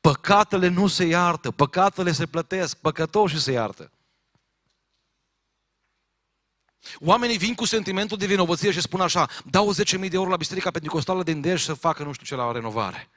Păcatele 0.00 0.68
nu 0.68 0.86
se 0.86 1.04
iartă, 1.04 1.50
păcatele 1.50 2.12
se 2.12 2.26
plătesc, 2.26 2.76
păcătoșii 2.76 3.40
se 3.40 3.52
iartă. 3.52 3.90
Oamenii 7.00 7.38
vin 7.38 7.54
cu 7.54 7.64
sentimentul 7.64 8.18
de 8.18 8.26
vinovăție 8.26 8.70
și 8.70 8.80
spun 8.80 9.00
așa, 9.00 9.28
dau 9.44 9.74
10.000 9.74 9.98
de 9.98 10.08
euro 10.12 10.30
la 10.30 10.36
Biserica 10.36 10.70
Pentecostală 10.70 11.22
din 11.22 11.40
Dej 11.40 11.62
să 11.62 11.74
facă 11.74 12.02
nu 12.02 12.12
știu 12.12 12.26
ce 12.26 12.34
la 12.34 12.52
renovare. 12.52 13.08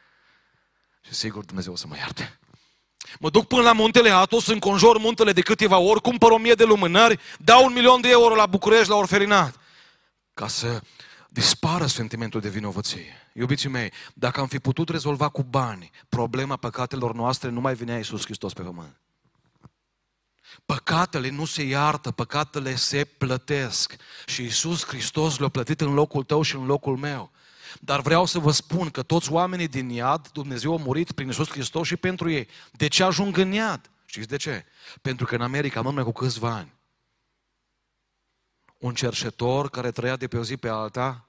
Și 1.01 1.13
sigur 1.13 1.45
Dumnezeu 1.45 1.73
o 1.73 1.75
să 1.75 1.87
mă 1.87 1.95
ierte. 1.95 2.39
Mă 3.19 3.29
duc 3.29 3.47
până 3.47 3.61
la 3.61 3.73
muntele 3.73 4.09
Atos, 4.09 4.47
înconjor 4.47 4.97
muntele 4.97 5.31
de 5.31 5.41
câteva 5.41 5.77
ori, 5.77 6.01
cumpăr 6.01 6.31
o 6.31 6.37
mie 6.37 6.53
de 6.53 6.63
lumânări, 6.63 7.19
dau 7.37 7.65
un 7.65 7.73
milion 7.73 8.01
de 8.01 8.09
euro 8.09 8.35
la 8.35 8.45
București, 8.45 8.89
la 8.89 8.95
orferinat. 8.95 9.55
Ca 10.33 10.47
să 10.47 10.81
dispară 11.29 11.85
sentimentul 11.85 12.41
de 12.41 12.49
vinovăție. 12.49 13.29
Iubiții 13.33 13.69
mei, 13.69 13.91
dacă 14.13 14.39
am 14.39 14.47
fi 14.47 14.59
putut 14.59 14.89
rezolva 14.89 15.29
cu 15.29 15.43
bani 15.43 15.91
problema 16.09 16.55
păcatelor 16.55 17.13
noastre, 17.13 17.49
nu 17.49 17.61
mai 17.61 17.73
venea 17.73 17.97
Iisus 17.97 18.23
Hristos 18.23 18.53
pe 18.53 18.61
pământ. 18.61 18.95
Păcatele 20.65 21.29
nu 21.29 21.45
se 21.45 21.63
iartă, 21.63 22.11
păcatele 22.11 22.75
se 22.75 23.05
plătesc. 23.05 23.95
Și 24.25 24.41
Iisus 24.41 24.85
Hristos 24.85 25.37
le-a 25.37 25.49
plătit 25.49 25.81
în 25.81 25.93
locul 25.93 26.23
tău 26.23 26.41
și 26.41 26.55
în 26.55 26.65
locul 26.65 26.97
meu. 26.97 27.31
Dar 27.79 28.01
vreau 28.01 28.25
să 28.25 28.39
vă 28.39 28.51
spun 28.51 28.89
că 28.89 29.03
toți 29.03 29.31
oamenii 29.31 29.67
din 29.67 29.89
iad, 29.89 30.27
Dumnezeu 30.27 30.73
a 30.73 30.77
murit 30.77 31.11
prin 31.11 31.27
Iisus 31.27 31.49
Hristos 31.49 31.87
și 31.87 31.95
pentru 31.95 32.29
ei. 32.29 32.47
De 32.71 32.87
ce 32.87 33.03
ajung 33.03 33.37
în 33.37 33.51
iad? 33.51 33.91
Știți 34.05 34.27
de 34.27 34.37
ce? 34.37 34.65
Pentru 35.01 35.25
că 35.25 35.35
în 35.35 35.41
America, 35.41 35.81
numai 35.81 36.03
cu 36.03 36.11
câțiva 36.11 36.53
ani, 36.53 36.73
un 38.77 38.93
cerșetor 38.93 39.69
care 39.69 39.91
trăia 39.91 40.15
de 40.15 40.27
pe 40.27 40.37
o 40.37 40.43
zi 40.43 40.57
pe 40.57 40.69
alta, 40.69 41.27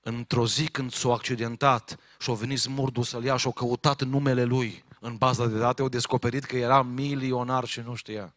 într-o 0.00 0.46
zi 0.46 0.68
când 0.68 0.92
s-a 0.92 1.12
accidentat 1.12 1.96
și-a 2.18 2.34
venit 2.34 2.58
smurdul 2.58 3.02
să-l 3.02 3.24
ia 3.24 3.36
și-a 3.36 3.50
căutat 3.50 4.02
numele 4.02 4.44
lui 4.44 4.84
în 5.02 5.16
baza 5.16 5.46
de 5.46 5.58
date, 5.58 5.82
au 5.82 5.88
descoperit 5.88 6.44
că 6.44 6.56
era 6.56 6.82
milionar 6.82 7.64
și 7.64 7.80
nu 7.80 7.94
știa. 7.94 8.34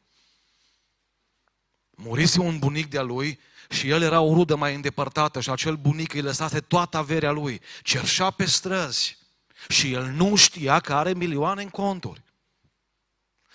Murise 1.90 2.40
un 2.40 2.60
bunic 2.60 2.90
de-a 2.90 3.02
lui 3.02 3.40
și 3.70 3.90
el 3.90 4.02
era 4.02 4.22
o 4.22 4.34
rudă 4.34 4.56
mai 4.56 4.76
îndepărtată 4.76 5.40
și 5.40 5.50
acel 5.50 5.76
bunic 5.76 6.14
îi 6.14 6.22
lăsase 6.22 6.60
toată 6.60 6.98
averea 6.98 7.32
lui. 7.32 7.62
Cerșea 7.82 8.30
pe 8.30 8.46
străzi 8.46 9.18
și 9.68 9.94
el 9.94 10.06
nu 10.06 10.36
știa 10.36 10.80
că 10.80 10.94
are 10.94 11.14
milioane 11.14 11.62
în 11.62 11.70
conturi. 11.70 12.24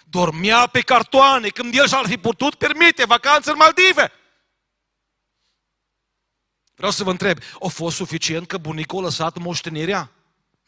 Dormea 0.04 0.66
pe 0.66 0.80
cartoane 0.80 1.48
când 1.48 1.74
el 1.74 1.88
și-ar 1.88 2.06
fi 2.06 2.18
putut 2.18 2.54
permite 2.54 3.04
vacanțe 3.04 3.50
în 3.50 3.56
Maldive. 3.56 4.12
Vreau 6.74 6.92
să 6.92 7.04
vă 7.04 7.10
întreb, 7.10 7.38
a 7.60 7.66
fost 7.66 7.96
suficient 7.96 8.46
că 8.46 8.58
bunicul 8.58 8.98
a 8.98 9.02
lăsat 9.02 9.38
moștenirea? 9.38 10.10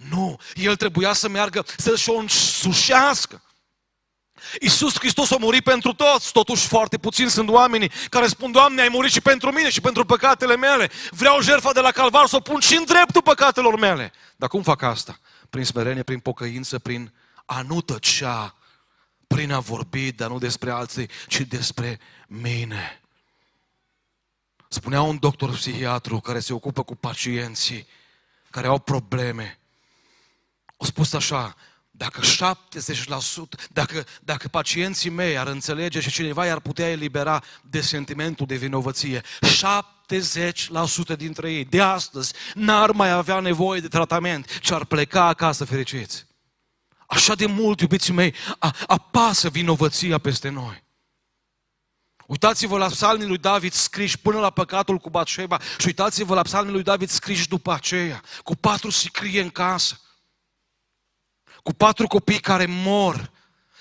Nu, 0.08 0.38
el 0.54 0.76
trebuia 0.76 1.12
să 1.12 1.28
meargă 1.28 1.64
să-și 1.76 2.10
o 2.10 2.14
însușească. 2.14 3.42
Iisus 4.60 4.98
Hristos 4.98 5.30
a 5.30 5.36
murit 5.36 5.64
pentru 5.64 5.92
toți, 5.92 6.32
totuși 6.32 6.66
foarte 6.66 6.98
puțini 6.98 7.30
sunt 7.30 7.48
oamenii 7.48 7.90
care 8.08 8.26
spun, 8.26 8.52
Doamne, 8.52 8.82
ai 8.82 8.88
murit 8.88 9.12
și 9.12 9.20
pentru 9.20 9.52
mine 9.52 9.70
și 9.70 9.80
pentru 9.80 10.04
păcatele 10.04 10.56
mele. 10.56 10.90
Vreau 11.10 11.40
jertfa 11.40 11.72
de 11.72 11.80
la 11.80 11.90
calvar 11.90 12.26
să 12.26 12.36
o 12.36 12.40
pun 12.40 12.60
și 12.60 12.76
în 12.76 12.84
dreptul 12.84 13.22
păcatelor 13.22 13.78
mele. 13.78 14.12
Dar 14.36 14.48
cum 14.48 14.62
fac 14.62 14.82
asta? 14.82 15.20
Prin 15.50 15.64
smerenie, 15.64 16.02
prin 16.02 16.18
pocăință, 16.18 16.78
prin 16.78 17.12
a 17.46 17.62
nu 17.62 17.80
tăcea, 17.80 18.54
prin 19.26 19.52
a 19.52 19.60
vorbi, 19.60 20.12
dar 20.12 20.28
nu 20.28 20.38
despre 20.38 20.70
alții, 20.70 21.08
ci 21.28 21.40
despre 21.40 22.00
mine. 22.26 23.00
Spunea 24.68 25.02
un 25.02 25.18
doctor 25.18 25.50
psihiatru 25.50 26.20
care 26.20 26.40
se 26.40 26.52
ocupă 26.52 26.82
cu 26.82 26.96
pacienții 26.96 27.86
care 28.50 28.66
au 28.66 28.78
probleme. 28.78 29.59
O 30.82 30.84
spus 30.84 31.12
așa, 31.12 31.54
dacă 31.90 32.20
70%, 32.20 32.24
dacă, 33.70 34.04
dacă 34.22 34.48
pacienții 34.48 35.10
mei 35.10 35.38
ar 35.38 35.46
înțelege 35.46 36.00
și 36.00 36.10
cineva 36.10 36.46
i-ar 36.46 36.60
putea 36.60 36.90
elibera 36.90 37.42
de 37.62 37.80
sentimentul 37.80 38.46
de 38.46 38.56
vinovăție, 38.56 39.20
70% 41.14 41.16
dintre 41.16 41.52
ei 41.52 41.64
de 41.64 41.80
astăzi 41.80 42.32
n-ar 42.54 42.90
mai 42.90 43.10
avea 43.10 43.40
nevoie 43.40 43.80
de 43.80 43.88
tratament, 43.88 44.58
ci 44.60 44.70
ar 44.70 44.84
pleca 44.84 45.24
acasă 45.24 45.64
fericiți. 45.64 46.26
Așa 47.06 47.34
de 47.34 47.46
mult, 47.46 47.80
iubiții 47.80 48.12
mei, 48.12 48.34
apasă 48.86 49.48
vinovăția 49.48 50.18
peste 50.18 50.48
noi. 50.48 50.82
Uitați-vă 52.26 52.78
la 52.78 52.86
psalmii 52.86 53.26
lui 53.26 53.38
David 53.38 53.72
scriși 53.72 54.18
până 54.18 54.38
la 54.38 54.50
păcatul 54.50 54.98
cu 54.98 55.10
Batșeba 55.10 55.60
și 55.78 55.86
uitați-vă 55.86 56.34
la 56.34 56.42
psalmii 56.42 56.72
lui 56.72 56.82
David 56.82 57.08
scriși 57.08 57.48
după 57.48 57.72
aceea, 57.72 58.22
cu 58.42 58.56
patru 58.56 58.90
sicrie 58.90 59.40
în 59.40 59.50
casă 59.50 60.00
cu 61.62 61.72
patru 61.72 62.06
copii 62.06 62.40
care 62.40 62.66
mor, 62.66 63.30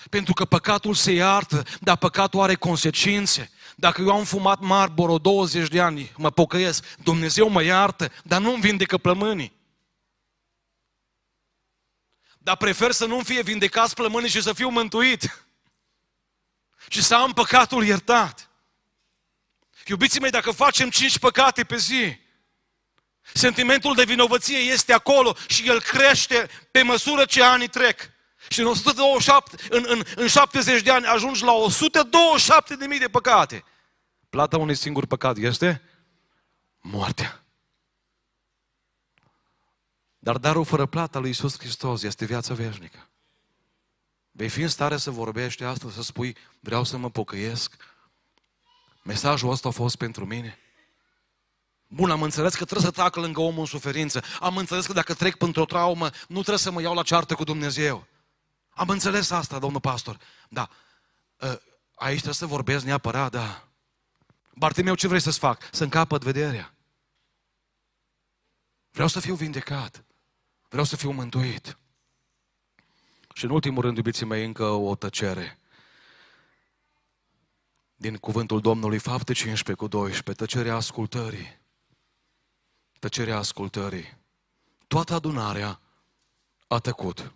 pentru 0.09 0.34
că 0.34 0.45
păcatul 0.45 0.93
se 0.93 1.11
iartă, 1.11 1.63
dar 1.80 1.97
păcatul 1.97 2.41
are 2.41 2.55
consecințe. 2.55 3.51
Dacă 3.75 4.01
eu 4.01 4.11
am 4.11 4.23
fumat 4.23 4.59
Marlboro 4.59 5.17
20 5.17 5.67
de 5.67 5.82
ani, 5.82 6.11
mă 6.17 6.30
pocăiesc, 6.30 6.95
Dumnezeu 7.03 7.49
mă 7.49 7.63
iartă, 7.63 8.11
dar 8.23 8.41
nu-mi 8.41 8.61
vindecă 8.61 8.97
plămânii. 8.97 9.57
Dar 12.38 12.57
prefer 12.57 12.91
să 12.91 13.05
nu-mi 13.05 13.23
fie 13.23 13.41
vindecați 13.41 13.93
plămânii 13.93 14.30
și 14.30 14.41
să 14.41 14.53
fiu 14.53 14.69
mântuit. 14.69 15.45
Și 16.88 17.03
să 17.03 17.15
am 17.15 17.34
păcatul 17.34 17.86
iertat. 17.86 18.49
Iubiții 19.86 20.19
mei, 20.19 20.30
dacă 20.30 20.51
facem 20.51 20.89
cinci 20.89 21.19
păcate 21.19 21.63
pe 21.63 21.77
zi, 21.77 22.17
Sentimentul 23.34 23.95
de 23.95 24.03
vinovăție 24.03 24.57
este 24.57 24.93
acolo 24.93 25.36
și 25.47 25.67
el 25.67 25.82
crește 25.82 26.49
pe 26.80 26.86
măsură 26.86 27.25
ce 27.25 27.43
anii 27.43 27.67
trec. 27.67 27.99
Și 28.49 28.59
în, 28.59 28.65
127, 28.65 29.55
în, 29.69 29.86
în, 29.88 30.03
în 30.15 30.27
70 30.27 30.82
de 30.82 30.91
ani 30.91 31.05
ajungi 31.05 31.43
la 31.43 31.53
127 31.53 32.75
de 32.75 32.86
mii 32.86 32.99
de 32.99 33.07
păcate. 33.07 33.63
Plata 34.30 34.57
unui 34.57 34.75
singur 34.75 35.05
păcat 35.05 35.38
este 35.38 35.82
moartea. 36.80 37.43
Dar 40.19 40.38
darul 40.38 40.65
fără 40.65 40.86
plata 40.86 41.19
lui 41.19 41.30
Isus 41.30 41.59
Hristos 41.59 42.03
este 42.03 42.25
viața 42.25 42.53
veșnică. 42.53 43.09
Vei 44.32 44.49
fi 44.49 44.61
în 44.61 44.67
stare 44.67 44.97
să 44.97 45.11
vorbești 45.11 45.63
astăzi, 45.63 45.95
să 45.95 46.01
spui, 46.01 46.36
vreau 46.59 46.84
să 46.84 46.97
mă 46.97 47.09
pocăiesc. 47.09 47.75
Mesajul 49.03 49.51
ăsta 49.51 49.67
a 49.67 49.71
fost 49.71 49.95
pentru 49.95 50.25
mine. 50.25 50.57
Bun, 51.91 52.11
am 52.11 52.21
înțeles 52.21 52.55
că 52.55 52.65
trebuie 52.65 52.91
să 52.91 53.01
tacă 53.01 53.19
lângă 53.19 53.41
omul 53.41 53.59
în 53.59 53.65
suferință. 53.65 54.23
Am 54.39 54.57
înțeles 54.57 54.85
că 54.85 54.93
dacă 54.93 55.13
trec 55.13 55.35
pentru 55.35 55.61
o 55.61 55.65
traumă, 55.65 56.09
nu 56.27 56.33
trebuie 56.33 56.57
să 56.57 56.71
mă 56.71 56.81
iau 56.81 56.93
la 56.93 57.03
ceartă 57.03 57.35
cu 57.35 57.43
Dumnezeu. 57.43 58.07
Am 58.69 58.89
înțeles 58.89 59.29
asta, 59.29 59.59
domnul 59.59 59.79
pastor. 59.79 60.17
Da. 60.49 60.69
Ă, 61.41 61.61
aici 61.95 62.15
trebuie 62.15 62.33
să 62.33 62.45
vorbesc 62.45 62.85
neapărat, 62.85 63.31
da. 63.31 63.67
Bartimeu, 64.53 64.95
ce 64.95 65.07
vrei 65.07 65.19
să-ți 65.19 65.39
fac? 65.39 65.69
Să 65.71 65.83
încapăt 65.83 66.23
vederea. 66.23 66.73
Vreau 68.91 69.07
să 69.07 69.19
fiu 69.19 69.35
vindecat. 69.35 70.03
Vreau 70.69 70.85
să 70.85 70.95
fiu 70.95 71.11
mântuit. 71.11 71.77
Și 73.33 73.45
în 73.45 73.51
ultimul 73.51 73.81
rând, 73.81 73.97
iubiții 73.97 74.25
mei, 74.25 74.45
încă 74.45 74.65
o 74.65 74.95
tăcere. 74.95 75.59
Din 77.95 78.17
cuvântul 78.17 78.61
Domnului, 78.61 78.97
fapte 78.97 79.33
15 79.33 79.85
cu 79.85 79.87
12, 79.87 80.45
tăcerea 80.45 80.75
ascultării 80.75 81.59
tăcerea 82.99 83.37
ascultării. 83.37 84.17
Toată 84.87 85.13
adunarea 85.13 85.79
a 86.67 86.79
tăcut 86.79 87.31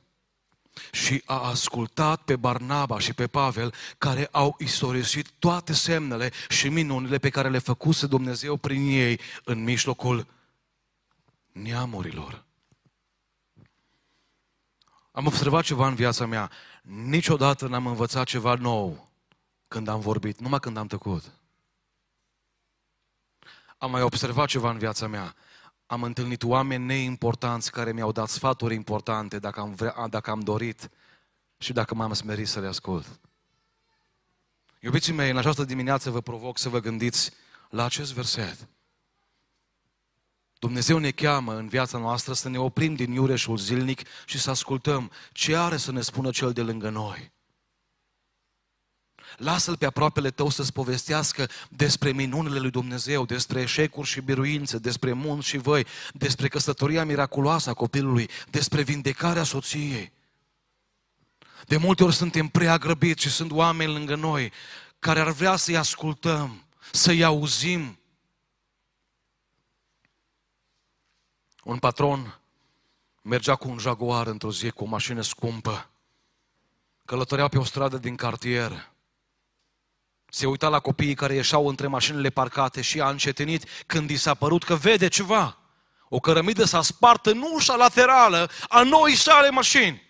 și 0.91 1.22
a 1.26 1.47
ascultat 1.47 2.22
pe 2.22 2.36
Barnaba 2.36 2.99
și 2.99 3.14
pe 3.14 3.28
Pavel, 3.28 3.74
care 3.97 4.28
au 4.32 4.55
istorisit 4.59 5.30
toate 5.39 5.74
semnele 5.74 6.32
și 6.49 6.70
minunile 6.70 7.18
pe 7.18 7.30
care 7.30 7.49
le 7.49 7.57
făcuse 7.57 8.07
Dumnezeu 8.07 8.57
prin 8.57 8.88
ei 8.88 9.20
în 9.43 9.64
mijlocul 9.64 10.28
neamurilor. 11.51 12.43
Am 15.11 15.26
observat 15.26 15.64
ceva 15.64 15.88
în 15.88 15.95
viața 15.95 16.26
mea. 16.26 16.51
Niciodată 16.82 17.68
n-am 17.68 17.88
învățat 17.88 18.26
ceva 18.26 18.53
nou 18.53 19.11
când 19.68 19.88
am 19.88 19.99
vorbit, 19.99 20.39
numai 20.39 20.59
când 20.59 20.78
am 20.78 20.88
tăcut. 20.88 21.32
Am 23.78 23.91
mai 23.91 24.01
observat 24.01 24.47
ceva 24.47 24.70
în 24.70 24.78
viața 24.78 25.07
mea 25.07 25.36
am 25.94 26.04
întâlnit 26.04 26.44
oameni 26.44 26.86
neimportanți 26.86 27.72
care 27.72 27.91
mi-au 27.91 28.12
dat 28.12 28.30
sfaturi 28.30 28.74
importante 28.74 29.39
dacă 29.39 29.60
am, 29.60 29.74
vrea, 29.74 30.08
dacă 30.10 30.32
am 30.32 30.39
dorit 30.39 30.89
și 31.58 31.74
dacă 31.74 31.96
m-am 31.96 32.14
smerit 32.14 32.48
să 32.48 32.60
le 32.60 32.68
ascult. 32.68 33.20
Iubiții 34.80 35.14
mei, 35.14 35.30
în 35.30 35.38
această 35.38 35.64
dimineață 35.64 36.10
vă 36.10 36.22
provoc 36.22 36.58
să 36.58 36.70
vă 36.70 36.80
gândiți 36.80 37.32
la 37.70 37.84
acest 37.84 38.14
verset. 38.14 38.68
Dumnezeu 40.60 40.98
ne 40.98 41.12
cheamă 41.12 41.56
în 41.56 41.68
viața 41.68 41.98
noastră 41.98 42.34
să 42.34 42.50
ne 42.50 42.60
oprim 42.60 42.96
din 42.96 43.12
iureșul 43.12 43.58
zilnic 43.58 44.02
și 44.26 44.39
să 44.39 44.50
ascultăm 44.50 45.12
ce 45.32 45.56
are 45.56 45.78
să 45.78 45.91
ne 45.91 46.02
spună 46.02 46.30
cel 46.30 46.54
de 46.54 46.62
lângă 46.62 46.89
noi. 46.89 47.32
Lasă-l 49.38 49.78
pe 49.78 49.86
aproapele 49.86 50.32
tău 50.32 50.50
să-ți 50.50 50.74
povestească 50.74 51.50
despre 51.70 52.12
minunile 52.12 52.60
lui 52.60 52.70
Dumnezeu, 52.70 53.26
despre 53.26 53.62
eșecuri 53.62 54.08
și 54.08 54.22
biruințe, 54.22 54.78
despre 54.78 55.14
munți 55.14 55.48
și 55.48 55.58
văi, 55.58 55.86
despre 56.14 56.48
căsătoria 56.48 57.06
miraculoasă 57.06 57.70
a 57.70 57.74
copilului, 57.74 58.30
despre 58.50 58.82
vindecarea 58.82 59.44
soției. 59.44 60.12
De 61.66 61.78
multe 61.78 62.04
ori 62.04 62.16
suntem 62.16 62.48
prea 62.48 62.78
grăbiți 62.78 63.22
și 63.22 63.30
sunt 63.30 63.52
oameni 63.52 63.94
lângă 63.94 64.16
noi 64.16 64.52
care 65.00 65.20
ar 65.20 65.32
vrea 65.32 65.56
să-i 65.56 65.78
ascultăm, 65.78 66.64
să-i 66.92 67.24
auzim. 67.24 67.98
Un 71.64 71.80
patron 71.80 72.40
mergea 73.22 73.56
cu 73.56 73.70
un 73.70 73.78
jaguar 73.78 74.28
într-o 74.28 74.52
zi 74.52 74.70
cu 74.70 74.84
o 74.84 74.88
mașină 74.88 75.22
scumpă 75.22 75.88
călătorea 77.06 77.48
pe 77.48 77.58
o 77.58 77.64
stradă 77.64 77.98
din 77.98 78.16
cartier. 78.16 78.93
Se 80.36 80.46
uita 80.46 80.68
la 80.68 80.80
copiii 80.80 81.14
care 81.14 81.34
ieșau 81.34 81.68
între 81.68 81.88
mașinile 81.88 82.30
parcate 82.30 82.82
și 82.82 83.02
a 83.02 83.10
încetinit 83.10 83.64
când 83.86 84.10
i 84.10 84.16
s-a 84.16 84.34
părut 84.34 84.64
că 84.64 84.76
vede 84.76 85.08
ceva. 85.08 85.58
O 86.10 86.20
cărămidă 86.20 86.64
s-a 86.64 86.82
spart 86.82 87.26
în 87.26 87.44
ușa 87.54 87.76
laterală 87.76 88.50
a 88.70 88.84
noi 88.84 89.16
sale 89.16 89.50
mașini. 89.50 90.02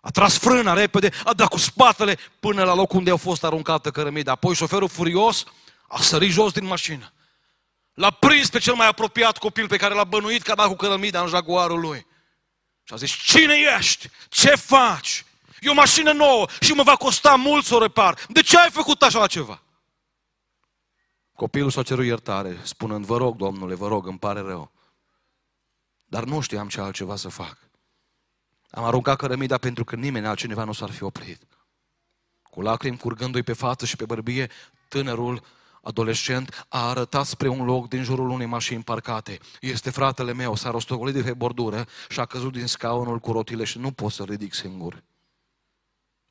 A 0.00 0.10
tras 0.10 0.38
frâna 0.38 0.72
repede, 0.72 1.10
a 1.24 1.32
dat 1.32 1.48
cu 1.48 1.58
spatele 1.58 2.18
până 2.40 2.64
la 2.64 2.74
locul 2.74 2.98
unde 2.98 3.10
a 3.10 3.16
fost 3.16 3.44
aruncată 3.44 3.90
cărămida. 3.90 4.32
Apoi 4.32 4.54
șoferul 4.54 4.88
furios 4.88 5.44
a 5.88 6.00
sărit 6.00 6.30
jos 6.30 6.52
din 6.52 6.66
mașină. 6.66 7.12
L-a 7.94 8.10
prins 8.10 8.50
pe 8.50 8.58
cel 8.58 8.74
mai 8.74 8.86
apropiat 8.86 9.38
copil 9.38 9.66
pe 9.66 9.76
care 9.76 9.94
l-a 9.94 10.04
bănuit 10.04 10.42
că 10.42 10.50
a 10.50 10.54
dat 10.54 10.66
cu 10.66 10.76
cărămida 10.76 11.20
în 11.20 11.28
jaguarul 11.28 11.80
lui. 11.80 12.06
Și 12.84 12.92
a 12.92 12.96
zis, 12.96 13.10
cine 13.10 13.54
ești? 13.78 14.10
Ce 14.28 14.54
faci? 14.54 15.24
E 15.66 15.70
o 15.70 15.74
mașină 15.74 16.12
nouă 16.12 16.46
și 16.60 16.72
mă 16.72 16.82
va 16.82 16.96
costa 16.96 17.34
mult 17.34 17.64
să 17.64 17.74
o 17.74 17.78
repar. 17.78 18.26
De 18.28 18.42
ce 18.42 18.58
ai 18.58 18.70
făcut 18.70 19.02
așa 19.02 19.26
ceva? 19.26 19.62
Copilul 21.34 21.70
s-a 21.70 21.82
cerut 21.82 22.04
iertare, 22.04 22.60
spunând, 22.62 23.04
vă 23.04 23.16
rog, 23.16 23.36
domnule, 23.36 23.74
vă 23.74 23.88
rog, 23.88 24.06
îmi 24.06 24.18
pare 24.18 24.40
rău. 24.40 24.72
Dar 26.04 26.24
nu 26.24 26.40
știam 26.40 26.68
ce 26.68 26.80
altceva 26.80 27.16
să 27.16 27.28
fac. 27.28 27.58
Am 28.70 28.84
aruncat 28.84 29.16
cărămida 29.16 29.58
pentru 29.58 29.84
că 29.84 29.96
nimeni 29.96 30.26
altcineva 30.26 30.64
nu 30.64 30.72
s-ar 30.72 30.90
fi 30.90 31.02
oprit. 31.02 31.42
Cu 32.42 32.60
lacrimi 32.60 32.98
curgându-i 32.98 33.42
pe 33.42 33.52
față 33.52 33.86
și 33.86 33.96
pe 33.96 34.04
bărbie, 34.04 34.50
tânărul 34.88 35.42
adolescent 35.82 36.66
a 36.68 36.88
arătat 36.88 37.26
spre 37.26 37.48
un 37.48 37.64
loc 37.64 37.88
din 37.88 38.02
jurul 38.02 38.28
unei 38.28 38.46
mașini 38.46 38.82
parcate. 38.82 39.38
Este 39.60 39.90
fratele 39.90 40.32
meu, 40.32 40.54
s-a 40.54 40.70
rostogolit 40.70 41.14
de 41.14 41.22
pe 41.22 41.34
bordură 41.34 41.86
și 42.08 42.20
a 42.20 42.24
căzut 42.24 42.52
din 42.52 42.66
scaunul 42.66 43.18
cu 43.18 43.32
rotile 43.32 43.64
și 43.64 43.78
nu 43.78 43.90
pot 43.90 44.12
să 44.12 44.24
ridic 44.24 44.54
singur. 44.54 45.04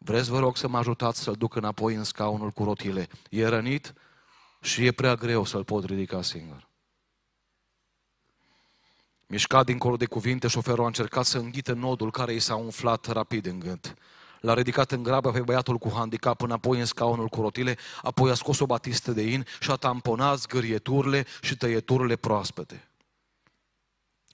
Vreți, 0.05 0.29
vă 0.29 0.39
rog, 0.39 0.57
să 0.57 0.67
mă 0.67 0.77
ajutați 0.77 1.21
să-l 1.21 1.33
duc 1.33 1.55
înapoi 1.55 1.95
în 1.95 2.03
scaunul 2.03 2.51
cu 2.51 2.63
rotile. 2.63 3.07
E 3.29 3.47
rănit 3.47 3.93
și 4.61 4.85
e 4.85 4.91
prea 4.91 5.15
greu 5.15 5.45
să-l 5.45 5.63
pot 5.63 5.85
ridica 5.85 6.21
singur. 6.21 6.67
Mișcat 9.27 9.65
dincolo 9.65 9.95
de 9.97 10.05
cuvinte, 10.05 10.47
șoferul 10.47 10.83
a 10.83 10.87
încercat 10.87 11.25
să 11.25 11.37
înghită 11.37 11.73
nodul 11.73 12.11
care 12.11 12.33
i 12.33 12.39
s-a 12.39 12.55
umflat 12.55 13.05
rapid 13.05 13.45
în 13.45 13.59
gând. 13.59 13.95
L-a 14.41 14.53
ridicat 14.53 14.91
în 14.91 15.03
grabă 15.03 15.31
pe 15.31 15.41
băiatul 15.41 15.77
cu 15.77 15.91
handicap 15.93 16.41
înapoi 16.41 16.79
în 16.79 16.85
scaunul 16.85 17.27
cu 17.27 17.41
rotile, 17.41 17.77
apoi 18.01 18.31
a 18.31 18.33
scos 18.33 18.59
o 18.59 18.65
batistă 18.65 19.11
de 19.11 19.21
in 19.21 19.45
și 19.59 19.71
a 19.71 19.75
tamponat 19.75 20.39
zgârieturile 20.39 21.25
și 21.41 21.57
tăieturile 21.57 22.15
proaspete. 22.15 22.89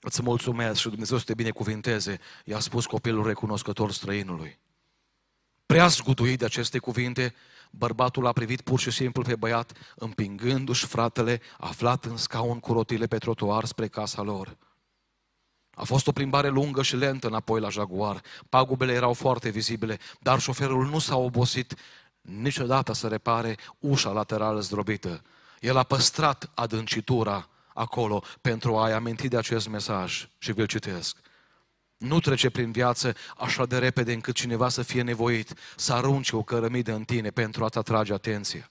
Îți 0.00 0.22
mulțumesc 0.22 0.80
și 0.80 0.88
Dumnezeu 0.88 1.18
să 1.18 1.24
te 1.24 1.34
binecuvinteze, 1.34 2.20
i-a 2.44 2.58
spus 2.58 2.86
copilul 2.86 3.26
recunoscător 3.26 3.92
străinului. 3.92 4.60
Prea 5.72 5.86
zguduit 5.86 6.38
de 6.38 6.44
aceste 6.44 6.78
cuvinte, 6.78 7.34
bărbatul 7.70 8.26
a 8.26 8.32
privit 8.32 8.60
pur 8.60 8.80
și 8.80 8.90
simplu 8.90 9.22
pe 9.22 9.36
băiat, 9.36 9.72
împingându-și 9.96 10.86
fratele 10.86 11.40
aflat 11.58 12.04
în 12.04 12.16
scaun 12.16 12.60
cu 12.60 12.72
rotile 12.72 13.06
pe 13.06 13.18
trotuar 13.18 13.64
spre 13.64 13.88
casa 13.88 14.22
lor. 14.22 14.56
A 15.70 15.84
fost 15.84 16.06
o 16.06 16.12
plimbare 16.12 16.48
lungă 16.48 16.82
și 16.82 16.96
lentă 16.96 17.26
înapoi 17.26 17.60
la 17.60 17.68
Jaguar. 17.68 18.22
Pagubele 18.48 18.92
erau 18.92 19.12
foarte 19.12 19.48
vizibile, 19.48 19.98
dar 20.20 20.40
șoferul 20.40 20.86
nu 20.86 20.98
s-a 20.98 21.16
obosit 21.16 21.74
niciodată 22.20 22.92
să 22.92 23.08
repare 23.08 23.56
ușa 23.78 24.10
laterală 24.10 24.60
zdrobită. 24.60 25.22
El 25.60 25.76
a 25.76 25.82
păstrat 25.82 26.50
adâncitura 26.54 27.48
acolo 27.74 28.24
pentru 28.40 28.76
a-i 28.76 28.92
aminti 28.92 29.28
de 29.28 29.36
acest 29.36 29.68
mesaj 29.68 30.28
și 30.38 30.52
vi-l 30.52 30.66
citesc. 30.66 31.16
Nu 32.02 32.20
trece 32.20 32.50
prin 32.50 32.72
viață 32.72 33.14
așa 33.36 33.66
de 33.66 33.78
repede 33.78 34.12
încât 34.12 34.34
cineva 34.34 34.68
să 34.68 34.82
fie 34.82 35.02
nevoit 35.02 35.54
să 35.76 35.92
arunce 35.92 36.36
o 36.36 36.42
cărămidă 36.42 36.94
în 36.94 37.04
tine 37.04 37.30
pentru 37.30 37.64
a-ți 37.64 37.78
atrage 37.78 38.12
atenția. 38.12 38.70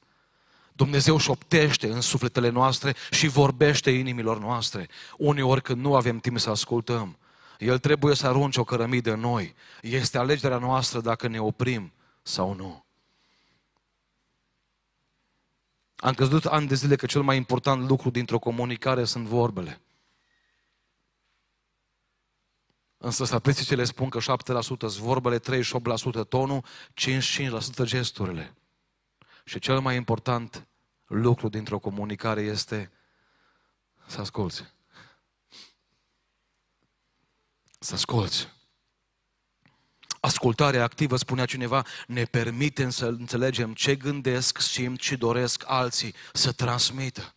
Dumnezeu 0.74 1.18
șoptește 1.18 1.92
în 1.92 2.02
sufletele 2.02 2.50
noastre 2.50 2.96
și 3.12 3.28
vorbește 3.28 3.92
inimilor 3.92 4.40
noastre. 4.40 4.88
Uneori 5.18 5.62
când 5.62 5.82
nu 5.82 5.96
avem 5.96 6.20
timp 6.20 6.40
să 6.40 6.50
ascultăm, 6.50 7.18
El 7.60 7.80
trebuie 7.80 8.16
să 8.16 8.28
arunce 8.28 8.60
o 8.60 8.64
cărămidă 8.64 9.14
în 9.14 9.20
noi. 9.20 9.56
Este 9.82 10.18
alegerea 10.18 10.58
noastră 10.58 11.02
dacă 11.02 11.28
ne 11.28 11.40
oprim 11.40 11.92
sau 12.22 12.54
nu. 12.54 12.86
Am 15.96 16.14
căzut 16.14 16.46
ani 16.46 16.68
de 16.68 16.76
zile 16.76 16.96
că 16.96 17.06
cel 17.06 17.22
mai 17.22 17.38
important 17.38 17.88
lucru 17.88 18.10
dintr-o 18.10 18.40
comunicare 18.40 19.04
sunt 19.04 19.26
vorbele. 19.26 19.82
Însă 23.04 23.26
statisticile 23.26 23.84
spun 23.84 24.10
că 24.10 24.20
7% 24.20 24.22
sunt 24.64 24.84
vorbele, 24.84 25.40
38% 25.40 26.28
tonul, 26.30 26.66
55% 26.94 27.84
gesturile. 27.84 28.56
Și 29.46 29.60
cel 29.60 29.80
mai 29.80 29.96
important 29.96 30.68
lucru 31.08 31.50
dintr-o 31.50 31.80
comunicare 31.80 32.42
este 32.42 32.92
să 34.06 34.20
asculți. 34.20 34.64
Să 37.80 37.94
asculți. 37.94 38.48
Ascultarea 40.20 40.84
activă, 40.84 41.16
spunea 41.16 41.46
cineva, 41.46 41.86
ne 42.08 42.24
permite 42.24 42.90
să 42.90 43.06
înțelegem 43.06 43.74
ce 43.74 43.96
gândesc, 43.96 44.60
simt 44.60 45.00
și 45.00 45.18
doresc 45.18 45.64
alții 45.66 46.16
să 46.34 46.52
transmită. 46.52 47.36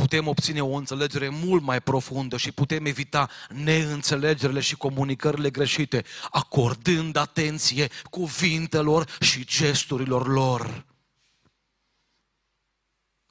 Putem 0.00 0.26
obține 0.26 0.60
o 0.62 0.74
înțelegere 0.74 1.28
mult 1.28 1.62
mai 1.62 1.80
profundă 1.80 2.36
și 2.36 2.52
putem 2.52 2.84
evita 2.84 3.28
neînțelegerile 3.48 4.60
și 4.60 4.76
comunicările 4.76 5.50
greșite, 5.50 6.04
acordând 6.30 7.16
atenție 7.16 7.88
cuvintelor 8.10 9.16
și 9.20 9.46
gesturilor 9.46 10.26
lor. 10.26 10.84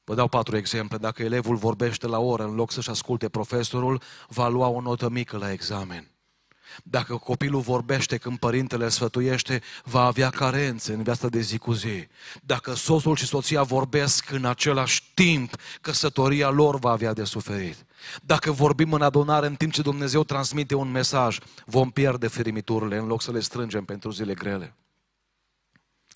Vă 0.04 0.16
dau 0.16 0.28
patru 0.28 0.58
exemple. 0.58 0.98
Dacă 0.98 1.24
elevul 1.24 1.56
vorbește 1.56 2.08
la 2.08 2.20
oră 2.20 2.44
în 2.44 2.56
loc 2.56 2.72
să-și 2.72 2.90
asculte 2.90 3.30
profesorul, 3.30 4.02
va 4.28 4.48
lua 4.48 4.68
o 4.68 4.82
notă 4.82 5.10
mică 5.10 5.38
la 5.38 5.52
examen. 5.52 6.12
Dacă 6.84 7.16
copilul 7.16 7.62
vorbește 7.62 8.18
când 8.18 8.38
părintele 8.38 8.90
sfătuiește, 8.90 9.62
va 9.84 10.06
avea 10.06 10.30
carențe 10.30 10.94
în 10.94 11.04
viața 11.04 11.28
de 11.28 11.40
zi 11.40 11.58
cu 11.58 11.74
zi. 11.74 12.08
Dacă 12.42 12.74
soțul 12.74 13.16
și 13.16 13.26
soția 13.26 13.64
vorbesc 13.64 14.32
în 14.32 14.46
același 14.46 15.12
timp, 15.14 15.56
căsătoria 15.82 16.50
lor 16.50 16.80
va 16.80 16.92
avea 16.92 17.14
de 17.14 17.24
suferit. 17.24 17.86
Dacă 18.22 18.52
vorbim 18.52 18.94
în 18.94 19.02
adunare 19.02 19.46
în 19.46 19.56
timp 19.56 19.72
ce 19.74 19.82
Dumnezeu 19.82 20.24
transmite 20.24 20.76
un 20.76 20.92
mesaj, 20.92 21.38
vom 21.66 21.90
pierde 21.90 22.28
ferimiturile 22.28 22.98
în 22.98 23.08
loc 23.08 23.22
să 23.22 23.32
le 23.32 23.40
strângem 23.40 23.86
pentru 23.86 24.10
zile 24.10 24.34
grele. 24.34 24.76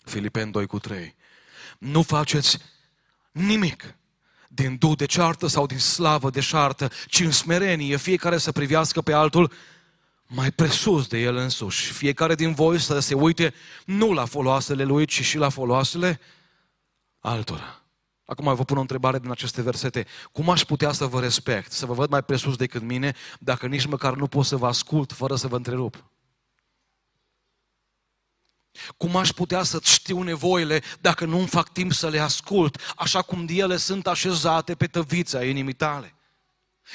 Filipen 0.04 0.51
2 0.51 0.66
cu 0.66 0.80
3. 0.80 1.16
Nu 1.80 2.01
faceți 2.01 2.58
nimic 3.32 3.95
din 4.47 4.76
du 4.78 4.95
de 4.95 5.06
ceartă 5.06 5.47
sau 5.47 5.66
din 5.66 5.80
slavă 5.80 6.30
de 6.30 6.39
șartă, 6.39 6.89
ci 7.08 7.20
în 7.20 7.32
smerenie 7.32 7.97
fiecare 7.97 8.38
să 8.38 8.51
privească 8.51 9.01
pe 9.01 9.14
altul 9.14 9.51
mai 10.28 10.51
presus 10.51 11.07
de 11.07 11.17
el 11.17 11.36
însuși. 11.36 11.91
Fiecare 11.91 12.36
din 12.36 12.53
voi 12.53 12.80
să 12.80 12.99
se 12.99 13.13
uite 13.13 13.53
nu 13.86 14.13
la 14.13 14.26
foloasele 14.26 14.84
lui, 14.84 15.05
ci 15.05 15.21
și 15.21 15.38
la 15.38 15.49
foloasele 15.49 16.19
altora. 17.19 17.84
Acum 18.26 18.55
vă 18.55 18.63
pun 18.63 18.78
o 18.78 18.82
întrebare 18.82 19.19
din 19.19 19.32
aceste 19.32 19.61
versete. 19.61 20.05
Cum 20.32 20.49
aș 20.49 20.63
putea 20.63 20.91
să 20.91 21.05
vă 21.05 21.19
respect, 21.19 21.71
să 21.71 21.86
vă 21.86 21.93
văd 21.93 22.09
mai 22.09 22.24
presus 22.24 22.55
decât 22.55 22.82
mine, 22.82 23.15
dacă 23.39 23.67
nici 23.67 23.86
măcar 23.86 24.15
nu 24.15 24.28
pot 24.28 24.45
să 24.45 24.55
vă 24.55 24.67
ascult 24.67 25.11
fără 25.11 25.36
să 25.36 25.47
vă 25.47 25.55
întrerup? 25.55 26.11
Cum 28.97 29.15
aș 29.15 29.30
putea 29.30 29.63
să 29.63 29.80
știu 29.84 30.21
nevoile 30.21 30.82
dacă 31.01 31.26
nu-mi 31.26 31.47
fac 31.47 31.71
timp 31.71 31.93
să 31.93 32.09
le 32.09 32.19
ascult, 32.19 32.93
așa 32.95 33.21
cum 33.21 33.45
ele 33.49 33.78
sunt 33.78 34.07
așezate 34.07 34.76
pe 34.76 34.88
tăvița 34.88 35.43
inimii 35.43 35.74
tale? 35.74 36.15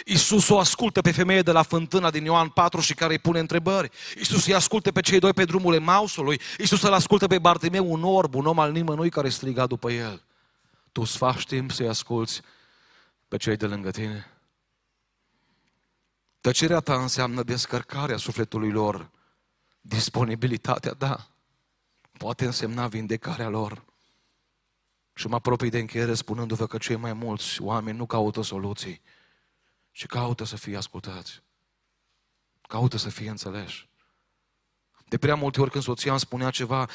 Iisus 0.04 0.48
o 0.48 0.58
ascultă 0.58 1.00
pe 1.00 1.12
femeie 1.12 1.42
de 1.42 1.52
la 1.52 1.62
fântâna 1.62 2.10
din 2.10 2.24
Ioan 2.24 2.48
4 2.48 2.80
și 2.80 2.94
care 2.94 3.12
îi 3.12 3.18
pune 3.18 3.38
întrebări. 3.38 3.90
Iisus 4.16 4.46
îi 4.46 4.54
ascultă 4.54 4.92
pe 4.92 5.00
cei 5.00 5.18
doi 5.18 5.32
pe 5.32 5.44
drumul 5.44 5.74
Emausului. 5.74 6.40
Iisus 6.58 6.82
îl 6.82 6.92
ascultă 6.92 7.26
pe 7.26 7.38
Bartimeu, 7.38 7.92
un 7.92 8.04
orb, 8.04 8.34
un 8.34 8.46
om 8.46 8.58
al 8.58 8.72
nimănui 8.72 9.10
care 9.10 9.28
striga 9.28 9.66
după 9.66 9.90
el. 9.90 10.22
Tu 10.92 11.00
îți 11.00 11.16
faci 11.16 11.46
timp 11.46 11.70
să-i 11.70 11.88
asculți 11.88 12.40
pe 13.28 13.36
cei 13.36 13.56
de 13.56 13.66
lângă 13.66 13.90
tine? 13.90 14.32
Tăcerea 16.40 16.80
ta 16.80 16.94
înseamnă 16.94 17.42
descărcarea 17.42 18.16
sufletului 18.16 18.70
lor, 18.70 19.10
disponibilitatea 19.80 20.92
ta 20.92 21.28
poate 22.18 22.44
însemna 22.44 22.86
vindecarea 22.86 23.48
lor. 23.48 23.84
Și 25.14 25.26
mă 25.26 25.34
apropii 25.34 25.70
de 25.70 25.78
încheiere 25.78 26.14
spunându-vă 26.14 26.66
că 26.66 26.78
cei 26.78 26.96
mai 26.96 27.12
mulți 27.12 27.62
oameni 27.62 27.96
nu 27.96 28.06
caută 28.06 28.42
soluții, 28.42 29.00
ci 29.98 30.06
caută 30.06 30.44
să 30.44 30.56
fie 30.56 30.76
ascultați. 30.76 31.42
Caută 32.68 32.96
să 32.96 33.08
fie 33.08 33.30
înțeleși. 33.30 33.88
De 35.08 35.18
prea 35.18 35.34
multe 35.34 35.60
ori 35.60 35.70
când 35.70 35.84
soția 35.84 36.10
îmi 36.10 36.20
spunea 36.20 36.50
ceva, 36.50 36.88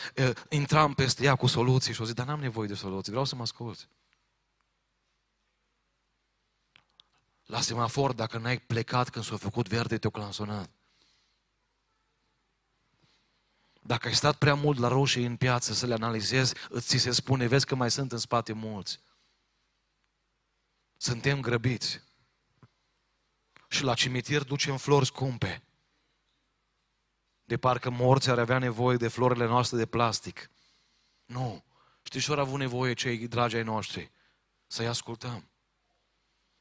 intram 0.50 0.94
peste 0.94 1.24
ea 1.24 1.36
cu 1.36 1.48
soluții 1.48 1.94
și 1.94 2.02
o 2.02 2.06
zic, 2.06 2.16
dar 2.16 2.26
n-am 2.26 2.40
nevoie 2.40 2.68
de 2.68 2.74
soluții, 2.74 3.12
vreau 3.12 3.26
să 3.26 3.36
mă 3.36 3.42
asculți. 3.42 3.88
La 7.46 7.62
semafor, 7.62 8.14
dacă 8.14 8.38
n-ai 8.38 8.60
plecat 8.60 9.10
când 9.10 9.26
s-a 9.26 9.38
făcut 9.38 9.68
verde, 9.68 9.98
te-o 9.98 10.10
clansonat. 10.10 10.70
Dacă 13.82 14.08
ai 14.08 14.16
stat 14.16 14.38
prea 14.38 14.54
mult 14.54 14.80
la 14.80 14.88
roșii 14.88 15.26
în 15.26 15.36
piață 15.36 15.74
să 15.74 15.86
le 15.86 15.94
analizezi, 15.94 16.54
îți 16.70 16.88
ți 16.88 16.98
se 16.98 17.12
spune, 17.12 17.48
vezi 17.48 17.66
că 17.66 17.76
mai 17.76 17.92
sunt 17.92 18.12
în 18.12 18.18
spate 18.18 18.54
mulți. 18.54 19.00
Suntem 20.98 21.42
grăbiți. 21.42 22.12
Și 23.74 23.84
la 23.84 23.94
cimitir 23.94 24.44
ducem 24.44 24.78
flori 24.78 25.06
scumpe. 25.06 25.64
De 27.44 27.58
parcă 27.58 27.90
morți 27.90 28.30
ar 28.30 28.40
avea 28.40 28.58
nevoie 28.58 28.98
de 28.98 29.08
florile 29.08 29.46
noastre 29.46 29.78
de 29.78 29.86
plastic. 29.86 30.50
Nu. 31.26 31.64
Știți 32.04 32.26
ce 32.26 32.32
au 32.32 32.40
avut 32.40 32.60
nevoie 32.60 32.94
cei 32.94 33.28
dragi 33.28 33.56
ai 33.56 33.64
noștri? 33.64 34.12
Să-i 34.68 34.88
ascultăm. 34.88 35.48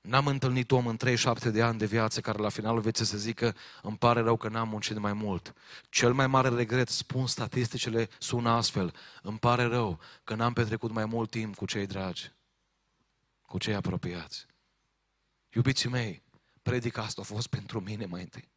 N-am 0.00 0.26
întâlnit 0.26 0.70
om 0.70 0.86
în 0.86 0.96
37 0.96 1.50
de 1.50 1.62
ani 1.62 1.78
de 1.78 1.86
viață 1.86 2.20
care 2.20 2.38
la 2.38 2.48
finalul 2.48 2.80
vieții 2.80 3.04
să 3.04 3.16
zică 3.16 3.56
îmi 3.82 3.96
pare 3.96 4.20
rău 4.20 4.36
că 4.36 4.48
n-am 4.48 4.68
muncit 4.68 4.98
mai 4.98 5.12
mult. 5.12 5.54
Cel 5.88 6.12
mai 6.12 6.26
mare 6.26 6.48
regret, 6.48 6.88
spun 6.88 7.26
statisticile, 7.26 8.08
sună 8.18 8.50
astfel. 8.50 8.94
Îmi 9.22 9.38
pare 9.38 9.64
rău 9.64 10.00
că 10.24 10.34
n-am 10.34 10.52
petrecut 10.52 10.90
mai 10.90 11.04
mult 11.04 11.30
timp 11.30 11.54
cu 11.54 11.66
cei 11.66 11.86
dragi, 11.86 12.32
cu 13.42 13.58
cei 13.58 13.74
apropiați. 13.74 14.46
Iubiții 15.50 15.88
mei, 15.88 16.22
predica 16.62 17.02
asta 17.02 17.20
a 17.20 17.24
fost 17.24 17.46
pentru 17.46 17.80
mine 17.80 18.06
mai 18.06 18.20
întâi. 18.20 18.50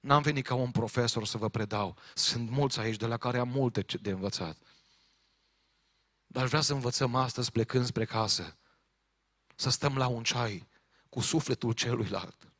N-am 0.00 0.22
venit 0.22 0.46
ca 0.46 0.54
un 0.54 0.70
profesor 0.70 1.26
să 1.26 1.38
vă 1.38 1.48
predau. 1.48 1.96
Sunt 2.14 2.50
mulți 2.50 2.80
aici 2.80 2.96
de 2.96 3.06
la 3.06 3.16
care 3.16 3.38
am 3.38 3.48
multe 3.48 3.84
de 4.00 4.10
învățat. 4.10 4.56
Dar 6.26 6.46
vreau 6.46 6.62
să 6.62 6.72
învățăm 6.72 7.14
astăzi 7.14 7.52
plecând 7.52 7.86
spre 7.86 8.04
casă 8.04 8.56
să 9.54 9.70
stăm 9.70 9.96
la 9.96 10.06
un 10.06 10.22
ceai 10.22 10.68
cu 11.08 11.20
sufletul 11.20 11.72
celuilalt. 11.72 12.52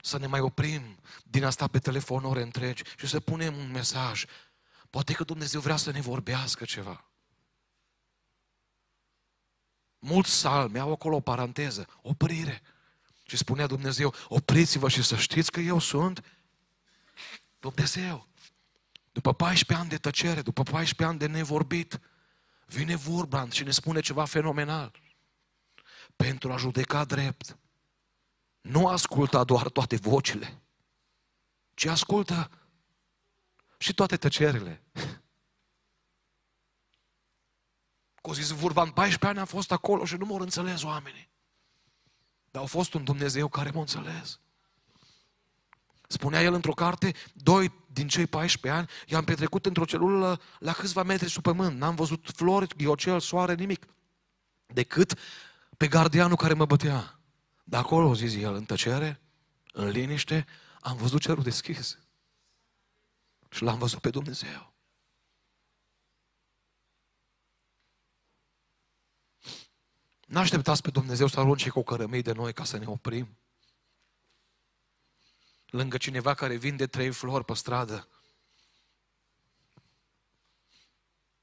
Să 0.00 0.18
ne 0.18 0.26
mai 0.26 0.40
oprim 0.40 0.98
din 1.24 1.44
asta 1.44 1.66
pe 1.66 1.78
telefon 1.78 2.24
ore 2.24 2.42
întregi 2.42 2.82
și 2.96 3.06
să 3.06 3.20
punem 3.20 3.56
un 3.56 3.70
mesaj. 3.70 4.24
Poate 4.90 5.12
că 5.12 5.24
Dumnezeu 5.24 5.60
vrea 5.60 5.76
să 5.76 5.90
ne 5.90 6.00
vorbească 6.00 6.64
ceva. 6.64 7.04
Mulți 10.06 10.30
salmi 10.30 10.78
au 10.78 10.92
acolo 10.92 11.16
o 11.16 11.20
paranteză, 11.20 11.86
oprire. 12.02 12.62
Și 13.26 13.36
spunea 13.36 13.66
Dumnezeu, 13.66 14.14
opriți-vă 14.28 14.88
și 14.88 15.02
să 15.02 15.16
știți 15.16 15.50
că 15.50 15.60
eu 15.60 15.78
sunt 15.78 16.24
Dumnezeu. 17.60 18.26
După 19.12 19.32
14 19.32 19.80
ani 19.80 19.88
de 19.88 19.98
tăcere, 19.98 20.42
după 20.42 20.62
14 20.62 21.04
ani 21.04 21.18
de 21.18 21.26
nevorbit, 21.26 22.00
Vine 22.66 22.96
Vorbrand 22.96 23.52
și 23.52 23.62
ne 23.62 23.70
spune 23.70 24.00
ceva 24.00 24.24
fenomenal. 24.24 24.92
Pentru 26.16 26.52
a 26.52 26.56
judeca 26.56 27.04
drept, 27.04 27.58
nu 28.60 28.88
asculta 28.88 29.44
doar 29.44 29.68
toate 29.68 29.96
vocile, 29.96 30.62
ci 31.74 31.84
ascultă 31.84 32.50
și 33.78 33.94
toate 33.94 34.16
tăcerile. 34.16 34.82
Cu 38.24 38.32
zis 38.32 38.48
Vorban, 38.48 38.90
14 38.90 39.26
ani 39.26 39.38
am 39.38 39.44
fost 39.44 39.72
acolo 39.72 40.04
și 40.04 40.16
nu 40.16 40.26
m-au 40.26 40.38
înțeles 40.38 40.82
oamenii. 40.82 41.30
Dar 42.50 42.62
au 42.62 42.68
fost 42.68 42.94
un 42.94 43.04
Dumnezeu 43.04 43.48
care 43.48 43.70
m-a 43.70 43.80
înțeles. 43.80 44.40
Spunea 46.08 46.42
el 46.42 46.54
într-o 46.54 46.72
carte, 46.72 47.14
doi 47.32 47.72
din 47.86 48.08
cei 48.08 48.26
14 48.26 48.80
ani 48.80 48.88
i-am 49.06 49.24
petrecut 49.24 49.66
într-o 49.66 49.84
celulă 49.84 50.40
la 50.58 50.72
câțiva 50.72 51.02
metri 51.02 51.28
sub 51.28 51.42
pământ. 51.42 51.78
N-am 51.78 51.94
văzut 51.94 52.30
flori, 52.34 52.76
ghiocel, 52.76 53.20
soare, 53.20 53.54
nimic. 53.54 53.86
Decât 54.66 55.18
pe 55.76 55.88
gardianul 55.88 56.36
care 56.36 56.54
mă 56.54 56.64
bătea. 56.64 57.20
De 57.64 57.76
acolo, 57.76 58.14
zis 58.14 58.34
el, 58.34 58.54
în 58.54 58.64
tăcere, 58.64 59.20
în 59.72 59.88
liniște, 59.88 60.46
am 60.80 60.96
văzut 60.96 61.20
cerul 61.20 61.42
deschis. 61.42 61.98
Și 63.50 63.62
l-am 63.62 63.78
văzut 63.78 63.98
pe 63.98 64.10
Dumnezeu. 64.10 64.73
N-așteptați 70.26 70.82
pe 70.82 70.90
Dumnezeu 70.90 71.26
să 71.26 71.40
arunce 71.40 71.70
cu 71.70 71.82
cărămii 71.82 72.22
de 72.22 72.32
noi 72.32 72.52
ca 72.52 72.64
să 72.64 72.76
ne 72.78 72.86
oprim 72.86 73.36
lângă 75.74 75.96
cineva 75.96 76.34
care 76.34 76.56
vinde 76.56 76.86
trei 76.86 77.10
flori 77.10 77.44
pe 77.44 77.54
stradă. 77.54 78.08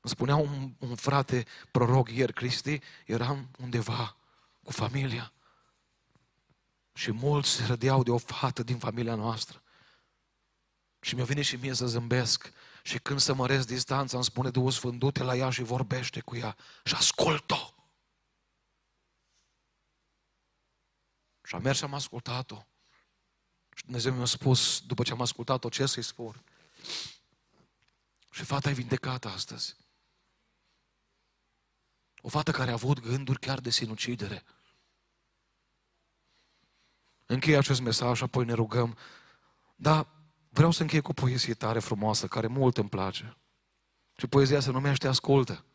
Îmi 0.01 0.13
spunea 0.13 0.36
un, 0.36 0.73
un 0.79 0.95
frate 0.95 1.45
proroc 1.71 2.09
ieri, 2.09 2.34
Cristi, 2.34 2.79
eram 3.05 3.49
undeva 3.59 4.17
cu 4.63 4.71
familia 4.71 5.32
și 6.93 7.11
mulți 7.11 7.65
râdeau 7.65 8.03
de 8.03 8.11
o 8.11 8.17
fată 8.17 8.63
din 8.63 8.77
familia 8.77 9.15
noastră. 9.15 9.61
Și 10.99 11.15
mi-a 11.15 11.23
venit 11.23 11.45
și 11.45 11.55
mie 11.55 11.73
să 11.73 11.88
zâmbesc. 11.88 12.51
Și 12.84 12.99
când 12.99 13.19
să 13.19 13.34
măresc 13.34 13.67
distanța, 13.67 14.15
îmi 14.15 14.25
spune 14.25 14.49
Duhul 14.49 14.71
Sfânt, 14.71 14.99
du-te 14.99 15.23
la 15.23 15.36
ea 15.36 15.49
și 15.49 15.63
vorbește 15.63 16.19
cu 16.19 16.36
ea 16.36 16.55
și 16.84 16.95
ascult-o. 16.95 17.70
Și 21.52 21.58
am 21.58 21.64
mers 21.64 21.78
și 21.78 21.84
am 21.84 21.93
ascultat-o. 21.93 22.66
Și 23.76 23.84
Dumnezeu 23.84 24.14
mi-a 24.14 24.26
spus, 24.26 24.82
după 24.86 25.04
ce 25.04 25.12
am 25.12 25.22
ascultat-o, 25.22 25.70
ce 25.70 25.86
să-i 25.86 26.04
spun. 26.04 26.43
Și 28.32 28.43
fata 28.43 28.70
e 28.70 28.74
vindecată 28.74 29.28
astăzi. 29.28 29.76
O 32.22 32.30
fată 32.30 32.52
care 32.52 32.70
a 32.70 32.74
avut 32.74 32.99
gânduri 32.99 33.39
chiar 33.39 33.60
de 33.60 33.70
sinucidere. 33.70 34.43
Încheie 37.26 37.58
acest 37.58 37.82
mesaj 37.82 38.18
și 38.18 38.24
apoi 38.24 38.45
ne 38.45 38.54
rugăm. 38.54 38.97
Dar 39.76 40.08
vreau 40.49 40.72
să 40.72 40.82
închei 40.82 41.02
cu 41.02 41.12
o 41.12 41.14
poezie 41.14 41.54
tare 41.54 41.80
frumoasă, 41.80 42.28
care 42.28 42.47
mult 42.47 42.78
îmi 42.78 42.89
place. 42.89 43.38
Și 44.16 44.28
poezia 44.28 44.60
se 44.60 44.72
numește 44.72 45.08
Ascultă. 45.08 45.66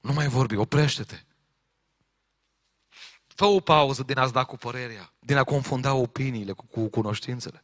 Nu 0.00 0.12
mai 0.12 0.28
vorbi, 0.28 0.56
oprește-te. 0.56 1.24
Fă 3.34 3.44
o 3.44 3.60
pauză 3.60 4.02
din 4.02 4.18
a-ți 4.18 4.32
da 4.32 4.44
cu 4.44 4.56
părerea, 4.56 5.12
din 5.18 5.36
a 5.36 5.44
confunda 5.44 5.94
opiniile 5.94 6.52
cu, 6.52 6.66
cu 6.66 6.88
cunoștințele. 6.88 7.62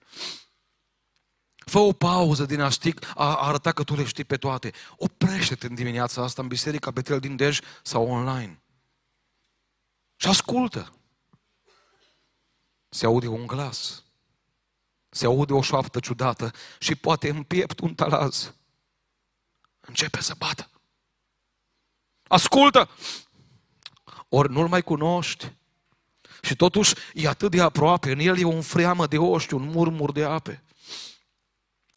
Fă 1.57 1.79
o 1.79 1.93
pauză 1.93 2.45
din 2.45 2.61
a, 2.61 2.69
ști, 2.69 2.95
a 3.15 3.37
arăta 3.37 3.73
că 3.73 3.85
tu 3.85 3.95
le 3.95 4.05
știi 4.05 4.25
pe 4.25 4.37
toate. 4.37 4.73
Oprește-te 4.97 5.67
în 5.67 5.75
dimineața 5.75 6.23
asta 6.23 6.43
în 6.43 6.49
Biserica 6.49 6.91
Betel 6.91 7.21
din 7.21 7.37
Dej 7.37 7.59
sau 7.83 8.09
online. 8.09 8.63
Și 10.17 10.27
ascultă. 10.27 10.93
Se 12.89 13.07
aude 13.07 13.27
un 13.27 13.47
glas. 13.47 14.05
Se 15.09 15.27
aude 15.27 15.53
o 15.53 15.63
șoaptă 15.63 16.01
ciudată 16.01 16.53
și 16.79 16.95
poate 16.95 17.29
în 17.29 17.43
piept 17.43 17.81
un 17.81 17.95
talaz. 17.95 18.55
Începe 19.81 20.21
să 20.21 20.35
bată. 20.39 20.71
Ascultă! 22.29 22.89
Ori 24.29 24.51
nu-l 24.51 24.69
mai 24.69 24.83
cunoști, 24.83 25.53
și 26.43 26.57
totuși 26.57 26.95
e 27.15 27.29
atât 27.29 27.51
de 27.51 27.61
aproape, 27.61 28.11
în 28.11 28.19
el 28.19 28.39
e 28.39 28.45
un 28.45 28.63
freamă 28.63 29.07
de 29.07 29.19
oști, 29.19 29.55
un 29.55 29.63
murmur 29.63 30.13
de 30.13 30.25
ape. 30.25 30.63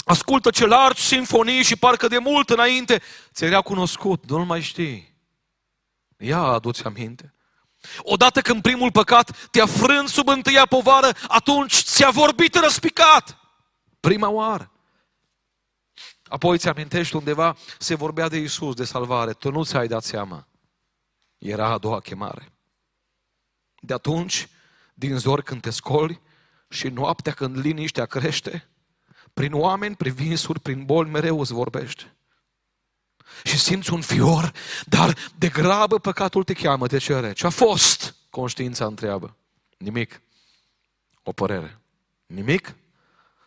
Ascultă 0.05 0.49
ce 0.49 0.65
largi 0.65 1.01
sinfonii 1.01 1.63
și 1.63 1.75
parcă 1.75 2.07
de 2.07 2.17
mult 2.17 2.49
înainte 2.49 3.01
ți 3.33 3.43
era 3.43 3.61
cunoscut, 3.61 4.29
nu-l 4.29 4.45
mai 4.45 4.61
știi. 4.61 5.15
Ia 6.17 6.39
aduți 6.39 6.83
aminte. 6.83 7.33
Odată 7.97 8.41
când 8.41 8.61
primul 8.61 8.91
păcat 8.91 9.47
te-a 9.47 9.65
frânt 9.65 10.09
sub 10.09 10.27
întâia 10.27 10.65
povară, 10.65 11.09
atunci 11.27 11.73
ți-a 11.73 12.09
vorbit 12.09 12.55
răspicat. 12.55 13.37
Prima 13.99 14.29
oară. 14.29 14.71
Apoi 16.23 16.57
ți 16.57 16.67
amintești 16.67 17.15
undeva, 17.15 17.55
se 17.79 17.95
vorbea 17.95 18.27
de 18.27 18.37
Isus, 18.37 18.75
de 18.75 18.83
salvare. 18.83 19.33
Tu 19.33 19.51
nu 19.51 19.63
ți-ai 19.63 19.87
dat 19.87 20.03
seama. 20.03 20.47
Era 21.37 21.67
a 21.67 21.77
doua 21.77 21.99
chemare. 21.99 22.52
De 23.85 23.93
atunci, 23.93 24.49
din 24.93 25.17
zor 25.17 25.41
când 25.41 25.61
te 25.61 25.69
scoli 25.69 26.21
și 26.69 26.87
noaptea 26.87 27.31
când 27.31 27.57
liniștea 27.57 28.05
crește, 28.05 28.67
prin 29.33 29.53
oameni, 29.53 29.95
prin 29.95 30.13
vinsuri, 30.13 30.59
prin 30.59 30.85
boli, 30.85 31.09
mereu 31.09 31.39
îți 31.39 31.53
vorbește. 31.53 32.15
Și 33.43 33.59
simți 33.59 33.93
un 33.93 34.01
fior, 34.01 34.51
dar 34.85 35.17
de 35.35 35.49
grabă 35.49 35.99
păcatul 35.99 36.43
te 36.43 36.53
cheamă, 36.53 36.87
te 36.87 36.97
cere. 36.97 37.33
Ce 37.33 37.45
a 37.45 37.49
fost? 37.49 38.15
Conștiința 38.29 38.85
întreabă. 38.85 39.35
Nimic. 39.77 40.21
O 41.23 41.31
părere. 41.31 41.79
Nimic? 42.25 42.75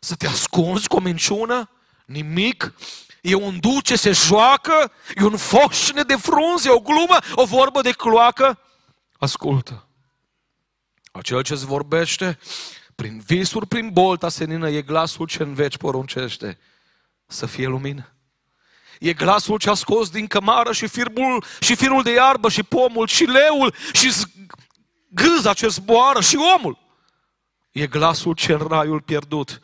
Să 0.00 0.14
te 0.14 0.26
ascunzi 0.26 0.88
cu 0.88 0.96
o 0.96 1.00
minciună? 1.00 1.70
Nimic? 2.06 2.74
E 3.22 3.34
un 3.34 3.60
duce, 3.60 3.96
se 3.96 4.12
joacă? 4.12 4.92
E 5.14 5.24
un 5.24 5.36
foșne 5.36 6.02
de 6.02 6.16
frunze, 6.16 6.70
o 6.70 6.80
glumă, 6.80 7.18
o 7.34 7.44
vorbă 7.44 7.80
de 7.80 7.92
cloacă? 7.92 8.58
Ascultă. 9.18 9.85
Acel 11.16 11.42
ce-ți 11.42 11.66
vorbește, 11.66 12.38
prin 12.94 13.22
visuri, 13.26 13.66
prin 13.66 13.90
bolta 13.92 14.28
senină, 14.28 14.70
e 14.70 14.82
glasul 14.82 15.26
ce 15.26 15.42
în 15.42 15.54
veci 15.54 15.76
poruncește 15.76 16.58
să 17.26 17.46
fie 17.46 17.66
lumină. 17.66 18.12
E 19.00 19.12
glasul 19.12 19.58
ce 19.58 19.70
a 19.70 19.74
scos 19.74 20.10
din 20.10 20.26
cămară 20.26 20.72
și 20.72 20.86
firbul, 20.86 21.44
și 21.60 21.74
firul 21.74 22.02
de 22.02 22.12
iarbă 22.12 22.48
și 22.48 22.62
pomul 22.62 23.06
și 23.06 23.24
leul 23.24 23.74
și 23.92 24.12
gâza 25.08 25.52
ce 25.52 25.68
zboară 25.68 26.20
și 26.20 26.38
omul. 26.56 26.78
E 27.72 27.86
glasul 27.86 28.34
ce 28.34 28.52
în 28.52 28.66
raiul 28.68 29.00
pierdut, 29.00 29.60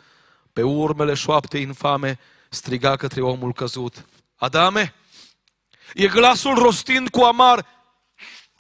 pe 0.53 0.62
urmele 0.62 1.14
șoapte 1.14 1.59
infame, 1.59 2.18
striga 2.48 2.96
către 2.96 3.20
omul 3.20 3.53
căzut. 3.53 4.07
Adame, 4.36 4.94
e 5.94 6.07
glasul 6.07 6.55
rostind 6.55 7.09
cu 7.09 7.20
amar, 7.20 7.66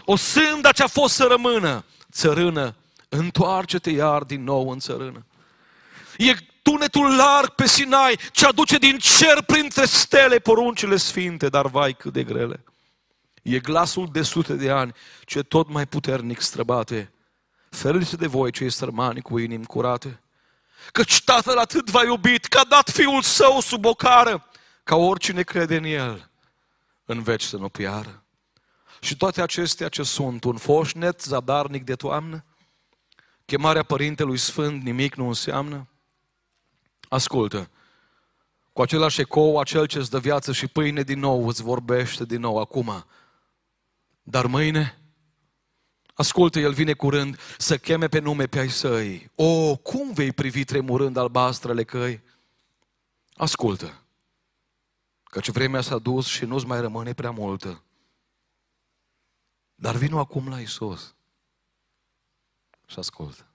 o 0.04 0.16
sânda 0.16 0.72
ce 0.72 0.82
a 0.82 0.86
fost 0.86 1.14
să 1.14 1.24
rămână, 1.24 1.84
țărână, 2.12 2.76
întoarce-te 3.16 3.90
iar 3.90 4.22
din 4.22 4.44
nou 4.44 4.70
în 4.70 4.78
țărână. 4.78 5.26
E 6.16 6.34
tunetul 6.62 7.16
larg 7.16 7.48
pe 7.48 7.66
Sinai, 7.66 8.18
ce 8.32 8.46
aduce 8.46 8.78
din 8.78 8.98
cer 8.98 9.42
printre 9.46 9.84
stele 9.84 10.38
poruncile 10.38 10.96
sfinte, 10.96 11.48
dar 11.48 11.66
vai 11.66 11.94
cât 11.94 12.12
de 12.12 12.24
grele. 12.24 12.64
E 13.42 13.58
glasul 13.58 14.08
de 14.12 14.22
sute 14.22 14.54
de 14.54 14.70
ani, 14.70 14.92
ce 15.24 15.42
tot 15.42 15.68
mai 15.68 15.86
puternic 15.86 16.40
străbate. 16.40 17.12
Ferice 17.70 18.16
de 18.16 18.26
voi, 18.26 18.50
cei 18.50 18.70
sărmani 18.70 19.20
cu 19.20 19.38
inimi 19.38 19.66
curate. 19.66 20.20
Căci 20.92 21.22
Tatăl 21.22 21.58
atât 21.58 21.90
v-a 21.90 22.04
iubit, 22.04 22.46
că 22.46 22.58
a 22.58 22.64
dat 22.68 22.90
Fiul 22.90 23.22
Său 23.22 23.60
sub 23.60 23.84
o 23.84 23.94
cară, 23.94 24.46
ca 24.84 24.96
oricine 24.96 25.42
crede 25.42 25.76
în 25.76 25.84
El, 25.84 26.30
în 27.04 27.22
veci 27.22 27.42
să 27.42 27.56
nu 27.56 27.68
piară. 27.68 28.22
Și 29.00 29.16
toate 29.16 29.42
acestea 29.42 29.88
ce 29.88 30.02
sunt, 30.02 30.44
un 30.44 30.56
foșnet 30.56 31.20
zadarnic 31.20 31.84
de 31.84 31.94
toamnă, 31.94 32.44
chemarea 33.44 33.82
Părintelui 33.82 34.36
Sfânt 34.36 34.82
nimic 34.82 35.14
nu 35.14 35.26
înseamnă, 35.26 35.86
Ascultă, 37.12 37.70
cu 38.72 38.82
același 38.82 39.20
ecou, 39.20 39.58
acel 39.58 39.86
ce 39.86 39.98
îți 39.98 40.10
dă 40.10 40.18
viață 40.18 40.52
și 40.52 40.66
pâine 40.66 41.02
din 41.02 41.18
nou 41.18 41.46
îți 41.46 41.62
vorbește 41.62 42.24
din 42.24 42.40
nou 42.40 42.58
acum. 42.58 43.04
Dar 44.22 44.46
mâine, 44.46 44.98
ascultă, 46.14 46.58
El 46.58 46.72
vine 46.72 46.92
curând 46.92 47.38
să 47.58 47.78
cheme 47.78 48.08
pe 48.08 48.18
nume 48.18 48.46
pe 48.46 48.58
ai 48.58 48.70
săi. 48.70 49.30
O, 49.34 49.76
cum 49.76 50.12
vei 50.12 50.32
privi 50.32 50.64
tremurând 50.64 51.16
albastrele 51.16 51.84
căi? 51.84 52.22
Ascultă, 53.34 54.02
căci 55.24 55.50
vremea 55.50 55.80
s-a 55.80 55.98
dus 55.98 56.26
și 56.26 56.44
nu-ți 56.44 56.66
mai 56.66 56.80
rămâne 56.80 57.12
prea 57.12 57.30
multă. 57.30 57.82
Dar 59.74 59.96
vino 59.96 60.18
acum 60.18 60.48
la 60.48 60.60
Isus 60.60 61.14
și 62.92 62.98
ascultă. 62.98 63.46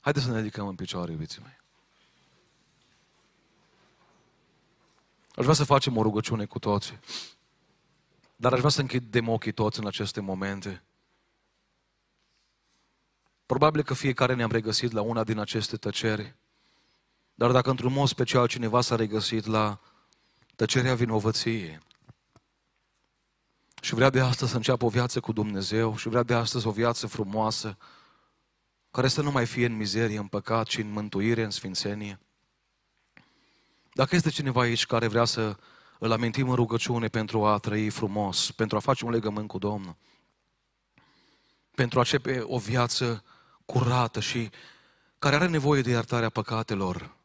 Haideți 0.00 0.24
să 0.24 0.30
ne 0.30 0.38
ridicăm 0.38 0.66
în 0.66 0.74
picioare, 0.74 1.12
iubiții 1.12 1.42
mei. 1.42 1.58
Aș 5.34 5.42
vrea 5.42 5.54
să 5.54 5.64
facem 5.64 5.96
o 5.96 6.02
rugăciune 6.02 6.44
cu 6.44 6.58
toți. 6.58 6.98
Dar 8.36 8.52
aș 8.52 8.58
vrea 8.58 8.70
să 8.70 8.80
închidem 8.80 9.28
ochii 9.28 9.52
toți 9.52 9.80
în 9.80 9.86
aceste 9.86 10.20
momente. 10.20 10.82
Probabil 13.46 13.82
că 13.82 13.94
fiecare 13.94 14.34
ne-am 14.34 14.50
regăsit 14.50 14.92
la 14.92 15.00
una 15.00 15.24
din 15.24 15.38
aceste 15.38 15.76
tăceri. 15.76 16.34
Dar 17.34 17.50
dacă 17.50 17.70
într-un 17.70 17.92
mod 17.92 18.08
special 18.08 18.46
cineva 18.46 18.80
s-a 18.80 18.96
regăsit 18.96 19.46
la 19.46 19.80
tăcerea 20.56 20.94
vinovăției 20.94 21.80
și 23.80 23.94
vrea 23.94 24.10
de 24.10 24.20
astăzi 24.20 24.50
să 24.50 24.56
înceapă 24.56 24.84
o 24.84 24.88
viață 24.88 25.20
cu 25.20 25.32
Dumnezeu 25.32 25.96
și 25.96 26.08
vrea 26.08 26.22
de 26.22 26.34
astăzi 26.34 26.66
o 26.66 26.70
viață 26.70 27.06
frumoasă, 27.06 27.76
care 28.90 29.08
să 29.08 29.22
nu 29.22 29.30
mai 29.30 29.46
fie 29.46 29.66
în 29.66 29.76
mizerie, 29.76 30.18
în 30.18 30.26
păcat, 30.26 30.66
ci 30.66 30.78
în 30.78 30.90
mântuire, 30.90 31.42
în 31.42 31.50
sfințenie. 31.50 32.18
Dacă 33.92 34.14
este 34.14 34.30
cineva 34.30 34.60
aici 34.60 34.86
care 34.86 35.06
vrea 35.06 35.24
să 35.24 35.56
îl 35.98 36.12
amintim 36.12 36.48
în 36.48 36.54
rugăciune 36.54 37.08
pentru 37.08 37.44
a 37.44 37.58
trăi 37.58 37.90
frumos, 37.90 38.50
pentru 38.50 38.76
a 38.76 38.80
face 38.80 39.04
un 39.04 39.10
legământ 39.10 39.48
cu 39.48 39.58
Domnul, 39.58 39.96
pentru 41.74 41.98
a 41.98 42.02
începe 42.02 42.42
o 42.42 42.58
viață 42.58 43.24
curată 43.64 44.20
și 44.20 44.50
care 45.18 45.34
are 45.34 45.46
nevoie 45.46 45.82
de 45.82 45.90
iertarea 45.90 46.28
păcatelor, 46.28 47.16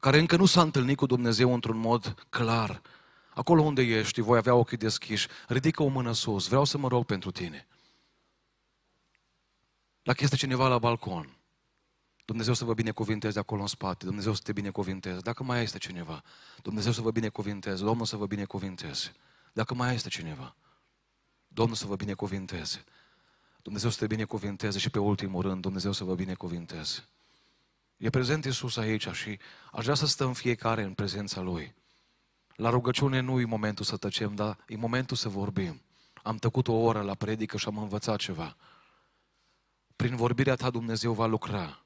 care 0.00 0.18
încă 0.18 0.36
nu 0.36 0.46
s-a 0.46 0.60
întâlnit 0.60 0.96
cu 0.96 1.06
Dumnezeu 1.06 1.54
într-un 1.54 1.78
mod 1.78 2.26
clar, 2.28 2.82
acolo 3.38 3.62
unde 3.62 3.82
ești, 3.82 4.20
voi 4.20 4.38
avea 4.38 4.54
ochii 4.54 4.76
deschiși, 4.76 5.28
ridică 5.48 5.82
o 5.82 5.86
mână 5.86 6.12
sus, 6.12 6.46
vreau 6.46 6.64
să 6.64 6.78
mă 6.78 6.88
rog 6.88 7.04
pentru 7.04 7.30
tine. 7.30 7.66
Dacă 10.02 10.24
este 10.24 10.36
cineva 10.36 10.68
la 10.68 10.78
balcon, 10.78 11.36
Dumnezeu 12.24 12.54
să 12.54 12.64
vă 12.64 12.74
binecuvinteze 12.74 13.38
acolo 13.38 13.60
în 13.60 13.66
spate, 13.66 14.04
Dumnezeu 14.04 14.34
să 14.34 14.40
te 14.44 14.52
binecuvinteze. 14.52 15.20
Dacă 15.20 15.42
mai 15.42 15.62
este 15.62 15.78
cineva, 15.78 16.22
Dumnezeu 16.62 16.92
să 16.92 17.00
vă 17.00 17.10
binecuvinteze, 17.10 17.84
Domnul 17.84 18.06
să 18.06 18.16
vă 18.16 18.26
binecuvinteze. 18.26 19.12
Dacă 19.52 19.74
mai 19.74 19.94
este 19.94 20.08
cineva, 20.08 20.54
Domnul 21.48 21.76
să 21.76 21.86
vă 21.86 21.96
binecuvinteze. 21.96 22.84
Dumnezeu 23.62 23.90
să 23.90 23.98
te 23.98 24.06
binecuvinteze 24.06 24.78
și 24.78 24.90
pe 24.90 24.98
ultimul 24.98 25.42
rând, 25.42 25.62
Dumnezeu 25.62 25.92
să 25.92 26.04
vă 26.04 26.14
binecuvinteze. 26.14 27.04
E 27.96 28.10
prezent 28.10 28.44
Iisus 28.44 28.76
aici 28.76 29.08
și 29.08 29.38
aș 29.72 29.82
vrea 29.82 29.94
să 29.94 30.06
stăm 30.06 30.32
fiecare 30.32 30.82
în 30.82 30.92
prezența 30.92 31.40
Lui. 31.40 31.74
La 32.58 32.70
rugăciune 32.70 33.20
nu 33.20 33.40
e 33.40 33.44
momentul 33.44 33.84
să 33.84 33.96
tăcem, 33.96 34.34
dar 34.34 34.56
e 34.66 34.76
momentul 34.76 35.16
să 35.16 35.28
vorbim. 35.28 35.80
Am 36.22 36.36
tăcut 36.36 36.68
o 36.68 36.72
oră 36.72 37.00
la 37.00 37.14
predică 37.14 37.56
și 37.56 37.68
am 37.68 37.78
învățat 37.78 38.18
ceva. 38.18 38.56
Prin 39.96 40.16
vorbirea 40.16 40.54
ta 40.54 40.70
Dumnezeu 40.70 41.12
va 41.12 41.26
lucra. 41.26 41.84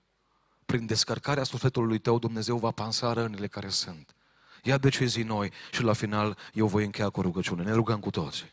Prin 0.67 0.87
descărcarea 0.87 1.43
sufletului 1.43 1.99
tău 1.99 2.19
Dumnezeu 2.19 2.59
va 2.59 2.71
pansa 2.71 3.13
rănile 3.13 3.47
care 3.47 3.69
sunt. 3.69 4.15
Ia 4.63 4.79
decizii 4.79 5.23
noi 5.23 5.53
și 5.73 5.83
la 5.83 5.93
final 5.93 6.39
eu 6.53 6.67
voi 6.67 6.85
încheia 6.85 7.11
cu 7.11 7.21
rugăciune. 7.21 7.63
Ne 7.63 7.73
rugăm 7.73 8.01
cu 8.01 8.11
toții. 8.11 8.53